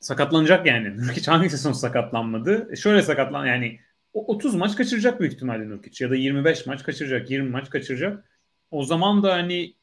[0.00, 0.96] sakatlanacak yani.
[1.06, 2.68] Nurkic hangi sezon sakatlanmadı?
[2.72, 3.80] E şöyle sakatlan yani
[4.14, 8.24] o 30 maç kaçıracak büyük ihtimalle Nurkic ya da 25 maç kaçıracak, 20 maç kaçıracak.
[8.70, 9.74] O zaman da hani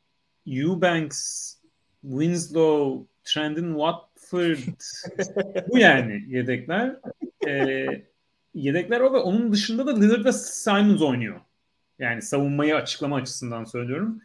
[0.48, 1.54] Eubanks,
[2.02, 4.58] Winslow, Trendon Watford
[5.70, 6.96] bu yani yedekler.
[7.48, 7.86] Ee,
[8.54, 11.40] yedekler o ve onun dışında da Lillard ve Simons oynuyor.
[12.00, 14.22] Yani savunmayı açıklama açısından söylüyorum.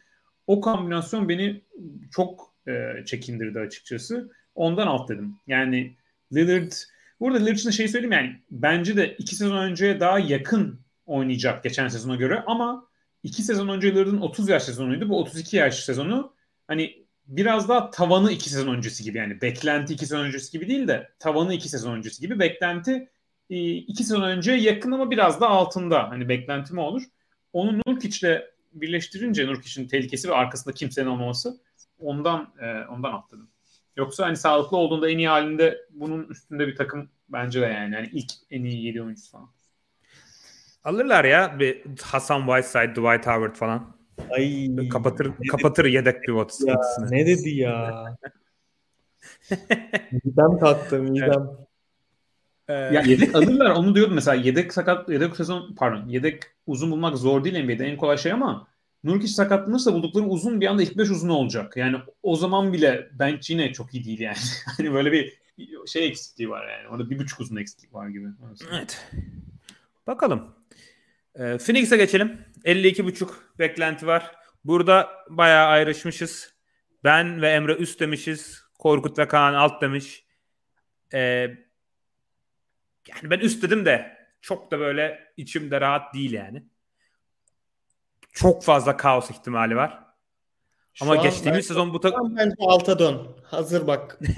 [0.47, 1.62] O kombinasyon beni
[2.10, 4.31] çok e, çekindirdi açıkçası.
[4.55, 5.36] Ondan alt dedim.
[5.47, 5.97] Yani
[6.32, 6.73] Lillard
[7.20, 11.64] burada Lillard için de şey söyleyeyim yani bence de iki sezon önceye daha yakın oynayacak
[11.64, 12.89] geçen sezona göre ama
[13.23, 15.09] iki sezon önce Lillard'ın 30 yaş sezonuydu.
[15.09, 16.35] Bu 32 yaş sezonu
[16.69, 20.89] hani biraz daha tavanı iki sezon öncesi gibi yani beklenti iki sezon öncesi gibi değil
[20.89, 23.09] de tavanı iki sezon öncesi gibi beklenti
[23.51, 27.02] e, iki sezon önce yakın ama biraz da altında hani beklentime olur.
[27.52, 31.61] Onu Nurkic'le birleştirince Nurkic'in tehlikesi ve arkasında kimsenin olmaması
[31.99, 33.49] ondan e, ondan atladım.
[33.97, 37.94] Yoksa hani sağlıklı olduğunda en iyi halinde bunun üstünde bir takım bence de yani.
[37.94, 39.49] yani ilk en iyi 7 oyuncusu falan.
[40.85, 43.97] Alırlar ya bir Hasan Whiteside, Dwight Howard falan.
[44.31, 44.77] Ay.
[44.89, 46.81] Kapatır kapatır yedek pivot Ya,
[47.11, 48.05] ne dedi ya?
[50.24, 51.49] midem kalktı midem.
[52.73, 57.16] Ee, Ya yedek alırlar onu diyordum mesela yedek sakat yedek sezon pardon yedek uzun bulmak
[57.19, 58.66] zor değil NBA'de en kolay şey ama
[59.05, 61.77] Nurkic sakatlanırsa buldukları uzun bir anda ilk 5 uzun olacak.
[61.77, 64.36] Yani o zaman bile bench yine çok iyi değil yani.
[64.77, 65.39] hani böyle bir
[65.86, 66.89] şey eksikliği var yani.
[66.89, 68.28] Orada bir buçuk uzun eksiklik var gibi.
[68.73, 69.09] Evet.
[70.07, 70.55] Bakalım.
[71.35, 72.39] Ee, Phoenix'e geçelim.
[72.65, 73.28] 52.5
[73.59, 74.32] beklenti var.
[74.65, 76.55] Burada bayağı ayrışmışız.
[77.05, 78.62] Ben ve Emre üst demişiz.
[78.78, 80.24] Korkut ve Kaan alt demiş.
[81.15, 81.51] Ee,
[83.09, 86.62] yani ben üst dedim de çok da böyle içimde rahat değil yani.
[88.33, 90.05] Çok fazla kaos ihtimali var.
[90.95, 93.37] Şu Ama geçtiğimiz ben- sezon bu tak Şu an bence alta dön.
[93.45, 94.19] Hazır bak.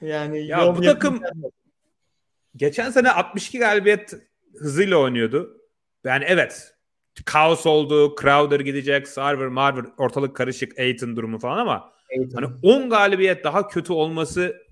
[0.00, 1.22] yani Ya bu takım-.
[2.56, 4.12] Geçen sene 62 galibiyet
[4.58, 5.60] hızıyla oynuyordu.
[6.04, 6.74] Yani evet
[7.24, 8.14] kaos oldu.
[8.20, 9.08] Crowder gidecek.
[9.08, 10.78] Sarver, Marver ortalık karışık.
[10.78, 12.32] Aiton durumu falan ama Evet.
[12.36, 14.62] hani 10 galibiyet daha kötü olması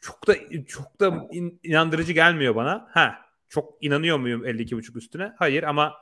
[0.00, 0.34] çok da
[0.66, 2.88] çok da in- inandırıcı gelmiyor bana.
[2.90, 3.18] Ha
[3.48, 5.32] çok inanıyor muyum 52.5 üstüne?
[5.38, 5.94] Hayır ama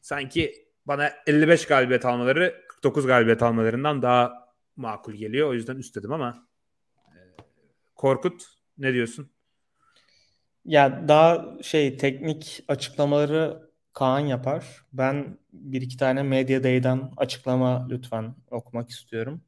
[0.00, 5.48] sanki bana 55 galibiyet almaları 49 galibiyet almalarından daha makul geliyor.
[5.48, 6.48] O yüzden üst dedim ama
[7.08, 7.18] e,
[7.94, 8.46] Korkut
[8.78, 9.30] ne diyorsun?
[10.64, 14.64] Ya daha şey teknik açıklamaları Kaan yapar.
[14.92, 19.42] Ben bir iki tane Media Day'den açıklama lütfen okumak istiyorum.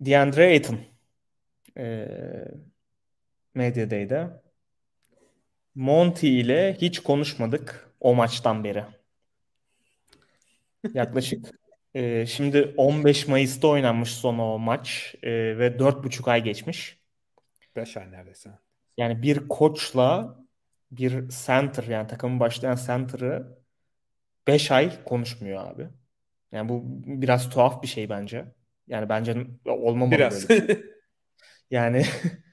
[0.00, 0.78] DeAndre Ayton
[1.76, 2.48] eee
[3.54, 4.30] Media Day'de
[5.74, 8.84] Monty ile hiç konuşmadık o maçtan beri.
[10.94, 11.46] Yaklaşık
[11.94, 16.98] eee, şimdi 15 Mayıs'ta oynanmış son o maç eee, ve 4,5 ay geçmiş.
[17.76, 18.50] 5 ay neredeyse.
[18.96, 20.36] Yani bir koçla
[20.90, 23.58] bir center yani takımın başlayan center'ı
[24.46, 25.88] 5 ay konuşmuyor abi.
[26.52, 28.44] Yani bu biraz tuhaf bir şey bence.
[28.88, 30.48] Yani bence olmamalı Biraz.
[30.48, 30.80] böyle.
[31.70, 32.04] Yani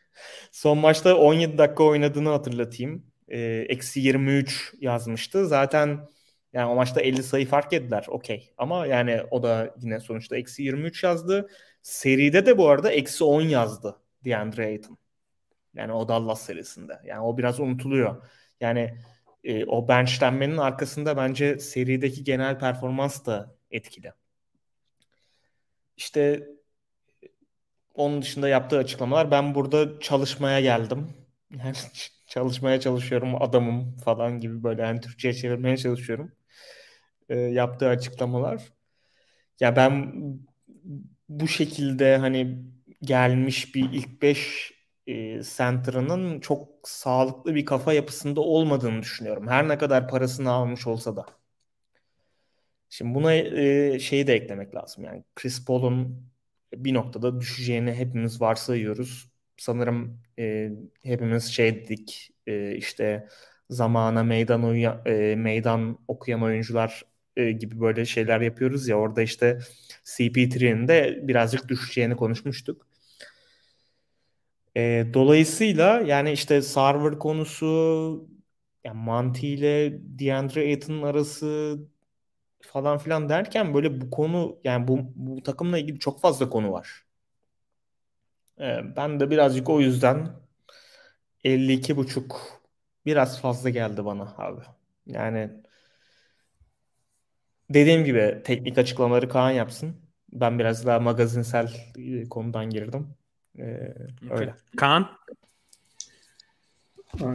[0.52, 3.06] son maçta 17 dakika oynadığını hatırlatayım.
[3.28, 5.48] Ee, Eksi 23 yazmıştı.
[5.48, 6.10] Zaten
[6.54, 8.06] yani o maçta 50 sayı fark ettiler.
[8.08, 8.54] Okey.
[8.58, 11.50] Ama yani o da yine sonuçta eksi 23 yazdı.
[11.82, 13.96] Seride de bu arada eksi 10 yazdı
[14.26, 14.98] DeAndre Ayton.
[15.74, 17.00] Yani o Dallas serisinde.
[17.06, 18.26] Yani o biraz unutuluyor.
[18.62, 18.98] Yani
[19.44, 24.14] e, o benchlenmenin arkasında bence serideki genel performans da etkili.
[25.98, 26.48] İşte
[27.94, 31.10] onun dışında yaptığı açıklamalar ben burada çalışmaya geldim.
[31.58, 31.74] Yani
[32.28, 36.32] çalışmaya çalışıyorum adamım falan gibi böyle yani Türkçe'ye çevirmeye çalışıyorum.
[37.30, 38.64] E, yaptığı açıklamalar.
[39.60, 40.14] Ya ben
[41.30, 42.64] bu şekilde hani
[43.02, 44.74] gelmiş bir ilk 5
[45.08, 49.48] e, center'ının çok sağlıklı bir kafa yapısında olmadığını düşünüyorum.
[49.48, 51.26] Her ne kadar parasını almış olsa da.
[52.90, 55.04] Şimdi buna e, şeyi de eklemek lazım.
[55.04, 56.28] Yani Chris Paul'un
[56.78, 59.30] bir noktada düşeceğini hepimiz varsayıyoruz.
[59.58, 60.72] Sanırım e,
[61.04, 63.28] hepimiz şey dedik e, işte
[63.70, 67.04] zamana meydan uya, e, meydan okuyan oyuncular
[67.38, 69.60] e, gibi böyle şeyler yapıyoruz ya orada işte
[70.06, 72.88] CP3'nin de birazcık düşeceğini konuşmuştuk.
[74.78, 77.66] E, dolayısıyla yani işte server konusu
[78.84, 81.78] yani Monty ile DeAndre Ayton'un arası
[82.74, 87.04] falan filan derken böyle bu konu yani bu, bu takımla ilgili çok fazla konu var.
[88.60, 90.28] E, ben de birazcık o yüzden
[91.44, 92.62] 52 buçuk
[93.06, 94.62] biraz fazla geldi bana abi.
[95.06, 95.50] Yani
[97.70, 99.96] dediğim gibi teknik açıklamaları Kaan yapsın.
[100.32, 103.08] Ben biraz daha magazinsel e, konudan girdim.
[103.60, 103.94] Ee,
[104.30, 104.56] öyle.
[104.78, 105.10] Kaan?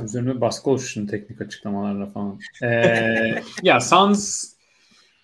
[0.05, 2.41] Üzerine baskı oluşsun teknik açıklamalarla falan.
[2.63, 4.58] Ee, ya Suns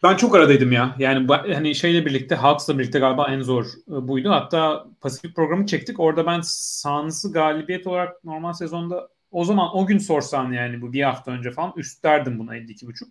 [0.05, 0.97] ben çok aradaydım ya.
[0.99, 4.31] Yani hani şeyle birlikte Hawks'la birlikte galiba en zor e, buydu.
[4.31, 6.01] Hatta Pasifik programı çektik.
[6.01, 11.03] Orada ben Suns'ı galibiyet olarak normal sezonda o zaman o gün sorsan yani bu bir
[11.03, 13.05] hafta önce falan üst derdim buna 52.5.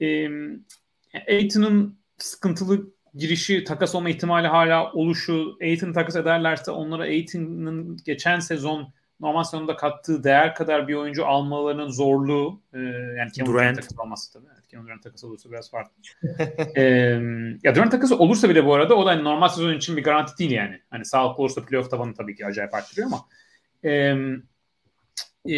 [0.00, 0.28] Ee,
[1.28, 8.92] Aiton'un sıkıntılı girişi takas olma ihtimali hala oluşu Aiton takas ederlerse onlara Aiton'un geçen sezon
[9.20, 12.78] normal sezonda kattığı değer kadar bir oyuncu almalarının zorluğu e,
[13.18, 14.61] yani Kevin takası olması tabii.
[14.72, 16.02] Kevin Durant takası olursa biraz farklı.
[16.76, 16.82] e,
[17.62, 20.38] ya Durant takası olursa bile bu arada o da hani normal sezon için bir garanti
[20.38, 20.80] değil yani.
[20.90, 23.28] Hani sağlıklı olursa playoff tabanı tabii ki acayip arttırıyor ama
[23.84, 23.90] e,
[25.46, 25.56] e,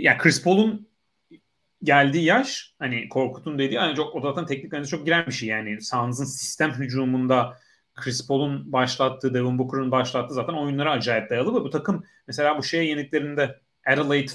[0.00, 0.88] yani Chris Paul'un
[1.82, 5.48] geldiği yaş hani Korkut'un dediği hani çok o zaten teknik analize çok giren bir şey
[5.48, 7.56] yani Suns'ın sistem hücumunda
[7.94, 12.62] Chris Paul'un başlattığı, Devin Booker'ın başlattığı zaten oyunlara acayip dayalı ve bu takım mesela bu
[12.62, 14.32] şeye yeniklerinde Adelaide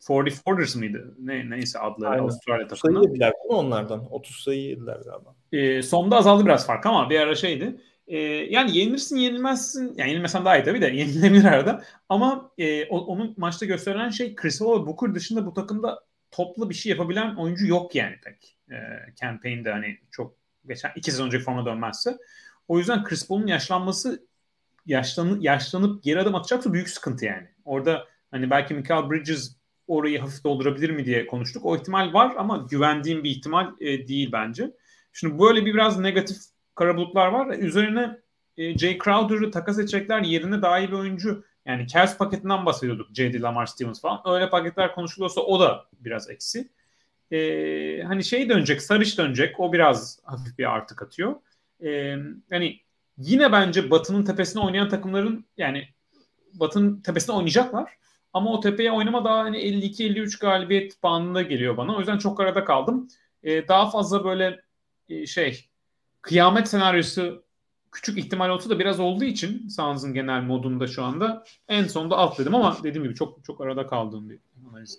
[0.00, 1.14] 44ers mıydı?
[1.18, 2.22] Ne, neyse adları Aynen.
[2.22, 2.94] Avustralya takımı.
[2.94, 4.12] Sayı yediler onlardan.
[4.12, 5.34] 30 sayı yediler galiba.
[5.52, 7.80] E, sonda azaldı biraz fark ama bir ara şeydi.
[8.06, 9.94] E, yani yenilirsin yenilmezsin.
[9.96, 11.82] Yani yenilmesen daha iyi tabii de yenilebilir arada.
[12.08, 16.00] Ama e, o, onun maçta gösterilen şey Chris Paul ve Booker dışında bu takımda
[16.30, 18.56] toplu bir şey yapabilen oyuncu yok yani pek.
[18.70, 18.76] E,
[19.20, 20.34] campaign'de hani çok
[20.68, 22.16] geçen iki sezon önceki forma dönmezse.
[22.68, 24.26] O yüzden Chris Paul'un yaşlanması
[24.86, 27.48] yaşlanıp, yaşlanıp geri adım atacaksa büyük sıkıntı yani.
[27.64, 29.57] Orada hani belki Michael Bridges
[29.88, 31.66] orayı hafif doldurabilir mi diye konuştuk.
[31.66, 34.70] O ihtimal var ama güvendiğim bir ihtimal e, değil bence.
[35.12, 36.36] Şimdi böyle bir biraz negatif
[36.74, 37.58] kara bulutlar var.
[37.58, 38.18] Üzerine
[38.56, 40.22] e, Jay Crowder'ı takas edecekler.
[40.22, 43.08] Yerine daha iyi bir oyuncu yani Cavs paketinden bahsediyorduk.
[43.14, 43.40] J.D.
[43.40, 44.20] Lamar Stevens falan.
[44.26, 46.68] Öyle paketler konuşuluyorsa o da biraz eksi.
[47.32, 49.60] Ee, hani şey dönecek, Sarış dönecek.
[49.60, 51.34] O biraz hafif bir artı katıyor.
[51.84, 52.16] Ee,
[52.50, 52.80] hani
[53.18, 55.88] yine bence Batı'nın tepesine oynayan takımların yani
[56.54, 57.98] Batı'nın tepesine oynayacaklar.
[58.32, 61.96] Ama o tepeye oynama daha hani 52-53 galibiyet bandında geliyor bana.
[61.96, 63.08] O yüzden çok arada kaldım.
[63.42, 64.60] Ee, daha fazla böyle
[65.08, 65.68] e, şey
[66.22, 67.44] kıyamet senaryosu
[67.92, 72.38] küçük ihtimal olsa da biraz olduğu için Suns'ın genel modunda şu anda en sonunda alt
[72.38, 74.38] dedim ama dediğim gibi çok çok arada kaldığım bir
[74.70, 74.98] analiz.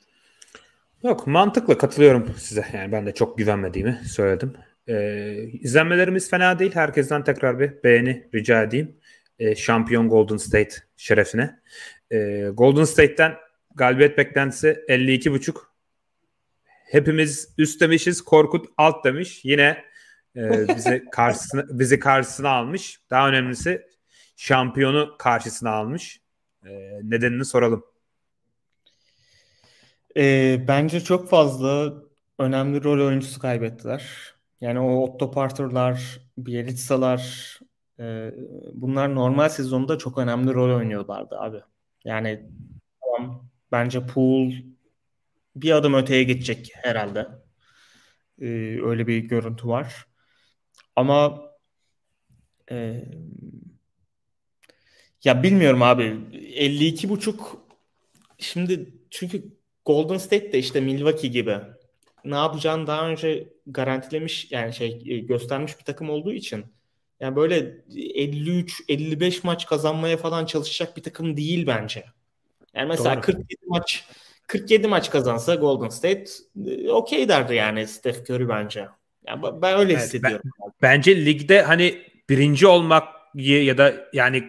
[1.04, 2.66] Yok mantıklı katılıyorum size.
[2.74, 4.54] Yani ben de çok güvenmediğimi söyledim.
[4.88, 6.76] Ee, izlenmelerimiz fena değil.
[6.76, 8.96] Herkesten tekrar bir beğeni rica edeyim.
[9.40, 11.60] Ee, şampiyon Golden State şerefine.
[12.11, 13.36] Ee, Golden State'ten
[13.76, 15.57] galibiyet beklentisi 52.5.
[16.91, 18.22] Hepimiz üst demişiz.
[18.22, 19.45] Korkut alt demiş.
[19.45, 19.86] Yine
[20.36, 22.99] e, bizi karşısına bizi karşısına almış.
[23.10, 23.88] Daha önemlisi
[24.36, 26.22] şampiyonu karşısına almış.
[26.65, 26.69] E,
[27.03, 27.86] nedenini soralım.
[30.18, 31.94] E, bence çok fazla
[32.40, 34.34] önemli rol oyuncusu kaybettiler.
[34.61, 37.60] Yani o Otto Porter'lar, Bielitsa'lar
[37.99, 38.34] e,
[38.73, 41.57] bunlar normal sezonda çok önemli rol oynuyorlardı abi.
[42.06, 42.50] Yani
[43.02, 44.52] tamam bence Pool
[45.56, 47.28] bir adım öteye geçecek herhalde.
[48.42, 48.46] Ee,
[48.84, 50.06] öyle bir görüntü var.
[50.96, 51.42] Ama
[52.72, 53.06] e,
[55.24, 56.04] ya bilmiyorum abi
[56.56, 57.68] 52 buçuk
[58.38, 59.44] şimdi çünkü
[59.86, 61.58] Golden State de işte Milwaukee gibi
[62.26, 66.66] ne yapacağını daha önce garantilemiş yani şey e, göstermiş bir takım olduğu için
[67.20, 72.06] yani böyle 53 55 maç kazanmaya falan çalışacak bir takım değil bence.
[72.74, 73.22] Yani mesela Doğru.
[73.22, 74.06] 47 maç
[74.48, 76.26] 47 maç kazansa Golden State
[76.68, 78.88] e, okey derdi yani Steph Curry bence.
[79.28, 80.52] Yani ben öyle evet, hissediyorum.
[80.62, 83.04] Ben, bence ligde hani birinci olmak
[83.36, 84.44] ya da yani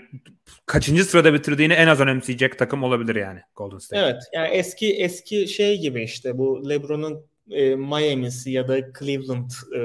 [0.67, 4.03] kaçıncı sırada bitirdiğini en az önemseyecek takım olabilir yani Golden State.
[4.03, 4.23] Evet.
[4.33, 9.81] Yani eski eski şey gibi işte bu LeBron'un e, Miami'si ya da Cleveland e,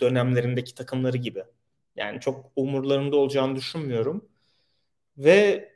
[0.00, 1.42] dönemlerindeki takımları gibi.
[1.98, 4.28] Yani çok umurlarında olacağını düşünmüyorum.
[5.18, 5.68] Ve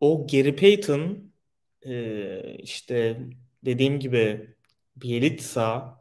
[0.00, 1.32] o Gary Payton
[1.86, 3.20] e, işte
[3.64, 4.54] dediğim gibi
[4.96, 5.98] Bielitsa,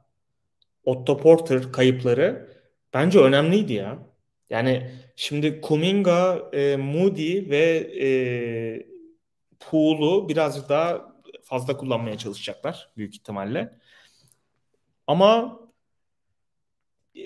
[0.84, 2.58] Otto Porter kayıpları
[2.94, 4.00] bence önemliydi ya.
[4.50, 7.66] Yani şimdi Kuminga, e, Moody ve
[8.02, 8.10] e,
[9.60, 13.80] Poole'u birazcık daha fazla kullanmaya çalışacaklar büyük ihtimalle.
[15.08, 15.60] Ama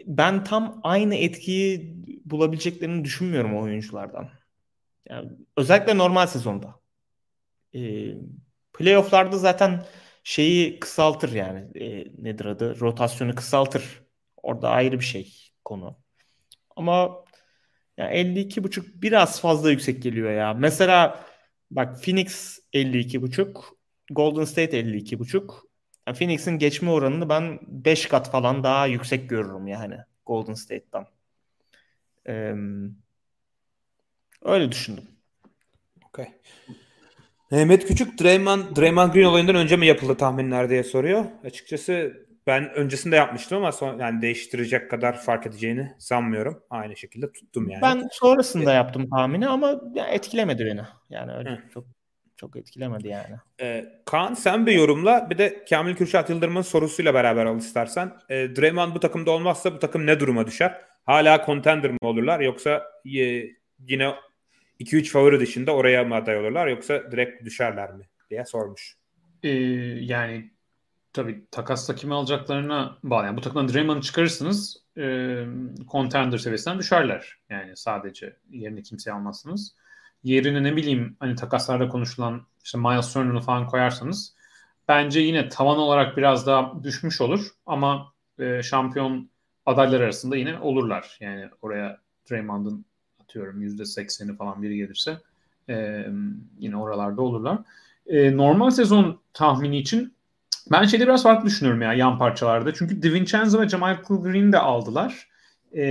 [0.06, 1.96] ben tam aynı etkiyi
[2.32, 4.30] bulabileceklerini düşünmüyorum o oyunculardan.
[5.10, 6.76] Yani özellikle normal sezonda.
[7.76, 7.80] E,
[8.74, 9.86] playoff'larda zaten
[10.24, 11.84] şeyi kısaltır yani.
[11.84, 12.80] E, nedir adı?
[12.80, 14.02] Rotasyonu kısaltır.
[14.38, 15.34] Orada ayrı bir şey
[15.66, 15.98] konu.
[16.76, 17.26] Ama
[17.98, 20.54] yani 52.5 biraz fazla yüksek geliyor ya.
[20.54, 21.26] Mesela
[21.72, 23.64] bak Phoenix 52.5,
[24.12, 25.54] Golden State 52.5.
[26.08, 31.08] Yani Phoenix'in geçme oranını ben 5 kat falan daha yüksek görürüm yani Golden State'tan.
[32.28, 32.54] Ee,
[34.42, 35.04] öyle düşündüm.
[36.08, 36.28] Okay.
[37.52, 41.26] Mehmet Küçük Draymond, Draymond Green olayından önce mi yapıldı tahminler diye soruyor.
[41.44, 42.14] Açıkçası
[42.48, 46.64] ben öncesinde yapmıştım ama son, yani değiştirecek kadar fark edeceğini sanmıyorum.
[46.70, 47.82] Aynı şekilde tuttum yani.
[47.82, 50.82] Ben sonrasında yaptım tahmini ama etkilemedi beni.
[51.10, 51.58] Yani öyle Hı.
[51.74, 51.86] çok
[52.36, 53.36] çok etkilemedi yani.
[53.62, 58.14] Ee, Kaan sen bir yorumla bir de Kamil Kürşat Yıldırım'ın sorusuyla beraber al istersen.
[58.30, 60.82] Ee, Draymond bu takımda olmazsa bu takım ne duruma düşer?
[61.06, 63.48] Hala contender mı olurlar yoksa e,
[63.80, 64.16] yine
[64.80, 68.98] 2-3 favori dışında oraya mı aday olurlar yoksa direkt düşerler mi diye sormuş.
[69.44, 69.50] Ee,
[70.00, 70.52] yani
[71.14, 73.26] tabii takasla kimi alacaklarına bağlı.
[73.26, 75.04] Yani bu takımdan Draymond'ı çıkarırsınız e,
[75.92, 77.40] contender seviyesinden düşerler.
[77.50, 79.76] Yani sadece yerine kimseyi almazsınız.
[80.24, 84.36] Yerine ne bileyim hani takaslarda konuşulan işte Miles Turner'ı falan koyarsanız
[84.88, 89.31] bence yine tavan olarak biraz daha düşmüş olur ama e, şampiyon
[89.72, 91.18] adaylar arasında yine olurlar.
[91.20, 91.98] Yani oraya
[92.32, 92.86] Draymond'ın
[93.24, 95.18] atıyorum %80'i falan biri gelirse
[95.70, 96.06] e,
[96.60, 97.58] yine oralarda olurlar.
[98.08, 100.14] E, normal sezon tahmini için
[100.72, 102.74] ben şeyde biraz farklı düşünüyorum ya yan parçalarda.
[102.74, 105.32] Çünkü DiVincenzo ve Jamal Green de aldılar.
[105.74, 105.84] Ee,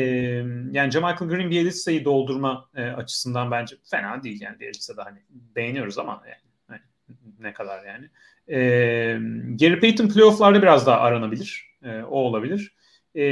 [0.73, 4.40] yani Jamal Green Bielitsa'yı doldurma e, açısından bence fena değil.
[4.40, 5.19] Yani Bielitsa'da hani
[5.57, 6.81] beğeniyoruz ama yani, hani
[7.40, 8.09] ne kadar yani.
[8.48, 9.19] Ee,
[9.61, 11.70] Gary Payton playofflarda biraz daha aranabilir.
[11.82, 12.74] Ee, o olabilir.
[13.14, 13.22] E,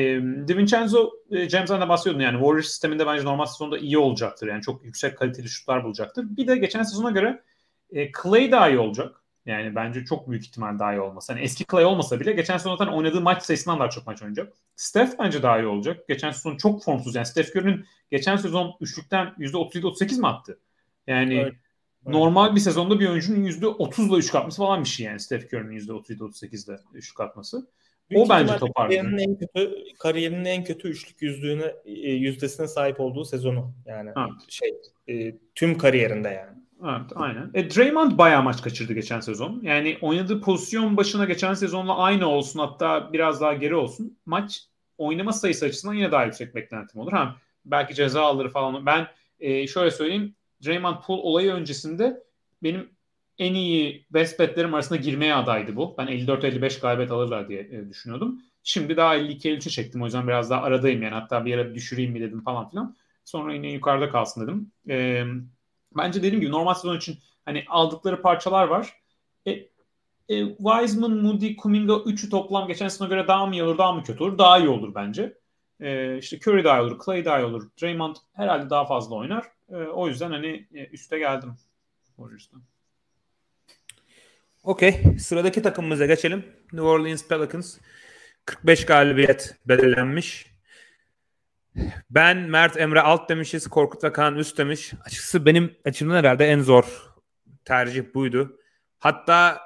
[0.48, 4.46] DiVincenzo, e, James de bahsediyordun yani Warriors sisteminde bence normal sezonda iyi olacaktır.
[4.46, 6.26] Yani çok yüksek kaliteli şutlar bulacaktır.
[6.36, 7.42] Bir de geçen sezona göre
[7.90, 9.22] e, Clay daha iyi olacak.
[9.46, 11.32] Yani bence çok büyük ihtimal daha iyi olması.
[11.32, 14.52] Hani eski Clay olmasa bile geçen sezon zaten oynadığı maç sayısından daha çok maç oynayacak.
[14.76, 16.09] Steph bence daha iyi olacak.
[16.09, 17.14] Geçen sezon çok formsuz.
[17.14, 20.59] Yani Steph Curry'nin geçen sezon üçlükten %37-38 mi attı?
[21.06, 21.55] Yani evet.
[22.06, 25.20] normal bir sezonda bir oyuncunun %30'la üçlük atması falan bir şey yani.
[25.20, 27.66] Steph Curry'nin %37-38'de üçlük atması.
[28.10, 28.74] Büyük o bence toparladı.
[28.74, 33.72] Kariyerinin en kötü kariyerinin en kötü üçlük yüzdüğüne e, yüzdesine sahip olduğu sezonu.
[33.86, 34.30] Yani evet.
[34.48, 34.74] şey
[35.09, 36.59] e, tüm kariyerinde yani.
[36.85, 37.51] Evet aynen.
[37.55, 39.60] E, Draymond bayağı maç kaçırdı geçen sezon.
[39.62, 44.18] Yani oynadığı pozisyon başına geçen sezonla aynı olsun hatta biraz daha geri olsun.
[44.26, 44.60] Maç
[44.98, 47.12] oynama sayısı açısından yine daha yüksek beklentim olur.
[47.12, 48.86] Ha, belki ceza alır falan.
[48.86, 49.06] Ben
[49.40, 50.35] e, şöyle söyleyeyim.
[50.66, 52.22] Draymond Pool olayı öncesinde
[52.62, 52.90] benim
[53.39, 55.94] en iyi best betlerim arasında girmeye adaydı bu.
[55.98, 58.43] Ben 54-55 galibiyet alırlar diye e, düşünüyordum.
[58.62, 60.02] Şimdi daha 52-53'e çektim.
[60.02, 61.15] O yüzden biraz daha aradayım yani.
[61.15, 62.97] Hatta bir yere düşüreyim mi dedim falan filan.
[63.24, 64.73] Sonra yine yukarıda kalsın dedim.
[64.89, 65.27] Eee
[65.97, 69.02] Bence dediğim gibi normal sezon için hani aldıkları parçalar var.
[69.47, 69.51] E,
[70.28, 74.02] e, Wiseman, Moody, Kuminga üçü toplam geçen sezona göre daha mı iyi olur, daha mı
[74.02, 74.39] kötü olur?
[74.39, 75.39] Daha iyi olur bence.
[75.81, 77.70] E, işte Curry daha iyi olur, Clay daha iyi olur.
[77.82, 79.44] Draymond herhalde daha fazla oynar.
[79.70, 81.55] E, o yüzden hani e, üste geldim
[82.16, 82.62] Warriors'tan.
[84.69, 85.03] Okey.
[85.19, 86.45] Sıradaki takımımıza geçelim.
[86.73, 87.78] New Orleans Pelicans.
[88.45, 90.47] 45 galibiyet belirlenmiş.
[92.11, 93.66] Ben Mert Emre alt demişiz.
[93.66, 94.93] Korkut ve Kaan üst demiş.
[95.05, 96.85] Açıkçası benim açımdan herhalde en zor
[97.65, 98.61] tercih buydu.
[98.99, 99.61] Hatta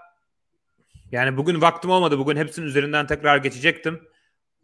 [1.12, 2.18] yani bugün vaktim olmadı.
[2.18, 4.00] Bugün hepsinin üzerinden tekrar geçecektim.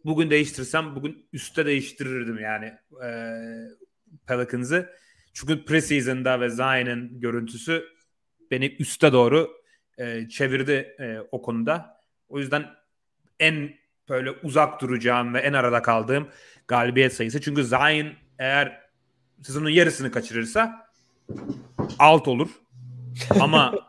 [0.05, 2.67] Bugün değiştirsem bugün üstte değiştirirdim yani
[3.05, 3.11] e,
[4.27, 4.91] Pelicans'ı.
[5.33, 7.85] Çünkü preseason'da ve Zion'ın görüntüsü
[8.51, 9.58] beni üste doğru
[9.99, 12.01] e, çevirdi e, o konuda.
[12.29, 12.67] O yüzden
[13.41, 13.71] en
[14.09, 16.29] böyle uzak duracağım ve en arada kaldığım
[16.69, 17.41] galibiyet sayısı.
[17.41, 18.07] Çünkü Zion
[18.39, 18.81] eğer
[19.43, 20.91] sezonun yarısını kaçırırsa
[21.99, 22.49] alt olur.
[23.41, 23.75] Ama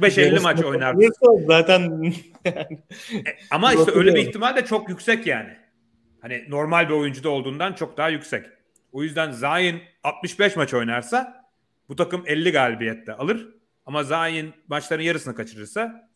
[0.00, 0.96] 45-50 maç oynar.
[1.46, 2.02] Zaten
[2.46, 2.54] e,
[3.50, 5.56] ama işte öyle bir ihtimal de çok yüksek yani.
[6.20, 8.46] Hani normal bir oyuncuda olduğundan çok daha yüksek.
[8.92, 11.44] O yüzden Zayn 65 maç oynarsa
[11.88, 13.53] bu takım 50 galibiyette alır.
[13.86, 16.08] Ama Zayn maçların yarısını kaçırırsa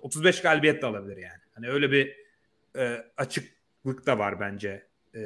[0.00, 1.40] 35 galibiyet de alabilir yani.
[1.54, 2.16] Hani öyle bir
[2.76, 5.20] e, açıklık da var bence e,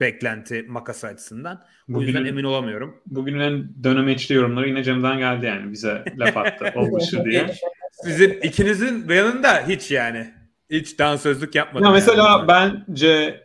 [0.00, 1.64] beklenti makası açısından.
[1.88, 3.00] Bu Bugünün- yüzden emin olamıyorum.
[3.06, 7.54] Bugünün en dönemeçli yorumları yine Cem'den geldi yani bize laf attı olmuşu diye.
[7.92, 10.34] Sizin ikinizin yanında hiç yani.
[10.70, 11.86] Hiç dansözlük yapmadım.
[11.86, 12.48] Ya mesela yani.
[12.48, 13.40] bence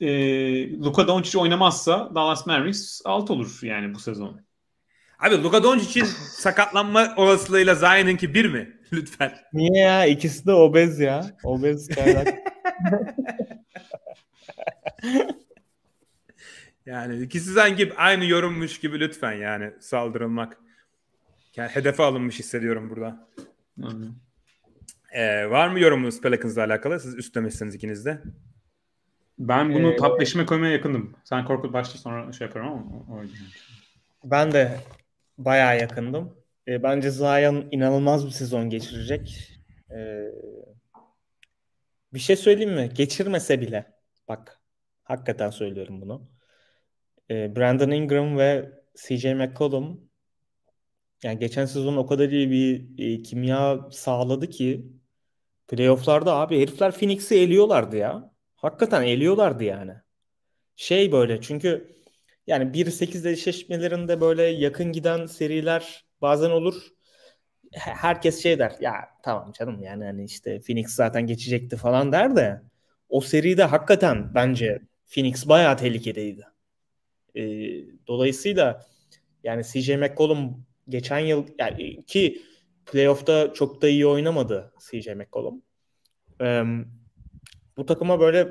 [0.00, 0.08] e,
[0.78, 4.40] Luka Doncic oynamazsa Dallas Mavericks alt olur yani bu sezon.
[5.26, 6.04] Abi Luka Doncic'in
[6.38, 8.80] sakatlanma olasılığıyla Zion'ınki bir mi?
[8.92, 9.32] Lütfen.
[9.52, 10.06] Niye ya?
[10.06, 11.36] İkisi de obez ya.
[11.44, 12.26] Obez kaynak.
[16.86, 20.58] Yani ikisi sanki aynı yorummuş gibi lütfen yani saldırılmak.
[21.56, 23.28] Yani hedefe alınmış hissediyorum burada.
[25.12, 27.00] Ee, var mı yorumunuz Pelicans'la alakalı?
[27.00, 28.22] Siz üstlemişsiniz ikiniz de.
[29.38, 31.14] Ben bunu Ee, top 5'ime koymaya yakındım.
[31.24, 33.32] Sen Korkut başla sonra şey yaparım ama o- oydu.
[34.24, 34.80] Ben de
[35.38, 36.38] bayağı yakındım.
[36.68, 39.50] E, bence Zion inanılmaz bir sezon geçirecek.
[39.90, 40.24] E,
[42.14, 42.90] bir şey söyleyeyim mi?
[42.94, 43.94] Geçirmese bile.
[44.28, 44.60] Bak
[45.02, 46.30] hakikaten söylüyorum bunu.
[47.30, 50.10] E, Brandon Ingram ve CJ McCollum
[51.22, 54.86] yani geçen sezon o kadar iyi bir e, kimya sağladı ki
[55.68, 58.34] playofflarda abi herifler Phoenix'i eliyorlardı ya.
[58.56, 59.92] Hakikaten eliyorlardı yani.
[60.76, 61.96] Şey böyle çünkü
[62.46, 66.74] yani 1-8 eşleşmelerinde böyle yakın giden seriler bazen olur.
[67.72, 68.92] He- Herkes şey der ya
[69.22, 72.62] tamam canım yani hani işte Phoenix zaten geçecekti falan der de
[73.08, 76.46] o seride hakikaten bence Phoenix bayağı tehlikedeydi.
[77.36, 77.42] Ee,
[78.06, 78.86] dolayısıyla
[79.44, 82.42] yani CJ McCollum geçen yıl yani ki
[82.86, 85.62] playoff'ta çok da iyi oynamadı CJ McCollum.
[86.40, 86.64] Ee,
[87.76, 88.48] bu takıma böyle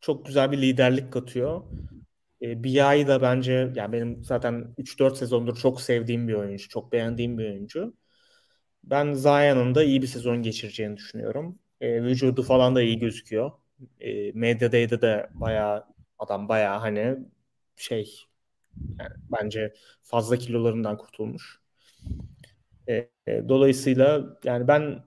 [0.00, 1.62] çok güzel bir liderlik katıyor.
[2.42, 7.38] E, BI da bence yani benim zaten 3-4 sezondur çok sevdiğim bir oyuncu, çok beğendiğim
[7.38, 7.94] bir oyuncu.
[8.84, 11.58] Ben Zion'ın da iyi bir sezon geçireceğini düşünüyorum.
[11.80, 13.52] E, vücudu falan da iyi gözüküyor.
[14.00, 15.86] E, medyada de bayağı
[16.18, 17.18] adam bayağı hani
[17.76, 18.14] şey
[19.00, 21.60] yani bence fazla kilolarından kurtulmuş.
[22.88, 25.02] E, e, dolayısıyla yani ben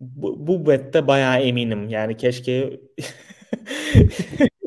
[0.00, 1.88] bu, bu bette bayağı eminim.
[1.88, 2.80] Yani keşke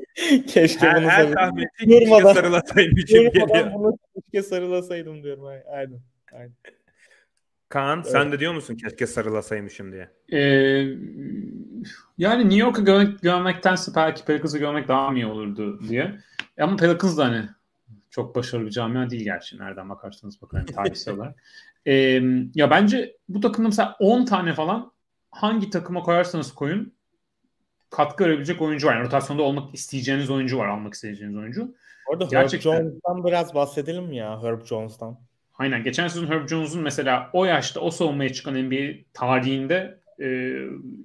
[0.48, 5.46] keşke Her, bunu her keşke Durmadan- sarılasaymışım Durmadan bunu keşke sarılasaydım diyorum.
[5.46, 6.00] Aynen.
[6.34, 6.54] Aynen.
[7.70, 10.10] Kaan sen de diyor musun keşke sarılasaymışım diye?
[10.32, 10.40] Ee,
[12.18, 16.20] yani New York'u görmek, görmektense belki Pelicans'ı görmek daha mı iyi olurdu diye.
[16.60, 17.46] Ama Pelicans da hani
[18.10, 19.58] çok başarılı bir camia değil gerçi.
[19.58, 21.36] Nereden bakarsanız bakın hani tarihsel olarak.
[21.86, 22.22] Ee,
[22.56, 24.92] ya bence bu takımda mesela 10 tane falan
[25.32, 26.93] hangi takıma koyarsanız koyun
[27.94, 28.96] katkı verebilecek oyuncu var.
[28.96, 30.68] Yani rotasyonda olmak isteyeceğiniz oyuncu var.
[30.68, 31.76] Almak isteyeceğiniz oyuncu.
[32.08, 32.72] Orada Gerçekten.
[32.72, 35.20] Herb Jones'tan biraz bahsedelim mi ya Herb Jones'tan.
[35.58, 35.84] Aynen.
[35.84, 40.58] Geçen sezon Herb Jones'un mesela o yaşta o savunmaya çıkan NBA tarihinde e,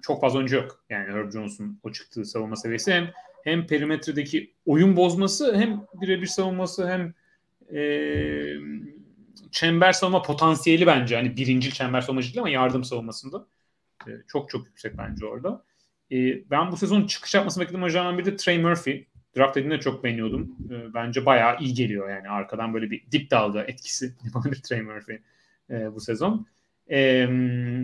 [0.03, 0.85] çok fazla oyuncu yok.
[0.91, 3.11] Yani Herb Jones'un o çıktığı savunma seviyesi hem
[3.45, 7.15] hem perimetredeki oyun bozması hem birebir savunması hem
[7.79, 7.83] e,
[9.51, 11.17] çember savunma potansiyeli bence.
[11.17, 13.47] Hani birincil çember savunmacı değil ama yardım savunmasında.
[14.07, 15.68] E, çok çok yüksek bence orada.
[16.13, 19.05] E, ben bu sezon çıkış yapmasını beklediğim oyunculardan biri de Trey Murphy.
[19.37, 20.57] Draft edildiğinde çok beğeniyordum.
[20.71, 22.29] E, bence bayağı iyi geliyor yani.
[22.29, 25.19] Arkadan böyle bir dip dalga etkisi yapabilir Trey Murphy
[25.71, 26.47] e, bu sezon.
[26.91, 27.29] E,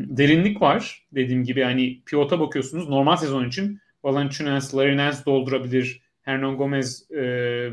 [0.08, 1.06] derinlik var.
[1.12, 2.88] Dediğim gibi hani pivota bakıyorsunuz.
[2.88, 6.02] Normal sezon için Valanciunas, Larry Nance doldurabilir.
[6.22, 7.70] Hernan Gomez e,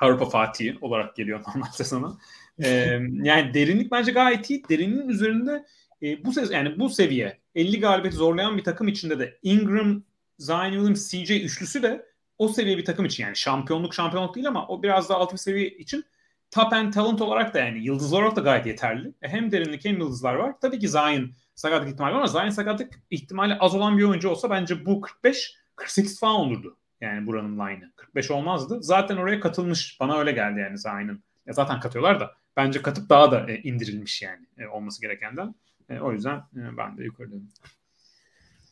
[0.00, 2.18] Avrupa Fatih'i olarak geliyor normal sezona.
[2.64, 2.68] E,
[3.12, 4.62] yani derinlik bence gayet iyi.
[4.68, 5.64] Derinliğin üzerinde
[6.02, 10.02] e, bu sezon yani bu seviye 50 galibiyet zorlayan bir takım içinde de Ingram,
[10.38, 12.06] Zion Williams, CJ üçlüsü de
[12.38, 15.38] o seviye bir takım için yani şampiyonluk şampiyonluk değil ama o biraz daha alt bir
[15.38, 16.04] seviye için
[16.50, 19.12] top end talent olarak da yani yıldızlar olarak da gayet yeterli.
[19.22, 20.54] E, hem derinlik hem yıldızlar var.
[20.60, 24.50] Tabii ki Zion sakatlık ihtimali var ama Zion sakatlık ihtimali az olan bir oyuncu olsa
[24.50, 26.76] bence bu 45 48 falan olurdu.
[27.00, 27.92] Yani buranın line'ı.
[27.96, 28.78] 45 olmazdı.
[28.82, 30.00] Zaten oraya katılmış.
[30.00, 31.22] Bana öyle geldi yani Zion'ın.
[31.46, 35.54] Ya zaten katıyorlar da bence katıp daha da e, indirilmiş yani e, olması gerekenden.
[35.90, 37.48] E, o yüzden e, ben de yukarıdayım.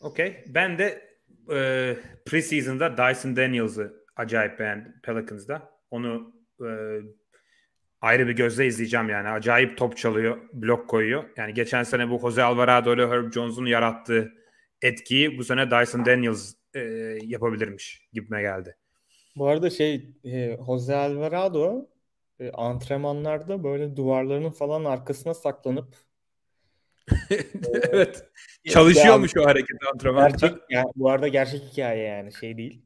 [0.01, 0.45] Okey.
[0.49, 1.17] Ben de
[1.53, 1.97] e,
[2.27, 5.71] preseason'da Dyson Daniels'ı acayip beğendim Pelicans'da.
[5.91, 6.69] Onu e,
[8.01, 9.29] ayrı bir gözle izleyeceğim yani.
[9.29, 11.25] Acayip top çalıyor, blok koyuyor.
[11.37, 14.33] Yani geçen sene bu Jose Alvarado ile Herb Jones'un yarattığı
[14.83, 16.81] etkiyi bu sene Dyson Daniels e,
[17.23, 18.77] yapabilirmiş gibime geldi.
[19.37, 21.89] Bu arada şey e, Jose Alvarado
[22.41, 25.97] e, antrenmanlarda böyle duvarlarının falan arkasına saklanıp
[27.91, 28.25] evet.
[28.69, 30.29] Çalışıyormuş o hareket antrenmanda.
[30.29, 32.83] gerçek yani bu arada gerçek hikaye yani şey değil.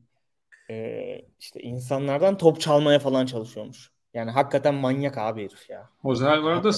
[0.70, 3.90] e, işte insanlardan top çalmaya falan çalışıyormuş.
[4.14, 5.90] Yani hakikaten manyak abi herif ya.
[6.04, 6.70] Ozel bu arada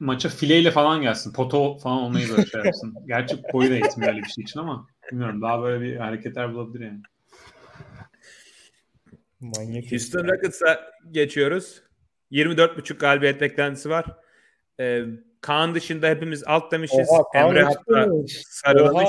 [0.00, 1.32] maça fileyle falan gelsin.
[1.32, 2.94] Poto falan olmayı böyle şey yapsın.
[3.06, 5.42] Gerçi boyu da yetmiyor öyle bir şey için ama bilmiyorum.
[5.42, 7.02] Daha böyle bir hareketler bulabilir yani.
[9.40, 11.82] Manyak Houston Rockets'a geçiyoruz.
[12.32, 14.04] 24.5 galibiyet beklentisi var.
[14.80, 15.04] Ee,
[15.42, 17.08] Kaan dışında hepimiz alt demişiz.
[17.10, 17.66] Oha, Emre
[18.48, 19.08] sarılmış.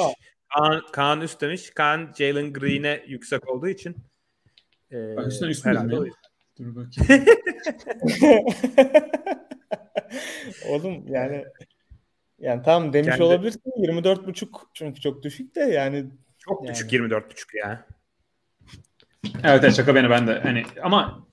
[0.58, 1.72] Kaan, Kaan üst demiş.
[1.76, 3.96] Kaan Jalen Green'e yüksek olduğu için.
[4.92, 6.10] E, Houston üst mü?
[6.60, 7.26] Dur bakayım.
[10.70, 11.46] Oğlum yani
[12.40, 13.24] yani tamam demiş Kendi...
[13.24, 16.06] olabilirsin 24.5 çünkü çok düşük de yani
[16.40, 16.76] çok yani.
[16.76, 17.86] düşük 24.5 ya.
[19.44, 21.28] Evet, evet şaka beni ben de hani ama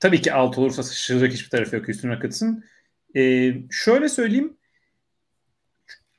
[0.00, 2.64] tabii ki alt olursa şaşıracak hiçbir tarafı yok Houston Rockets'ın.
[3.16, 4.56] Ee, şöyle söyleyeyim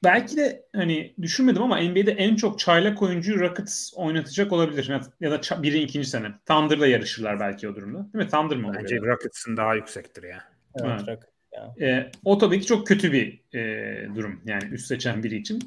[0.03, 4.91] belki de hani düşünmedim ama NBA'de en çok çaylak oyuncuyu Rockets oynatacak olabilir.
[5.19, 6.27] Ya da biri ikinci sene.
[6.45, 7.97] Thunder'la yarışırlar belki o durumda.
[7.97, 8.30] Değil mi?
[8.30, 8.73] Thunder mı?
[8.77, 10.43] Bence Rockets'ın daha yüksektir ya.
[10.76, 11.23] Evet, evet.
[11.81, 14.41] E, o tabii ki çok kötü bir e, durum.
[14.45, 15.59] Yani üst seçen biri için.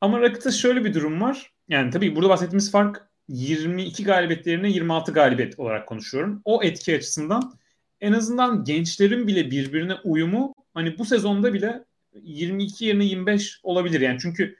[0.00, 1.52] Ama Rockets'ta şöyle bir durum var.
[1.68, 6.42] Yani tabii burada bahsettiğimiz fark 22 galibiyetlerine 26 galibiyet olarak konuşuyorum.
[6.44, 7.52] O etki açısından
[8.00, 11.84] en azından gençlerin bile birbirine uyumu hani bu sezonda bile
[12.14, 14.18] 22 yerine 25 olabilir yani.
[14.22, 14.56] Çünkü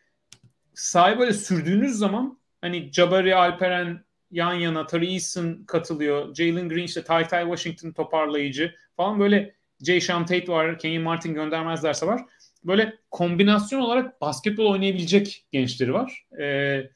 [0.75, 6.35] sahayı böyle sürdüğünüz zaman hani Jabari Alperen yan yana Tari Eason katılıyor.
[6.35, 10.79] Jalen Green işte Ty Ty Washington toparlayıcı falan böyle Jay Sean Tate var.
[10.79, 12.23] Kenyon Martin göndermezlerse var.
[12.65, 16.27] Böyle kombinasyon olarak basketbol oynayabilecek gençleri var.
[16.41, 16.91] Ee,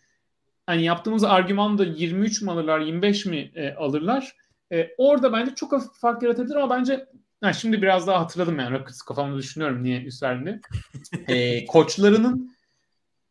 [0.67, 4.37] hani yaptığımız argüman da 23 mi alırlar 25 mi e, alırlar.
[4.73, 7.07] E, orada bence çok hafif fark yaratabilir ama bence
[7.41, 10.61] Ha, şimdi biraz daha hatırladım yani Rockets kafamda düşünüyorum niye üstlerinde.
[11.29, 12.57] ee, koçlarının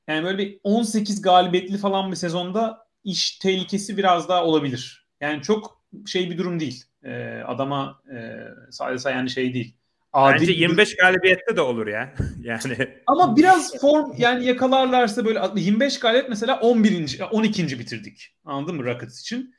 [0.07, 5.07] yani böyle bir 18 galibiyetli falan bir sezonda iş tehlikesi biraz daha olabilir.
[5.21, 6.85] Yani çok şey bir durum değil.
[7.03, 8.17] Ee, adama e,
[8.71, 9.77] sadece yani şey değil.
[10.13, 10.97] Adil Bence 25 bir...
[10.97, 12.13] galibiyette de olur ya.
[12.41, 12.77] yani
[13.07, 17.21] Ama biraz form yani yakalarlarsa böyle 25 galibiyet mesela 11.
[17.31, 17.79] 12.
[17.79, 18.35] bitirdik.
[18.45, 19.54] Anladın mı Rockets için?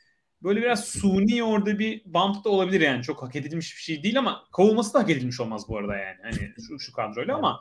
[0.47, 3.03] Böyle biraz suni orada bir bump da olabilir yani.
[3.03, 6.17] Çok hak edilmiş bir şey değil ama kovulması da hak edilmiş olmaz bu arada yani.
[6.23, 7.61] Hani şu, şu kadroyla ama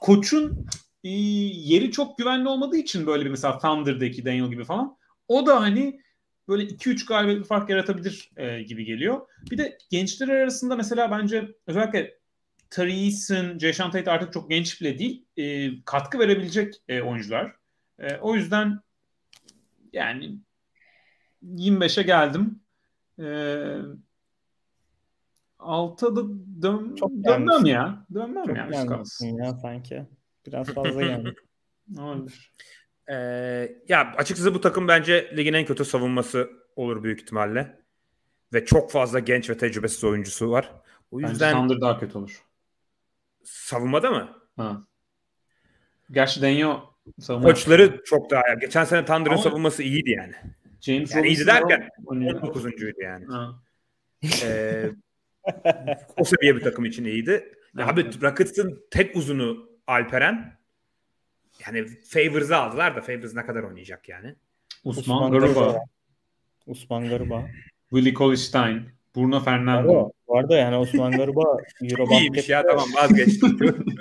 [0.00, 0.66] koçun
[1.04, 4.96] e, yeri çok güvenli olmadığı için böyle bir mesela Thunder'daki Daniel gibi falan
[5.28, 6.00] o da hani
[6.48, 9.20] böyle 2-3 galibiyet bir fark yaratabilir e, gibi geliyor.
[9.50, 12.18] Bir de gençler arasında mesela bence özellikle
[12.70, 15.24] Treeson, Jason Tate artık çok genç bile değil.
[15.36, 17.52] E, katkı verebilecek e, oyuncular.
[17.98, 18.80] E, o yüzden
[19.92, 20.38] yani
[21.44, 22.60] 25'e geldim.
[23.18, 23.76] Ee,
[25.58, 26.22] alta da
[26.62, 27.70] dön, Çok dönmem gelmiş.
[27.72, 28.06] ya.
[28.14, 28.86] Dönmem Çok ya.
[29.20, 30.06] ya sanki.
[30.46, 31.34] Biraz fazla geldi.
[31.98, 32.52] Olabilir.
[33.08, 33.14] Ee,
[33.88, 37.84] ya açıkçası bu takım bence ligin en kötü savunması olur büyük ihtimalle.
[38.52, 40.72] Ve çok fazla genç ve tecrübesiz oyuncusu var.
[41.10, 42.44] O yüzden Bence daha kötü olur.
[43.44, 44.28] Savunmada mı?
[44.56, 44.86] Ha.
[46.10, 46.80] Gerçi Denyo
[47.20, 48.54] savunma Koçları çok daha.
[48.60, 50.34] Geçen sene Thunder'ın savunması iyiydi yani.
[50.84, 53.24] James yani iyiydi derken 19'uncuydu yani.
[54.44, 54.90] ee,
[56.16, 57.52] o seviye bir takım için iyiydi.
[57.78, 60.58] Ya abi Rockets'ın tek uzunu Alperen.
[61.66, 64.34] Yani Favors'ı aldılar da Favors ne kadar oynayacak yani?
[64.84, 65.80] Osman, Osman Garuba.
[66.66, 67.46] Osman Garuba.
[67.90, 68.82] Willie Colistein.
[69.16, 70.10] Bruno Fernando.
[70.28, 71.58] Arada yani Osman Garuba
[72.20, 73.58] İyiymiş ya tamam vazgeçtim.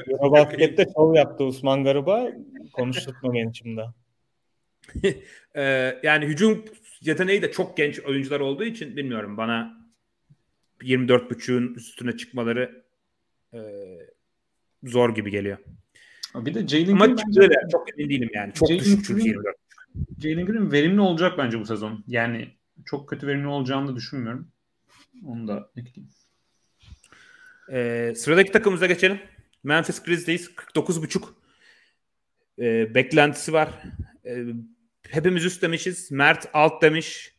[0.07, 2.31] Eurobasket'te şov yaptı Osman Garuba.
[2.73, 3.81] Konuşturtma beni şimdi.
[6.03, 6.65] yani hücum
[7.02, 9.84] yeteneği de çok genç oyuncular olduğu için bilmiyorum bana
[10.82, 12.84] 24.5'ün üstüne çıkmaları
[13.53, 13.60] e,
[14.84, 15.57] zor gibi geliyor.
[16.36, 18.53] Bir de Jalen Ama bence de çok emin değilim yani.
[18.53, 19.56] Çok Jalen düşük çünkü 24.
[20.22, 22.03] Jalen Green verimli olacak bence bu sezon.
[22.07, 22.48] Yani
[22.86, 24.48] çok kötü verimli olacağını da düşünmüyorum.
[25.26, 26.14] Onu da ekleyeyim.
[27.72, 29.20] Ee, sıradaki takımımıza geçelim.
[29.64, 31.24] Memphis Grizzlies 49.5
[32.60, 33.70] e, beklentisi var.
[34.26, 34.45] E,
[35.09, 36.11] hepimiz üst demişiz.
[36.11, 37.34] Mert alt demiş.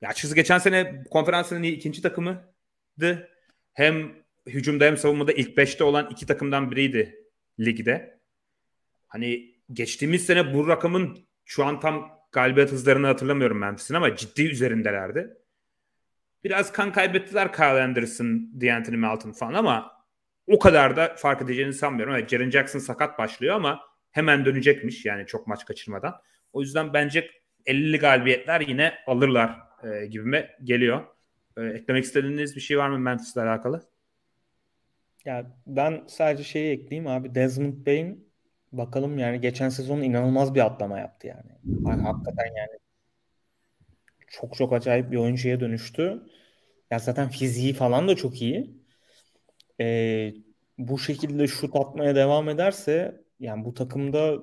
[0.00, 3.28] Ya açıkçası geçen sene konferansın ikinci takımıydı.
[3.72, 4.12] Hem
[4.46, 7.24] hücumda hem savunmada ilk beşte olan iki takımdan biriydi
[7.60, 8.20] ligde.
[9.08, 15.36] Hani geçtiğimiz sene bu rakamın şu an tam galibiyet hızlarını hatırlamıyorum Memphis'in ama ciddi üzerindelerdi.
[16.44, 20.04] Biraz kan kaybettiler Kyle Anderson, D'Anthony Melton falan ama
[20.46, 22.14] o kadar da fark edeceğini sanmıyorum.
[22.14, 23.80] Evet, Jaren Jackson sakat başlıyor ama
[24.10, 26.20] hemen dönecekmiş yani çok maç kaçırmadan.
[26.54, 27.30] O yüzden bence
[27.66, 31.04] 50 galibiyetler yine alırlar e, gibime geliyor.
[31.56, 33.82] E, eklemek istediğiniz bir şey var mı Memphis'le alakalı?
[35.24, 37.34] Ya ben sadece şeyi ekleyeyim abi.
[37.34, 38.28] Desmond Bain
[38.72, 41.50] bakalım yani geçen sezon inanılmaz bir atlama yaptı yani.
[42.02, 42.78] Hakikaten yani
[44.28, 46.22] çok çok acayip bir oyuncuya dönüştü.
[46.90, 48.84] Ya zaten fiziği falan da çok iyi.
[49.80, 50.34] Ee,
[50.78, 54.38] bu şekilde şut atmaya devam ederse yani bu takımda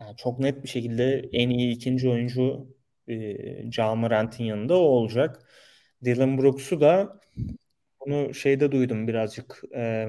[0.00, 2.68] yani çok net bir şekilde en iyi ikinci oyuncu
[3.08, 5.48] e, Morant'in yanında o olacak.
[6.04, 7.20] Dylan Brooks'u da
[8.00, 9.62] bunu şeyde duydum birazcık.
[9.76, 10.06] E,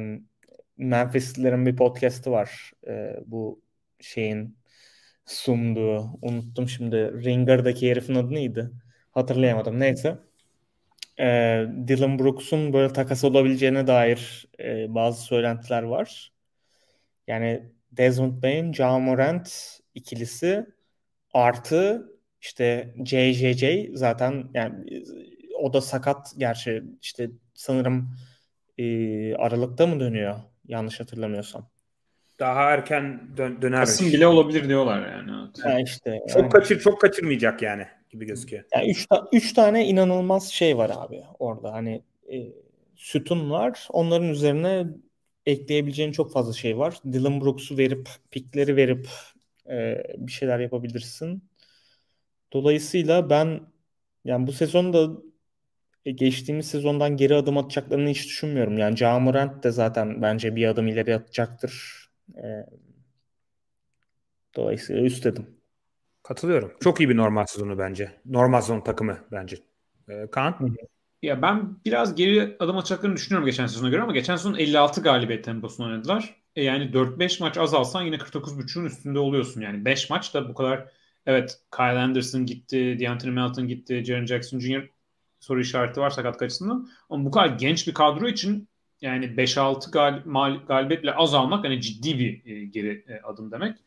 [0.78, 2.72] Memphis'lerin bir podcast'ı var.
[2.88, 3.62] E, bu
[4.00, 4.58] şeyin
[5.26, 6.20] sunduğu.
[6.22, 6.98] Unuttum şimdi.
[7.26, 8.72] Ringer'daki herifin adı neydi?
[9.12, 9.80] Hatırlayamadım.
[9.80, 10.18] Neyse.
[11.20, 11.26] E,
[11.88, 16.34] Dylan Brooks'un böyle takas olabileceğine dair e, bazı söylentiler var.
[17.28, 20.66] Yani Desmond Bain, Ja Morant ikilisi
[21.34, 22.12] artı
[22.42, 25.04] işte JJJ zaten yani
[25.60, 28.16] o da sakat gerçi işte sanırım
[28.78, 30.36] e, Aralık'ta mı dönüyor
[30.68, 31.70] yanlış hatırlamıyorsam.
[32.40, 33.80] Daha erken dön döner.
[33.80, 35.32] Kasım bile olabilir diyorlar yani.
[35.62, 36.50] Ha işte, çok yani.
[36.50, 38.64] kaçır çok kaçırmayacak yani gibi gözüküyor.
[38.76, 41.74] Yani üç, üç tane inanılmaz şey var abi orada.
[41.74, 42.04] Hani
[42.34, 42.38] e,
[42.96, 43.88] sütun var.
[43.90, 44.86] Onların üzerine
[45.48, 46.98] ekleyebileceğin çok fazla şey var.
[47.14, 49.08] Dylan Brooks'u verip, pikleri verip
[49.70, 51.44] e, bir şeyler yapabilirsin.
[52.54, 53.62] Dolayısıyla ben
[54.26, 55.22] yani bu sezonda
[56.06, 58.78] e, geçtiğimiz sezondan geri adım atacaklarını hiç düşünmüyorum.
[58.78, 62.06] Yani Camurant de zaten bence bir adım ileri atacaktır.
[62.38, 62.66] E,
[64.56, 65.48] dolayısıyla üst dedim.
[66.24, 66.72] Katılıyorum.
[66.80, 68.12] Çok iyi bir normal sezonu bence.
[68.26, 69.58] Normal sezon takımı bence.
[70.10, 70.76] Ee, Kaan?
[71.22, 75.44] Ya ben biraz geri adım atacaklarını düşünüyorum geçen sezona göre ama geçen sezon 56 galibiyet
[75.46, 76.36] temposunu oynadılar.
[76.56, 79.62] E yani 4-5 maç azalsan yine 49.5'un üstünde oluyorsun.
[79.62, 80.92] Yani 5 maç da bu kadar
[81.26, 84.90] evet Kyle Anderson gitti, DeAnthony Melton gitti, Jaren Jackson Jr.
[85.40, 86.90] soru işareti var sakat açısından.
[87.10, 88.68] Ama bu kadar genç bir kadro için
[89.02, 90.24] yani 5-6 gal
[90.68, 93.78] galibiyetle azalmak hani ciddi bir e, geri e, adım demek.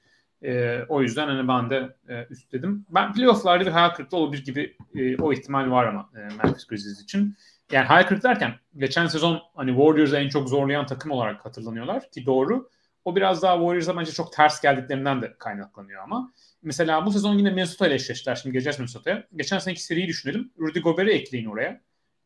[0.42, 2.86] E, o yüzden hani ben de e, üstledim.
[2.90, 7.02] Ben playofflarda bir hayal kırıklığı olabilir gibi e, o ihtimal var ama e, Memphis Grizzlies
[7.02, 7.36] için.
[7.72, 12.26] Yani hayal kırıklığı derken geçen sezon hani Warriors'ı en çok zorlayan takım olarak hatırlanıyorlar ki
[12.26, 12.70] doğru.
[13.04, 16.32] O biraz daha Warriors'a bence çok ters geldiklerinden de kaynaklanıyor ama.
[16.62, 18.34] Mesela bu sezon yine Minnesota ile eşleştiler.
[18.34, 19.24] Şimdi geleceğiz Minnesota'ya.
[19.36, 20.52] Geçen seneki seriyi düşünelim.
[20.58, 21.80] Rudy Gobert'i ekleyin oraya.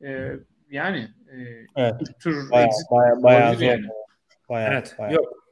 [0.05, 0.33] Ee,
[0.71, 1.37] yani e,
[1.77, 1.95] evet.
[2.21, 3.63] tür bayağı, exit bayağı, bayağı zor.
[3.63, 3.87] yani.
[4.49, 4.95] Bayağı, evet.
[4.99, 5.15] Bayağı.
[5.15, 5.44] Yok.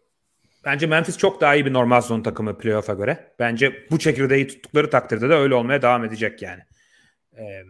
[0.64, 3.34] Bence Memphis çok daha iyi bir normal sezon takımı playoff'a göre.
[3.39, 6.62] Bence bu çekirdeği tuttukları takdirde de öyle olmaya devam edecek yani.
[7.39, 7.62] Ee,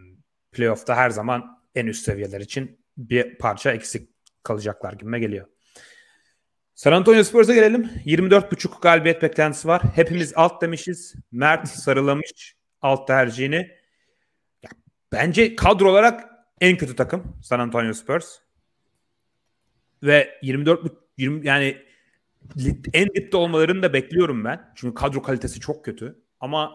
[0.51, 4.09] playoff'ta her zaman en üst seviyeler için bir parça eksik
[4.43, 5.47] kalacaklar gibime geliyor.
[6.75, 7.89] San Antonio Spurs'a gelelim.
[8.05, 9.81] 24.5 galibiyet beklentisi var.
[9.95, 11.15] Hepimiz alt demişiz.
[11.31, 13.71] Mert sarılamış alt tercihini.
[14.63, 14.69] Ya,
[15.11, 16.29] bence kadro olarak
[16.61, 18.37] en kötü takım San Antonio Spurs.
[20.03, 20.81] Ve 24
[21.17, 21.77] 20 yani
[22.93, 24.71] en dipte olmalarını da bekliyorum ben.
[24.75, 26.23] Çünkü kadro kalitesi çok kötü.
[26.39, 26.71] Ama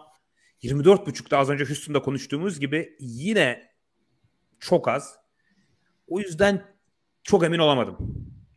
[0.63, 3.71] 24.5'da az önce Houston'da konuştuğumuz gibi yine
[4.59, 5.17] çok az.
[6.09, 6.63] O yüzden
[7.23, 7.97] çok emin olamadım.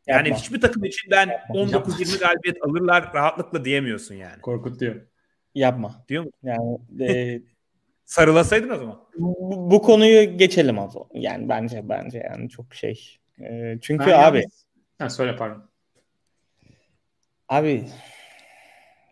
[0.08, 0.44] Yani Yapma.
[0.44, 4.42] hiçbir takım içinden 19-20 galibiyet alırlar rahatlıkla diyemiyorsun yani.
[4.42, 5.02] Korkutuyor.
[5.56, 6.06] Yapma.
[6.10, 6.40] Diyor musun?
[6.44, 6.80] Yani
[7.12, 7.42] e,
[8.06, 9.00] sarılasaydın o zaman.
[9.18, 11.08] Bu, bu konuyu geçelim o zaman.
[11.14, 13.18] Yani bence bence yani çok şey.
[13.42, 14.66] E, çünkü ben abi yalnız...
[15.00, 15.71] ha, söyle pardon.
[17.52, 17.86] Abi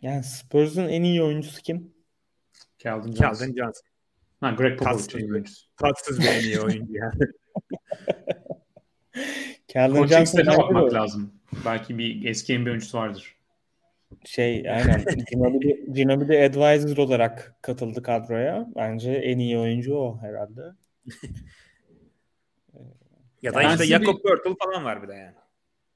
[0.01, 1.93] yani Spurs'un en iyi oyuncusu kim?
[2.77, 3.45] Calvin Johnson.
[3.45, 3.89] Calvin Johnson.
[4.39, 7.13] Ha, Greg Popovich tatsız, bir, tatsız bir en iyi oyuncu yani.
[9.67, 10.93] Calvin Johnson'a bakmak o.
[10.93, 11.33] lazım.
[11.65, 13.35] Belki bir eski NBA oyuncusu vardır.
[14.25, 15.05] Şey aynen.
[15.31, 18.67] Ginobili, Ginobili Advisor olarak katıldı kadroya.
[18.75, 20.61] Bence en iyi oyuncu o herhalde.
[23.41, 24.23] ya da yani işte Jakob bir...
[24.23, 25.35] Pörtl falan var bir de yani.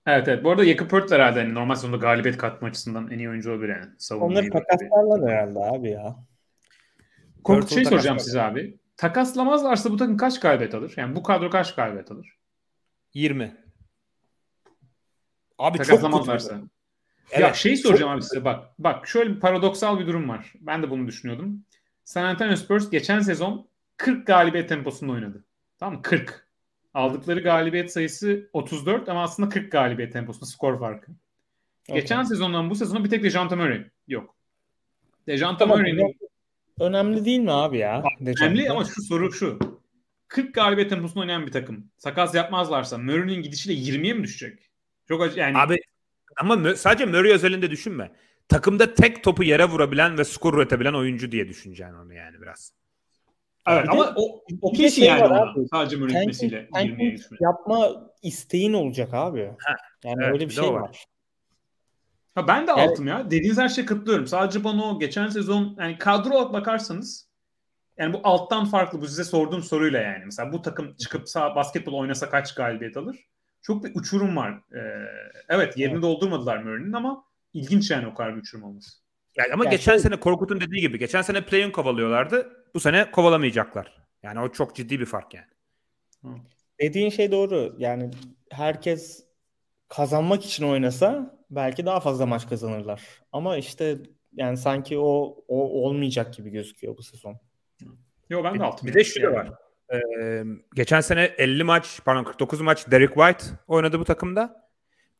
[0.05, 0.43] Evet evet.
[0.43, 3.69] Bu arada Jakob Pörtl herhalde hani normal sonunda galibiyet katma açısından en iyi oyuncu olabilir
[3.69, 4.21] yani.
[4.23, 6.15] Onları takaslarlar herhalde abi ya.
[7.43, 8.77] Korkut şey soracağım size abi.
[8.97, 10.93] Takaslamazlarsa bu takım kaç galibiyet alır?
[10.97, 12.37] Yani bu kadro kaç galibiyet alır?
[13.13, 13.57] 20.
[15.57, 16.49] Abi takaslamazlarsa.
[16.49, 16.67] Çok
[17.31, 18.17] evet, ya şey soracağım çok...
[18.17, 18.65] abi size bak.
[18.79, 20.53] Bak şöyle bir paradoksal bir durum var.
[20.59, 21.65] Ben de bunu düşünüyordum.
[22.03, 23.67] San Antonio Spurs geçen sezon
[23.97, 25.45] 40 galibiyet temposunda oynadı.
[25.79, 26.01] Tamam mı?
[26.01, 26.42] 40.
[26.93, 31.11] Aldıkları galibiyet sayısı 34 ama aslında 40 galibiyet temposunda skor farkı.
[31.89, 32.01] Okay.
[32.01, 34.35] Geçen sezondan bu sezona bir tek Dejante Murray yok.
[35.27, 36.17] Dejante Murray'nin
[36.79, 38.03] önemli değil mi abi ya?
[38.21, 39.59] Önemli ama şu soru şu.
[40.27, 41.91] 40 galibiyet temposunda oynayan bir takım.
[41.97, 44.69] Sakas yapmazlarsa Murray'nin gidişiyle 20'ye mi düşecek?
[45.07, 45.57] Çok acı yani.
[45.57, 45.77] Abi
[46.37, 48.11] ama sadece Murray özelinde düşünme.
[48.47, 52.73] Takımda tek topu yere vurabilen ve skor üretebilen oyuncu diye düşüneceksin onu yani biraz.
[53.67, 55.53] Evet ama o, o kesin şey yani ona.
[55.71, 57.37] Sadece Murray gitmesiyle 20'ye düşme.
[57.41, 59.51] Yapma isteğin olacak abi.
[59.59, 60.81] Ha, yani evet, öyle bir şey var.
[60.81, 61.05] var.
[62.35, 63.31] Ha ben de altım ya.
[63.31, 64.27] Dediğiniz her şeye katılıyorum.
[64.27, 67.29] Sadece bana o geçen sezon yani kadro olarak bakarsanız
[67.97, 70.25] yani bu alttan farklı bu size sorduğum soruyla yani.
[70.25, 73.17] Mesela bu takım çıkıp sağ basketbol oynasa kaç galibiyet alır?
[73.61, 74.51] Çok bir uçurum var.
[74.51, 74.79] Ee,
[75.49, 76.03] evet yerini evet.
[76.03, 77.23] doldurmadılar Murray'nin ama
[77.53, 78.91] ilginç yani o kadar bir uçurum olması.
[79.37, 79.99] Yani ama yani geçen şey...
[79.99, 82.62] sene Korkut'un dediği gibi geçen sene play-in kovalıyorlardı.
[82.73, 84.03] Bu sene kovalamayacaklar.
[84.23, 85.47] Yani o çok ciddi bir fark yani.
[86.81, 87.75] Dediğin şey doğru.
[87.77, 88.11] Yani
[88.49, 89.25] herkes
[89.89, 93.01] kazanmak için oynasa belki daha fazla maç kazanırlar.
[93.31, 93.97] Ama işte
[94.33, 97.39] yani sanki o, o olmayacak gibi gözüküyor bu sezon.
[98.29, 98.87] Yok ben de altı.
[98.87, 99.51] Bir de şu da var.
[99.93, 100.43] Ee,
[100.75, 104.69] geçen sene 50 maç, pardon 49 maç Derek White oynadı bu takımda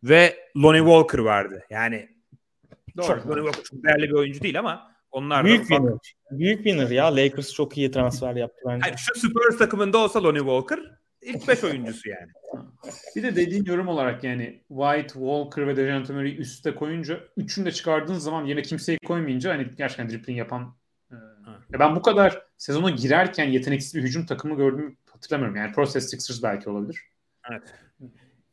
[0.03, 1.65] ve Lonnie Walker vardı.
[1.69, 2.09] Yani
[2.97, 3.07] Doğru.
[3.07, 5.93] çok Lonnie Walker çok değerli bir oyuncu değil ama onlar Büyük winner.
[6.31, 7.15] Büyük winner ya.
[7.15, 8.89] Lakers çok iyi transfer yaptı bence.
[8.89, 10.79] Yani şu Spurs takımında olsa Lonnie Walker
[11.23, 12.31] ilk 5 oyuncusu yani.
[13.15, 17.71] Bir de dediğin yorum olarak yani White, Walker ve Dejounte Murray'i üstte koyunca üçünü de
[17.71, 20.75] çıkardığın zaman yine kimseyi koymayınca hani gerçekten dribbling yapan
[21.11, 25.55] e, ben bu kadar sezona girerken yeteneksiz bir hücum takımı gördüğümü hatırlamıyorum.
[25.55, 27.01] Yani Process Sixers belki olabilir.
[27.51, 27.63] Evet.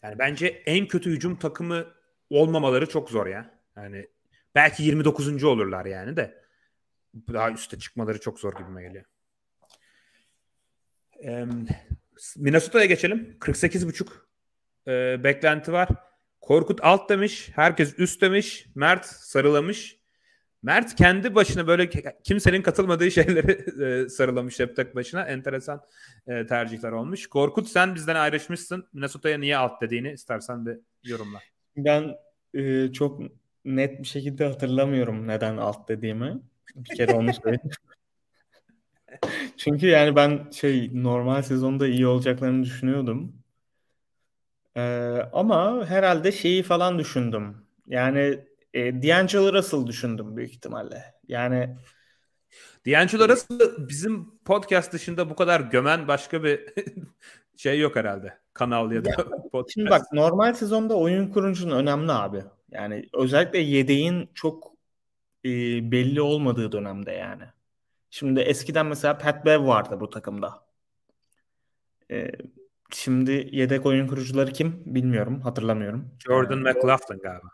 [0.02, 1.86] Yani bence en kötü hücum takımı
[2.30, 3.50] olmamaları çok zor ya.
[3.76, 4.06] Yani
[4.54, 5.44] belki 29.
[5.44, 6.40] olurlar yani de
[7.14, 9.04] daha üste çıkmaları çok zor gibime geliyor.
[11.24, 11.46] Ee,
[12.36, 13.36] Minnesota'ya geçelim.
[13.40, 14.06] 48.5
[14.88, 15.88] e, beklenti var.
[16.40, 17.50] Korkut alt demiş.
[17.54, 18.66] Herkes üst demiş.
[18.74, 20.00] Mert sarılamış.
[20.62, 21.90] Mert kendi başına böyle
[22.24, 25.22] kimsenin katılmadığı şeyleri e, sarılamış hep tek başına.
[25.22, 25.82] Enteresan
[26.26, 27.26] e, tercihler olmuş.
[27.26, 28.86] Korkut sen bizden ayrışmışsın.
[28.92, 31.38] Minnesota'ya niye alt dediğini istersen bir yorumla.
[31.76, 32.14] Ben
[32.54, 33.20] e, çok
[33.64, 36.40] net bir şekilde hatırlamıyorum neden alt dediğimi.
[36.76, 37.70] Bir kere onu söyleyeyim.
[39.56, 43.32] Çünkü yani ben şey normal sezonda iyi olacaklarını düşünüyordum.
[44.76, 44.80] Ee,
[45.32, 47.56] ama herhalde şeyi falan düşündüm.
[47.86, 48.38] Yani
[48.74, 51.04] e, D'Angelo Russell düşündüm büyük ihtimalle.
[51.28, 51.76] Yani
[52.86, 56.74] D'Angelo Russell bizim podcast dışında bu kadar gömen başka bir
[57.56, 58.38] şey yok herhalde.
[58.54, 59.10] Kanal ya da
[59.52, 59.74] podcast.
[59.74, 62.42] Şimdi bak normal sezonda oyun kurucunun önemli abi.
[62.70, 64.72] Yani özellikle yedeğin çok
[65.44, 65.50] e,
[65.92, 67.44] belli olmadığı dönemde yani.
[68.10, 70.70] Şimdi eskiden mesela Pat Bev vardı bu takımda.
[72.10, 72.30] Ee,
[72.92, 75.40] şimdi yedek oyun kurucuları kim bilmiyorum.
[75.40, 76.14] Hatırlamıyorum.
[76.18, 77.48] Jordan yani, McLaughlin galiba.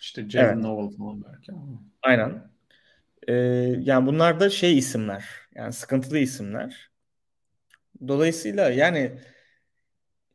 [0.00, 0.56] İşte Jalen evet.
[0.56, 1.52] Noel falan belki.
[2.02, 2.50] Aynen.
[3.28, 3.34] Ee,
[3.80, 5.24] yani bunlar da şey isimler.
[5.54, 6.90] Yani sıkıntılı isimler.
[8.08, 9.20] Dolayısıyla yani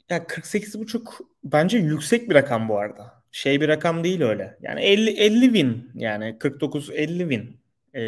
[0.09, 3.20] ya 48,5 bence yüksek bir rakam bu arada.
[3.31, 4.57] Şey bir rakam değil öyle.
[4.61, 7.57] Yani 50 50 win yani 49 50 win
[7.93, 8.01] e,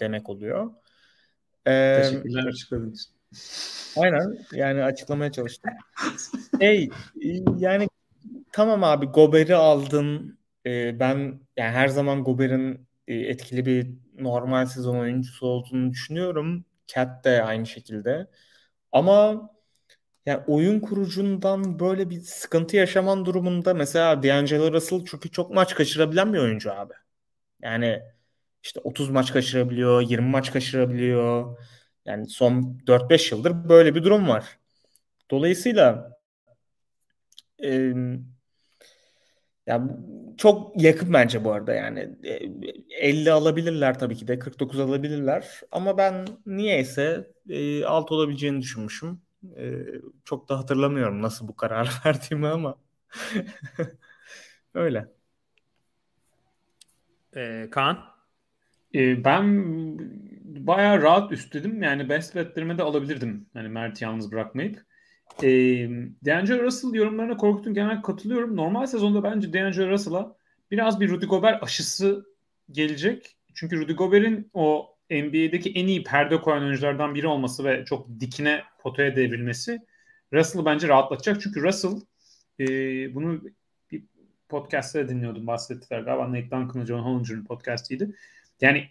[0.00, 0.70] demek oluyor.
[1.66, 3.12] E, Teşekkürler açıkladınız.
[3.96, 5.70] Aynen yani açıklamaya çalıştım.
[6.60, 6.88] hey
[7.58, 7.88] yani
[8.52, 10.38] tamam abi Gober'i aldın.
[10.66, 16.64] E, ben yani her zaman Gober'in e, etkili bir normal sezon oyuncusu olduğunu düşünüyorum.
[16.86, 18.26] Cat de aynı şekilde.
[18.92, 19.50] Ama
[20.28, 26.32] yani oyun kurucundan böyle bir sıkıntı yaşaman durumunda mesela D'Angelo Russell çünkü çok maç kaçırabilen
[26.34, 26.94] bir oyuncu abi.
[27.62, 28.02] Yani
[28.64, 31.58] işte 30 maç kaçırabiliyor, 20 maç kaçırabiliyor.
[32.06, 34.58] Yani son 4-5 yıldır böyle bir durum var.
[35.30, 36.12] Dolayısıyla
[37.58, 37.94] e,
[39.66, 39.90] yani
[40.38, 42.16] çok yakın bence bu arada yani
[42.90, 49.22] 50 alabilirler tabii ki de 49 alabilirler ama ben niyeyse e, alt olabileceğini düşünmüşüm.
[49.56, 49.84] E,
[50.24, 52.78] çok da hatırlamıyorum nasıl bu karar verdiğimi ama
[54.74, 55.08] öyle.
[57.36, 57.98] Ee, Kaan?
[58.94, 59.64] E, ben
[60.66, 61.82] bayağı rahat üstledim.
[61.82, 63.46] Yani best betlerime de alabilirdim.
[63.54, 64.82] Yani Mert'i yalnız bırakmayıp.
[65.42, 65.48] E,
[66.24, 68.56] D'Angelo Russell yorumlarına Korkut'un genel katılıyorum.
[68.56, 70.36] Normal sezonda bence D'Angelo Russell'a
[70.70, 72.26] biraz bir Rudy Gobert aşısı
[72.70, 73.36] gelecek.
[73.54, 78.62] Çünkü Rudy Gobert'in o NBA'deki en iyi perde koyan oyunculardan biri olması ve çok dikine
[78.88, 79.80] potaya devrilmesi
[80.32, 81.40] Russell'ı bence rahatlatacak.
[81.42, 82.00] Çünkü Russell
[82.60, 82.66] e,
[83.14, 83.40] bunu
[83.90, 84.04] bir
[84.48, 88.16] podcast'ta dinliyordum bahsettiler galiba Nate Duncan'ın John Hollinger'ın podcast'iydi.
[88.60, 88.88] Yani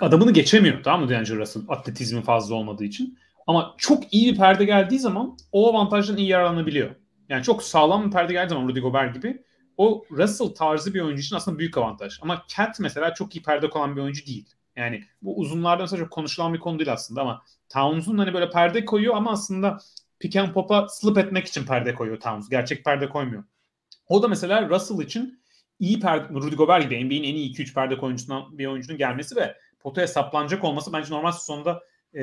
[0.00, 3.18] adamını geçemiyor tamam mı D'Angelo Russell atletizmi fazla olmadığı için.
[3.46, 6.90] Ama çok iyi bir perde geldiği zaman o avantajdan iyi yararlanabiliyor.
[7.28, 9.42] Yani çok sağlam bir perde geldiği zaman Rudy Gobert gibi
[9.76, 12.18] o Russell tarzı bir oyuncu için aslında büyük avantaj.
[12.22, 14.48] Ama Cat mesela çok iyi perde koyan bir oyuncu değil.
[14.76, 18.84] Yani bu uzunlardan mesela çok konuşulan bir konu değil aslında ama Towns'un hani böyle perde
[18.84, 19.78] koyuyor ama aslında
[20.20, 22.48] pick and pop'a slip etmek için perde koyuyor Towns.
[22.48, 23.44] Gerçek perde koymuyor.
[24.08, 25.40] O da mesela Russell için
[25.78, 29.56] iyi perde, Rudy Gobert gibi NBA'in en iyi 2-3 perde oyuncusundan bir oyuncunun gelmesi ve
[29.80, 31.80] potaya saplanacak olması bence normal sezonda
[32.14, 32.22] e,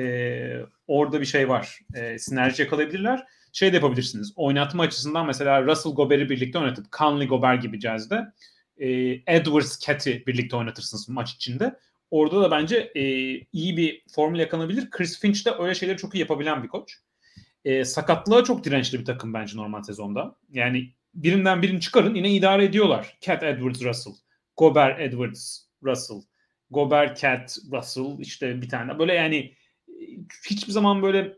[0.86, 1.78] orada bir şey var.
[1.94, 3.26] E, sinerji yakalayabilirler.
[3.52, 4.32] Şey de yapabilirsiniz.
[4.36, 8.32] Oynatma açısından mesela Russell Gobert'i birlikte oynatıp Conley Gobert gibi Jazz'de
[8.76, 8.88] e,
[9.26, 11.78] Edwards Cat'i birlikte oynatırsınız maç içinde.
[12.10, 13.02] Orada da bence e,
[13.52, 14.90] iyi bir formül yakalanabilir.
[14.90, 16.98] Chris Finch de öyle şeyleri çok iyi yapabilen bir koç.
[17.64, 20.36] E, sakatlığa çok dirençli bir takım bence normal sezonda.
[20.50, 23.18] Yani birinden birini çıkarın yine idare ediyorlar.
[23.20, 24.12] Cat Edwards Russell,
[24.56, 26.22] Gobert Edwards Russell,
[26.70, 29.92] Gobert Cat Russell işte bir tane böyle yani e,
[30.50, 31.34] hiçbir zaman böyle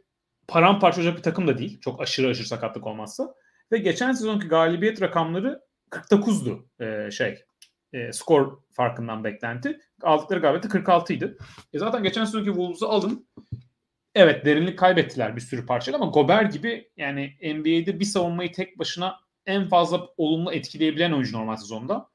[0.49, 1.81] paramparça olacak bir takım da değil.
[1.81, 3.35] Çok aşırı aşırı sakatlık olmazsa.
[3.73, 5.61] Ve geçen sezonki galibiyet rakamları
[5.91, 7.45] 49'du e, şey
[7.93, 9.81] e, skor farkından beklenti.
[10.03, 11.37] Aldıkları galibiyeti 46 idi.
[11.73, 13.27] E zaten geçen sezonki Wolves'u alın.
[14.15, 19.21] Evet derinlik kaybettiler bir sürü parçayla ama Gober gibi yani NBA'de bir savunmayı tek başına
[19.47, 22.09] en fazla olumlu etkileyebilen oyuncu normal sezonda.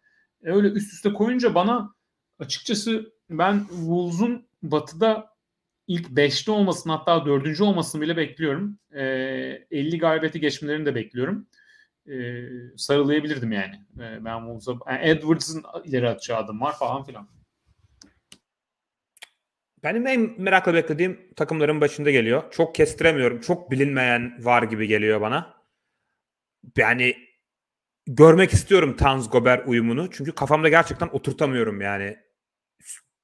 [0.44, 1.95] E öyle üst üste koyunca bana
[2.40, 5.36] açıkçası ben Wolves'un batıda
[5.88, 7.62] ilk 5'te olmasını hatta 4.
[7.62, 8.80] olmasını bile bekliyorum.
[8.94, 9.02] E,
[9.72, 11.48] 50 galibiyeti geçmelerini de bekliyorum.
[12.07, 12.44] E,
[12.78, 13.76] sarılayabilirdim yani.
[13.95, 17.28] E, ben Wolves'a yani Edwards'ın ileri atacağı adım var falan filan.
[19.86, 22.52] Benim en merakla beklediğim takımların başında geliyor.
[22.52, 23.41] Çok kestiremiyorum.
[23.41, 25.53] Çok bilinmeyen var gibi geliyor bana.
[26.78, 27.16] Yani
[28.07, 30.10] görmek istiyorum Tanz Gober uyumunu.
[30.12, 32.18] Çünkü kafamda gerçekten oturtamıyorum yani.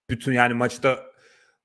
[0.09, 1.03] Bütün yani maçta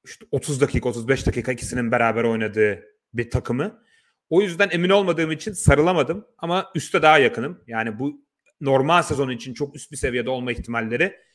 [0.05, 3.83] işte 30 dakika 35 dakika ikisinin beraber oynadığı bir takımı.
[4.31, 7.65] O yüzden emin olmadığım için sarılamadım ama üste daha yakınım.
[7.67, 8.27] Yani bu
[8.61, 11.26] normal sezon için çok üst bir seviyede olma ihtimalleri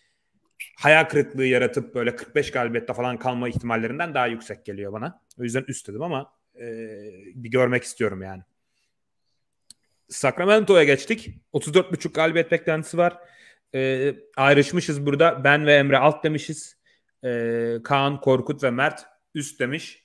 [0.77, 5.21] hayal kırıklığı yaratıp böyle 45 galibiyette falan kalma ihtimallerinden daha yüksek geliyor bana.
[5.39, 6.65] O yüzden üst dedim ama e,
[7.35, 8.43] bir görmek istiyorum yani.
[10.09, 11.29] Sacramento'ya geçtik.
[11.53, 13.17] 34.5 galibiyet beklentisi var.
[13.75, 15.43] E, ayrışmışız burada.
[15.43, 16.77] Ben ve Emre alt demişiz.
[17.23, 19.05] E, Kaan, Korkut ve Mert
[19.35, 20.03] üst demiş.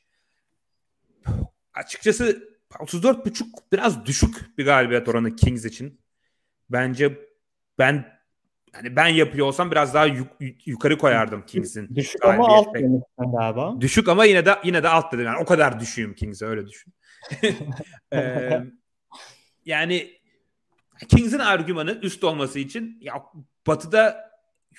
[1.75, 6.01] Açıkçası 34.5 biraz düşük bir galibiyet oranı Kings için.
[6.71, 7.19] Bence
[7.79, 8.16] ben
[8.77, 11.97] yani ben yapıyor olsam biraz daha yuk- yukarı koyardım Kings'in.
[11.97, 13.81] Düşük ama alt demişsin galiba.
[13.81, 15.25] Düşük ama yine de yine de alt dedim.
[15.25, 16.93] Yani o kadar düşüğüm Kings'e öyle düşün.
[18.13, 18.61] ee,
[19.65, 20.11] yani
[21.09, 23.23] Kings'in argümanı üst olması için ya
[23.67, 24.31] Batı'da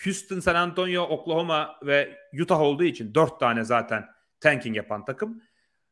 [0.04, 4.06] Houston, San Antonio, Oklahoma ve Utah olduğu için dört tane zaten
[4.40, 5.42] tanking yapan takım.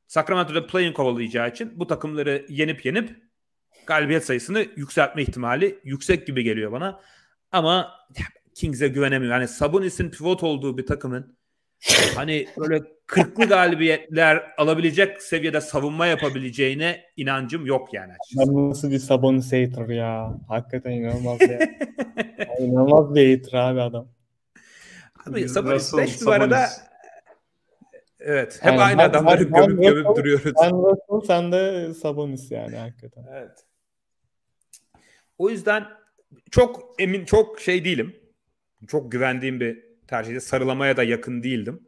[0.07, 3.25] Sacramento'da playing kovalayacağı için bu takımları yenip yenip
[3.85, 7.01] galibiyet sayısını yükseltme ihtimali yüksek gibi geliyor bana.
[7.55, 7.91] Ama
[8.55, 9.41] Kings'e güvenemiyorum.
[9.41, 11.37] Yani Sabonis'in pivot olduğu bir takımın
[12.15, 18.55] hani böyle kırklı galibiyetler alabilecek seviyede savunma yapabileceğine inancım yok yani açıkçası.
[18.55, 20.37] Ben nasıl bir Sabonis hater ya.
[20.47, 21.59] Hakikaten inanılmaz ya.
[22.59, 24.07] inanılmaz bir hater abi adam.
[25.25, 26.67] Abi Sabonis 5 numarada
[28.19, 28.59] Evet.
[28.61, 30.53] Hep yani aynı ben, adamları ben, gömüp ben gömüp duruyoruz.
[30.63, 33.25] Ben Russell, sen de Sabonis yani hakikaten.
[33.31, 33.65] Evet.
[35.37, 35.85] O yüzden
[36.51, 38.15] çok emin, çok şey değilim.
[38.87, 40.39] Çok güvendiğim bir tercihde.
[40.39, 41.87] Sarılamaya da yakın değildim.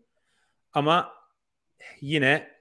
[0.73, 1.13] Ama
[2.01, 2.57] yine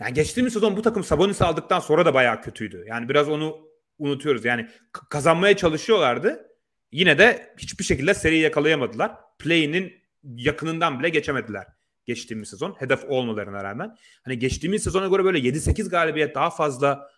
[0.00, 2.84] yani geçtiğimiz sezon bu takım Sabonis aldıktan sonra da bayağı kötüydü.
[2.88, 3.68] Yani biraz onu
[3.98, 4.44] unutuyoruz.
[4.44, 4.68] Yani
[5.10, 6.48] kazanmaya çalışıyorlardı.
[6.92, 9.12] Yine de hiçbir şekilde seriyi yakalayamadılar.
[9.38, 9.92] Play'inin
[10.22, 11.66] yakınından bile geçemediler
[12.08, 12.74] geçtiğimiz sezon.
[12.78, 13.96] Hedef olmalarına rağmen.
[14.24, 17.10] Hani geçtiğimiz sezona göre böyle 7-8 galibiyet daha fazla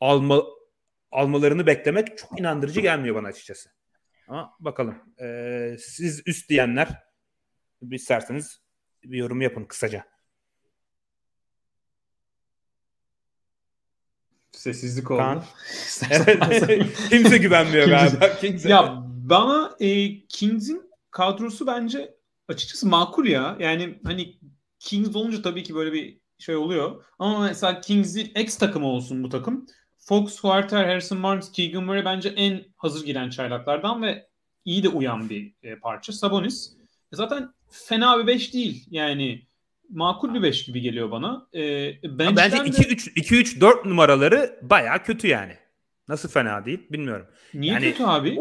[0.00, 0.42] alma,
[1.10, 3.70] almalarını beklemek çok inandırıcı gelmiyor bana açıkçası.
[4.28, 4.94] Ama bakalım.
[5.20, 6.88] Ee, siz üst diyenler
[7.90, 8.60] isterseniz
[9.04, 10.04] bir yorum yapın kısaca.
[14.52, 15.20] Sessizlik oldu.
[17.08, 18.36] Kimse güvenmiyor galiba.
[18.36, 18.68] Kimse.
[18.68, 22.14] Ya bana e, Kings'in kadrosu bence
[22.48, 23.56] açıkçası makul ya.
[23.60, 24.38] Yani hani
[24.78, 27.04] Kings olunca tabii ki böyle bir şey oluyor.
[27.18, 29.66] Ama mesela Kings'in ex takımı olsun bu takım.
[30.08, 34.26] Fox, Huerter, Harrison Barnes, Keegan Murray bence en hazır giren çaylaklardan ve
[34.64, 36.12] iyi de uyan bir e, parça.
[36.12, 36.72] Sabonis
[37.12, 38.86] e, zaten fena bir 5 değil.
[38.90, 39.46] Yani
[39.90, 41.46] makul bir 5 gibi geliyor bana.
[41.54, 41.60] E,
[42.02, 45.56] bence 2-3 2-3 4 numaraları baya kötü yani.
[46.08, 47.26] Nasıl fena değil bilmiyorum.
[47.54, 48.38] Niye yani, kötü abi?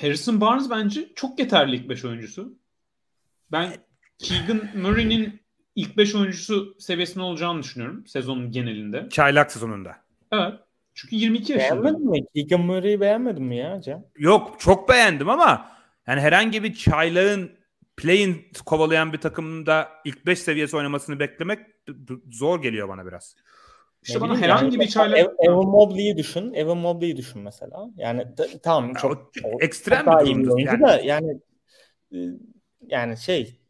[0.00, 2.58] Harrison Barnes bence çok yeterli ilk 5 oyuncusu.
[3.52, 3.72] Ben
[4.18, 5.40] Keegan Murray'nin
[5.74, 9.08] ilk 5 oyuncusu seviyesinde olacağını düşünüyorum sezonun genelinde.
[9.10, 9.96] Çaylak sezonunda.
[10.32, 10.65] Evet.
[10.96, 11.82] Çünkü 22 yaşında.
[11.82, 12.26] Beğenmedin mi?
[12.34, 14.04] Keegan Murray'i beğenmedin mi ya Cem?
[14.18, 15.70] Yok çok beğendim ama
[16.06, 17.50] yani herhangi bir çaylağın
[17.96, 21.58] play'in kovalayan bir takımda ilk 5 seviyesi oynamasını beklemek
[22.32, 23.36] zor geliyor bana biraz.
[24.02, 25.30] İşte bana herhangi yani, bir çaylak...
[25.40, 26.52] Evan Mobley'i düşün.
[26.54, 27.86] Evan Mobley'i düşün mesela.
[27.96, 28.26] Yani
[28.62, 30.58] tamam çok, o, ekstrem bir durumdur.
[30.58, 30.82] Yani.
[30.82, 31.40] Da, yani
[32.12, 32.18] e,
[32.80, 33.60] yani şey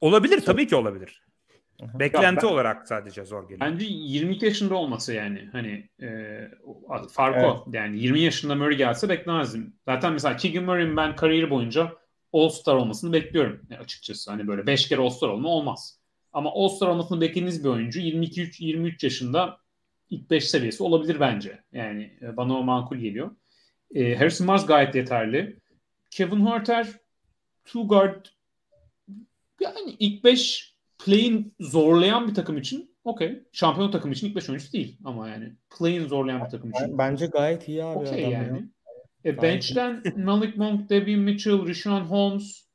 [0.00, 1.25] olabilir tabii ki olabilir.
[1.80, 3.60] Beklenti ben, olarak sadece zor geliyor.
[3.60, 6.40] Bence 22 yaşında olması yani hani e,
[7.10, 7.46] fark evet.
[7.46, 7.66] o.
[7.72, 9.76] Yani 20 yaşında Murray gelse beklemezdim.
[9.84, 11.92] Zaten mesela Keegan Murray'in ben kariyeri boyunca
[12.32, 14.30] All-Star olmasını bekliyorum açıkçası.
[14.30, 16.00] Hani böyle 5 kere All-Star olma olmaz.
[16.32, 19.58] Ama All-Star olmasını beklediğiniz bir oyuncu 22-23 yaşında
[20.10, 21.62] ilk 5 seviyesi olabilir bence.
[21.72, 23.30] Yani e, bana o makul geliyor.
[23.94, 25.56] E, Harrison Barnes gayet yeterli.
[26.10, 26.86] Kevin Huerter
[27.64, 28.26] two guard
[29.60, 30.75] yani ilk 5
[31.06, 33.42] play'in zorlayan bir takım için okey.
[33.52, 36.98] Şampiyon takım için ilk 5 oyuncusu değil ama yani play'in zorlayan bir takım için.
[36.98, 37.98] Bence gayet iyi abi.
[37.98, 38.68] Okey yani.
[39.24, 39.32] Ya.
[39.32, 42.66] E, bench'ten Malik Monk, Devin Mitchell, Rishon Holmes.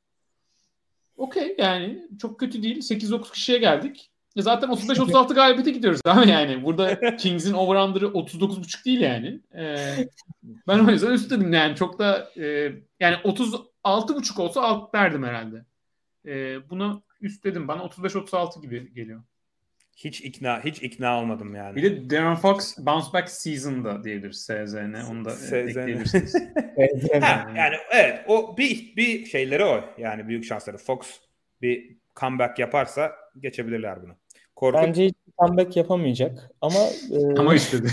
[1.16, 2.78] Okey yani çok kötü değil.
[2.78, 4.10] 8-9 kişiye geldik.
[4.36, 6.64] E zaten 35-36 galibiyete gidiyoruz abi yani.
[6.64, 9.40] Burada Kings'in over-under'ı 39.5 değil yani.
[9.56, 10.08] Ee,
[10.68, 11.76] ben o yüzden üst dedim yani.
[11.76, 15.64] Çok da e, yani 36.5 olsa alt derdim herhalde.
[16.26, 17.68] E, buna üst dedim.
[17.68, 19.22] Bana 35-36 gibi geliyor.
[19.96, 21.76] Hiç ikna hiç ikna olmadım yani.
[21.76, 24.94] Bir de Darren Fox bounce back season'da diyebiliriz SZN.
[25.10, 26.34] Onu da ekleyebilirsiniz.
[27.20, 29.84] ha, yani evet o bir bir şeyleri o.
[29.98, 30.78] Yani büyük şansları.
[30.78, 30.98] Fox
[31.62, 34.16] bir comeback yaparsa geçebilirler bunu.
[34.56, 34.82] Korkut...
[34.82, 36.80] Bence hiç comeback yapamayacak ama
[37.12, 37.38] e...
[37.38, 37.88] ama istedi.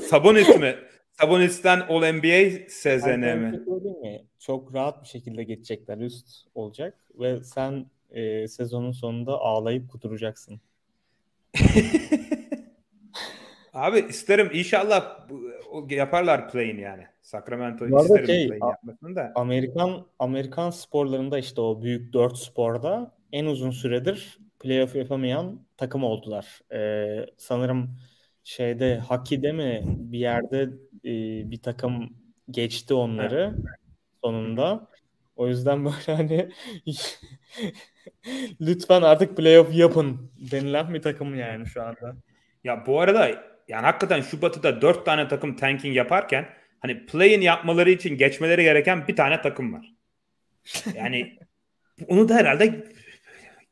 [0.00, 0.76] Sabonis mi?
[1.20, 3.60] Sabonis'ten All NBA SZN mi?
[4.02, 4.24] mi?
[4.38, 5.98] Çok rahat bir şekilde geçecekler.
[5.98, 10.60] Üst olacak ve sen e, sezonun sonunda ağlayıp kuduracaksın.
[13.72, 15.28] Abi isterim inşallah
[15.90, 17.06] yaparlar play'in yani.
[17.22, 19.32] Sacramento'yu isterim şey, play'in yapmasını da.
[19.34, 26.60] Amerikan Amerikan sporlarında işte o büyük dört sporda en uzun süredir playoff yapamayan takım oldular.
[26.72, 27.96] Ee, sanırım
[28.44, 30.68] şeyde Haki'de mi bir yerde
[31.08, 31.12] e,
[31.50, 32.16] bir takım
[32.50, 33.54] geçti onları
[34.24, 34.88] sonunda.
[35.36, 36.50] O yüzden böyle hani
[38.60, 42.16] lütfen artık playoff yapın denilen bir takım yani şu anda.
[42.64, 43.30] Ya bu arada
[43.68, 46.48] yani hakikaten şu batıda dört tane takım tanking yaparken
[46.80, 49.94] hani play-in yapmaları için geçmeleri gereken bir tane takım var.
[50.94, 51.38] Yani
[52.08, 52.84] onu da herhalde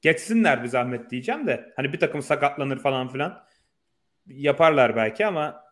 [0.03, 3.47] geçsinler bir zahmet diyeceğim de hani bir takım sakatlanır falan filan
[4.27, 5.66] yaparlar belki ama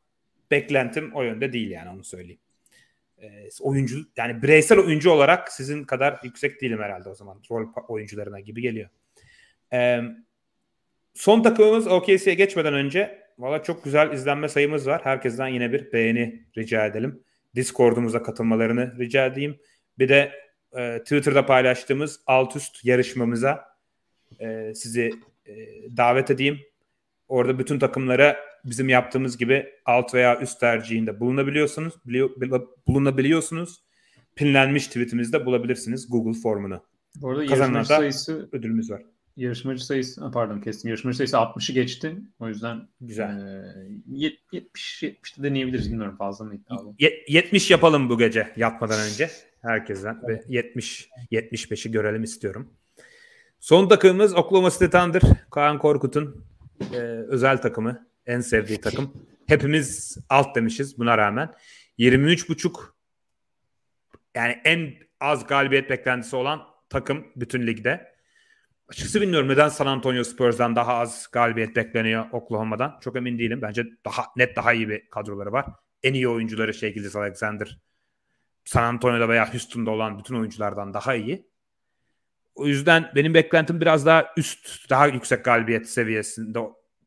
[0.54, 2.40] beklentim o yönde değil yani onu söyleyeyim.
[3.22, 8.40] E, oyuncu yani bireysel oyuncu olarak sizin kadar yüksek değilim herhalde o zaman rol oyuncularına
[8.40, 8.90] gibi geliyor.
[9.72, 10.00] E,
[11.14, 15.00] son takımımız OKC'ye geçmeden önce valla çok güzel izlenme sayımız var.
[15.04, 17.22] Herkesten yine bir beğeni rica edelim.
[17.54, 19.58] Discord'umuza katılmalarını rica edeyim.
[19.98, 20.32] Bir de
[20.76, 23.64] e, Twitter'da paylaştığımız alt üst yarışmamıza
[24.40, 25.10] e, sizi
[25.46, 25.52] e,
[25.96, 26.60] davet edeyim.
[27.28, 31.94] Orada bütün takımlara bizim yaptığımız gibi alt veya üst tercihinde bulunabiliyorsunuz.
[32.86, 33.84] bulunabiliyorsunuz.
[34.36, 36.82] Pinlenmiş tweetimizde bulabilirsiniz Google formunu.
[37.16, 39.02] Bu arada yarışmacı sayısı ödülümüz var.
[39.36, 40.88] Yarışmacı sayısı pardon kestim.
[40.88, 42.16] Yarışmacı sayısı 60'ı geçti.
[42.38, 43.28] O yüzden güzel.
[43.28, 43.74] E,
[44.06, 46.94] 70 70'te deneyebiliriz bilmiyorum fazla mı iddialı.
[47.28, 49.30] 70 yapalım bu gece yatmadan önce
[49.62, 52.70] herkesten ve 70 75'i görelim istiyorum.
[53.60, 55.22] Son takımımız Oklahoma City Thunder.
[55.50, 56.44] Kaan Korkut'un
[56.92, 58.06] e, özel takımı.
[58.26, 59.26] En sevdiği takım.
[59.46, 61.52] Hepimiz alt demişiz buna rağmen.
[61.98, 62.70] 23.5
[64.34, 68.14] yani en az galibiyet beklentisi olan takım bütün ligde.
[68.88, 72.98] Açıkçası bilmiyorum neden San Antonio Spurs'dan daha az galibiyet bekleniyor Oklahoma'dan.
[73.00, 73.62] Çok emin değilim.
[73.62, 75.66] Bence daha net daha iyi bir kadroları var.
[76.02, 77.78] En iyi oyuncuları şey Alexander
[78.64, 81.48] San Antonio'da veya Houston'da olan bütün oyunculardan daha iyi.
[82.54, 86.58] O yüzden benim beklentim biraz daha üst, daha yüksek galibiyet seviyesinde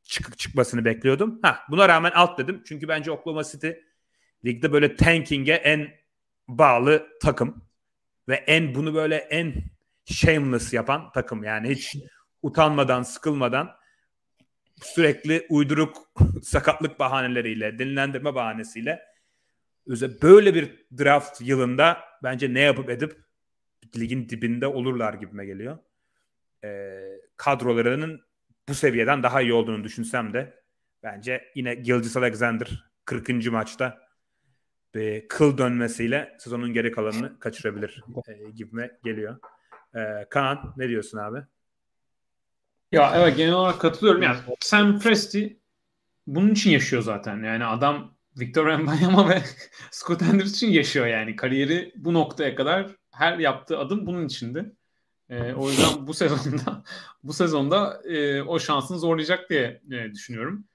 [0.07, 1.39] çık çıkmasını bekliyordum.
[1.41, 2.63] Ha, buna rağmen alt dedim.
[2.67, 3.69] Çünkü bence Oklahoma City
[4.45, 5.89] ligde böyle tanking'e en
[6.47, 7.65] bağlı takım
[8.27, 9.53] ve en bunu böyle en
[10.05, 11.43] shameless yapan takım.
[11.43, 11.97] Yani hiç
[12.41, 13.71] utanmadan, sıkılmadan
[14.81, 15.97] sürekli uyduruk
[16.43, 19.01] sakatlık bahaneleriyle, dinlendirme bahanesiyle
[20.21, 23.17] böyle bir draft yılında bence ne yapıp edip
[23.97, 25.77] ligin dibinde olurlar gibime geliyor.
[26.63, 26.99] E,
[27.37, 28.26] kadrolarının
[28.69, 30.63] bu seviyeden daha iyi olduğunu düşünsem de
[31.03, 33.51] bence yine Gilgis Alexander 40.
[33.51, 34.07] maçta
[34.95, 39.39] bir kıl dönmesiyle sezonun geri kalanını kaçırabilir e, gibime geliyor.
[39.95, 41.39] E, Kaan ne diyorsun abi?
[42.91, 44.21] Ya evet genel olarak katılıyorum.
[44.21, 45.59] Yani Sam Presti
[46.27, 47.43] bunun için yaşıyor zaten.
[47.43, 49.41] Yani adam Victor Wembanyama ve
[49.91, 51.35] Scott Anderson için yaşıyor yani.
[51.35, 54.71] Kariyeri bu noktaya kadar her yaptığı adım bunun içinde.
[55.29, 56.83] E, o yüzden bu sezonda
[57.23, 60.65] bu sezonda e, o şansını zorlayacak diye e, düşünüyorum.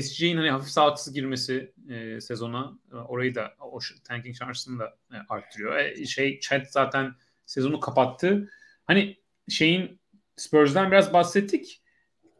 [0.00, 5.16] SG'nin hani hafif sağlıksız girmesi e, sezona e, orayı da o tanking şansını da e,
[5.28, 5.76] arttırıyor.
[5.76, 7.14] E, şey Chat zaten
[7.46, 8.50] sezonu kapattı.
[8.84, 9.16] Hani
[9.48, 10.00] şeyin
[10.36, 11.82] Spurs'dan biraz bahsettik.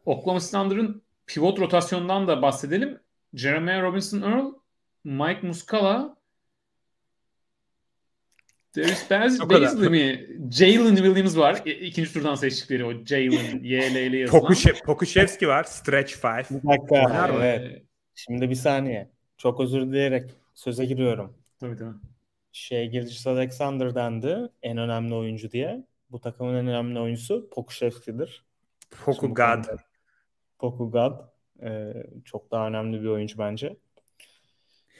[0.05, 2.99] Oklahoma Thunder'ın pivot rotasyondan da bahsedelim.
[3.33, 4.53] Jeremiah Robinson Earl,
[5.03, 6.16] Mike Muscala,
[8.75, 9.49] Darius Baz.
[9.49, 10.27] Baisley mi?
[10.51, 11.61] Jalen Williams var.
[11.65, 14.41] İkinci turdan seçtikleri o Jalen, Y, L, L yazılan.
[14.41, 15.63] Pokushe, Pokushevski var.
[15.63, 16.51] Stretch 5.
[16.51, 17.29] Bir dakika.
[17.33, 17.83] Evet.
[18.15, 19.09] Şimdi bir saniye.
[19.37, 21.37] Çok özür dileyerek söze giriyorum.
[21.59, 21.95] Tabii tabii.
[22.51, 25.83] Şey Gilgis Alexander dendi en önemli oyuncu diye.
[26.11, 28.45] Bu takımın en önemli oyuncusu Pokushevski'dir.
[29.05, 29.63] Poku God.
[30.59, 31.13] Poku God.
[31.63, 31.93] Ee,
[32.25, 33.77] çok daha önemli bir oyuncu bence.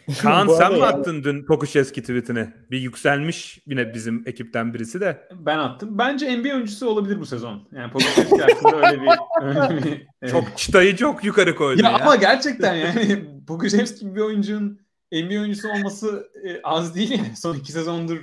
[0.22, 2.48] Kaan sen mi yani- attın dün Pokushevski tweetini?
[2.72, 5.28] Bir yükselmiş yine bizim ekipten birisi de.
[5.32, 5.98] Ben attım.
[5.98, 7.68] Bence NBA oyuncusu olabilir bu sezon.
[7.72, 9.10] Yani Pokusevski hakkında öyle bir,
[9.42, 10.32] öyle bir evet.
[10.32, 11.96] Çok çıtayı çok yukarı koydu ya, ya.
[11.96, 14.80] ama gerçekten yani Pokusevski gibi bir oyuncunun
[15.12, 17.36] NBA oyuncusu olması e, az değil yani.
[17.36, 18.20] Son iki sezondur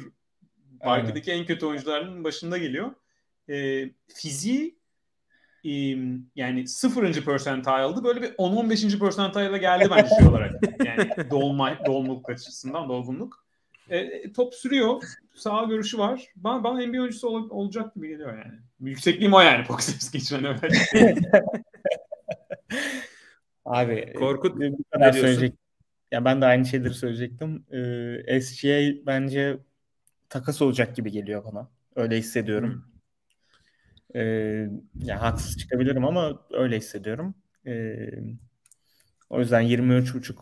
[0.81, 2.91] Parkedeki en kötü oyuncuların başında geliyor.
[3.51, 3.85] E,
[4.15, 4.79] fiziği
[6.37, 8.05] yani sıfırıncı percentile'dı.
[8.05, 8.99] Böyle bir 10-15.
[8.99, 10.53] percentile'a geldi bence şey olarak.
[10.85, 13.45] Yani dolma, dolgunluk açısından dolgunluk.
[13.91, 15.03] E, top sürüyor.
[15.35, 16.25] Sağ görüşü var.
[16.37, 18.59] Bana, bana NBA oyuncusu ol- olacak gibi geliyor yani.
[18.81, 20.37] Yüksekliğim o yani Pokusevski için.
[20.37, 21.15] Hani öyle.
[23.65, 25.21] Abi Korkut, e, bu ne kadar diyorsun?
[25.35, 25.59] söyleyecek.
[26.13, 27.65] Ya ben de aynı şeyleri söyleyecektim.
[28.27, 29.59] Ee, SGA bence
[30.29, 31.71] takas olacak gibi geliyor bana.
[31.97, 32.85] Öyle hissediyorum.
[34.17, 37.35] Ee, ya haksız çıkabilirim ama öyle hissediyorum.
[37.67, 37.97] Ee,
[39.31, 40.35] o yüzden 23.5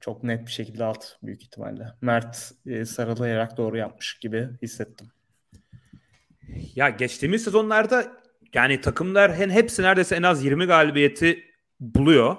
[0.00, 1.86] çok net bir şekilde alt büyük ihtimalle.
[2.00, 5.06] Mert e, sarılayarak doğru yapmış gibi hissettim.
[6.74, 8.12] Ya geçtiğimiz sezonlarda
[8.54, 11.44] yani takımlar hen hepsi neredeyse en az 20 galibiyeti
[11.80, 12.36] buluyor.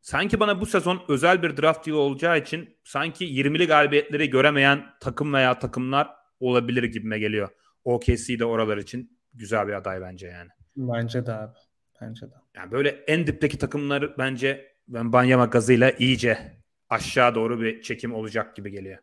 [0.00, 5.32] Sanki bana bu sezon özel bir draft yılı olacağı için sanki 20'li galibiyetleri göremeyen takım
[5.32, 6.10] veya takımlar
[6.40, 7.48] olabilir gibime geliyor.
[7.84, 10.50] OKC de oralar için güzel bir aday bence yani.
[10.76, 11.52] Bence de abi.
[12.00, 12.34] Bence de.
[12.54, 16.56] Yani böyle en dipteki takımlar bence ben Banyama gazıyla iyice
[16.90, 18.98] aşağı doğru bir çekim olacak gibi geliyor.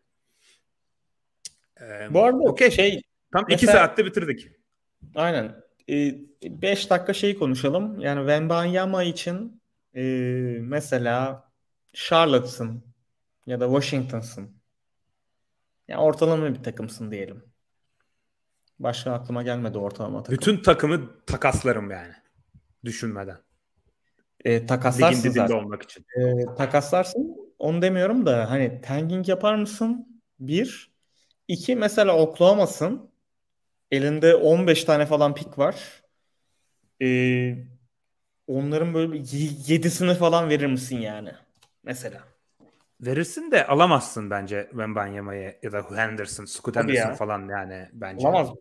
[1.81, 2.71] Ee, Bu arada okey.
[2.71, 3.01] şey
[3.33, 4.47] tam iki mesela- saatte bitirdik.
[5.15, 5.55] Aynen.
[6.43, 7.99] 5 dakika şey konuşalım.
[7.99, 9.61] Yani Wembanyama için
[9.95, 10.01] e,
[10.61, 11.43] mesela
[11.93, 12.83] Charlotte'sın
[13.45, 14.55] ya da Washington'sın.
[15.87, 17.43] Yani ortalama bir takımsın diyelim.
[18.83, 20.37] Başka aklıma gelmedi ortalama takım.
[20.37, 22.13] Bütün takımı takaslarım yani.
[22.85, 23.37] Düşünmeden.
[24.45, 25.55] e, Ligin takaslarsın dibinde zaten.
[25.55, 26.05] olmak için.
[26.19, 27.35] E, takaslarsın.
[27.59, 30.21] Onu demiyorum da hani tanking yapar mısın?
[30.39, 30.91] Bir.
[31.47, 33.11] İki mesela Oklahoma'sın.
[33.91, 36.03] Elinde 15 tane falan pik var.
[37.01, 37.55] Ee,
[38.47, 41.29] onların böyle bir y- yedisini falan verir misin yani?
[41.83, 42.23] Mesela.
[43.01, 47.15] Verirsin de alamazsın bence Wembanyama'yı ya da Henderson, Scoot Tabii Henderson ya.
[47.15, 48.27] falan yani bence.
[48.27, 48.55] Olamaz mı?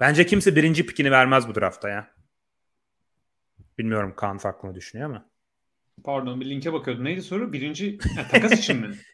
[0.00, 2.10] Bence kimse birinci pikini vermez bu draftta ya.
[3.78, 5.30] Bilmiyorum Kaan farklı mı düşünüyor ama.
[6.04, 7.04] Pardon bir linke bakıyordum.
[7.04, 7.52] Neydi soru?
[7.52, 8.90] Birinci ha, takas için mi?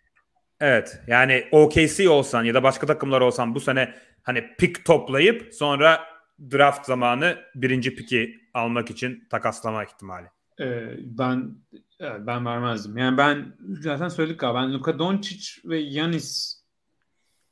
[0.62, 6.04] Evet yani OKC olsan ya da başka takımlar olsan bu sene hani pik toplayıp sonra
[6.52, 10.26] draft zamanı birinci piki almak için takaslama ihtimali.
[10.60, 11.54] Ee, ben
[12.00, 12.96] ben vermezdim.
[12.96, 14.62] Yani ben zaten söyledik galiba.
[14.62, 16.59] Ben Luka Doncic ve Yanis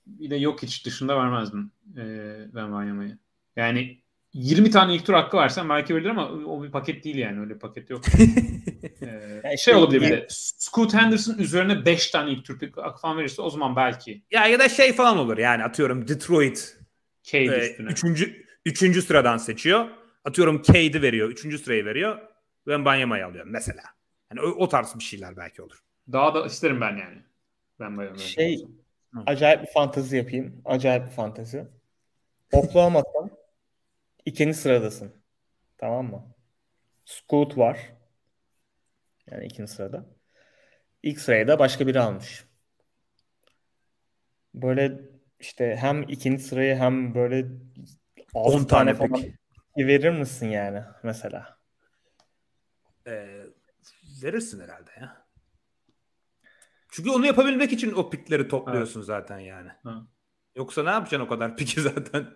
[0.09, 3.19] bir de Jokic dışında vermezdim ee, ben Wanyama'yı.
[3.57, 3.99] Yani
[4.33, 7.41] 20 tane ilk tur hakkı versen belki verilir ama o bir paket değil yani.
[7.41, 8.05] Öyle bir paket yok.
[9.03, 10.27] Ee, Ya işte şey olabilir bir yani- de.
[10.31, 14.23] Scoot Henderson üzerine 5 tane ilk tur hakkı falan verirse o zaman belki.
[14.31, 16.77] Ya ya da şey falan olur yani atıyorum Detroit
[17.23, 17.89] Cade e, üstüne.
[17.91, 19.89] üçüncü, üçüncü sıradan seçiyor.
[20.25, 21.29] Atıyorum Cade'i veriyor.
[21.29, 22.19] Üçüncü sırayı veriyor.
[22.67, 23.83] Ben Banyama'yı alıyorum mesela.
[24.31, 25.79] Yani o, o tarz bir şeyler belki olur.
[26.13, 27.23] Daha da isterim ben yani.
[27.81, 28.67] Ben bayağı Şey
[29.27, 30.63] acayip bir fantezi yapayım.
[30.65, 31.69] Acayip bir fantezi.
[32.53, 33.31] Oklahoma'dan
[34.25, 35.13] ikinci sıradasın.
[35.79, 36.35] Tamam mı?
[37.05, 37.93] Scoot var.
[39.31, 40.07] Yani ikinci sırada.
[41.03, 42.45] İlk sırayı da başka biri almış.
[44.55, 45.01] Böyle
[45.41, 47.47] işte hem ikinci sırayı hem böyle
[48.35, 49.25] 10 6 tane tane falan
[49.77, 51.59] verir misin yani mesela?
[53.07, 53.45] Ee,
[54.23, 55.18] verirsin herhalde ya.
[56.91, 59.69] Çünkü onu yapabilmek için o pikleri topluyorsun zaten yani.
[59.83, 60.07] Ha.
[60.57, 62.27] Yoksa ne yapacaksın o kadar piki zaten?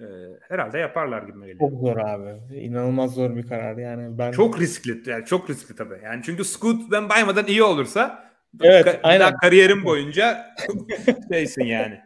[0.00, 0.04] Ee,
[0.48, 1.70] herhalde yaparlar gibi geliyor.
[1.70, 2.54] Çok zor abi.
[2.56, 4.18] İnanılmaz zor bir karar yani.
[4.18, 5.10] Ben Çok riskli.
[5.10, 6.00] Yani çok riskli tabii.
[6.04, 8.32] Yani çünkü Scoot ben baymadan iyi olursa
[8.62, 9.20] Evet, ka- aynen.
[9.20, 10.46] daha kariyerin boyunca
[11.32, 12.00] şeysin yani.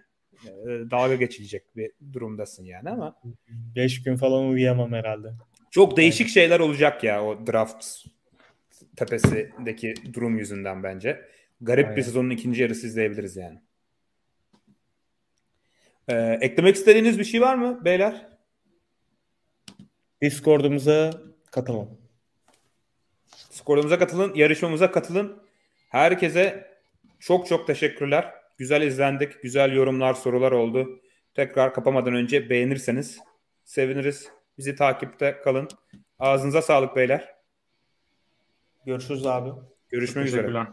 [0.47, 0.51] Ee,
[0.91, 3.15] Dalga geçilecek bir durumdasın yani ama
[3.49, 5.29] 5 gün falan uyuyamam herhalde.
[5.71, 7.87] çok değişik şeyler olacak ya o draft
[8.97, 11.23] tepesindeki durum yüzünden bence.
[11.63, 12.03] Garip bir Aynen.
[12.03, 13.63] sezonun ikinci yarısı izleyebiliriz yani.
[16.09, 18.29] Ee, eklemek istediğiniz bir şey var mı beyler?
[20.23, 21.11] Discord'umuza
[21.51, 21.89] katılın.
[23.51, 25.43] Skorumuza katılın, yarışmamıza katılın.
[25.89, 26.73] Herkese
[27.21, 28.35] çok çok teşekkürler.
[28.59, 29.43] Güzel izlendik.
[29.43, 31.01] Güzel yorumlar, sorular oldu.
[31.35, 33.19] Tekrar kapamadan önce beğenirseniz
[33.65, 34.29] seviniriz.
[34.59, 35.69] Bizi takipte kalın.
[36.19, 37.35] Ağzınıza sağlık beyler.
[38.87, 39.51] Görüşürüz abi.
[39.89, 40.67] Görüşmek üzere.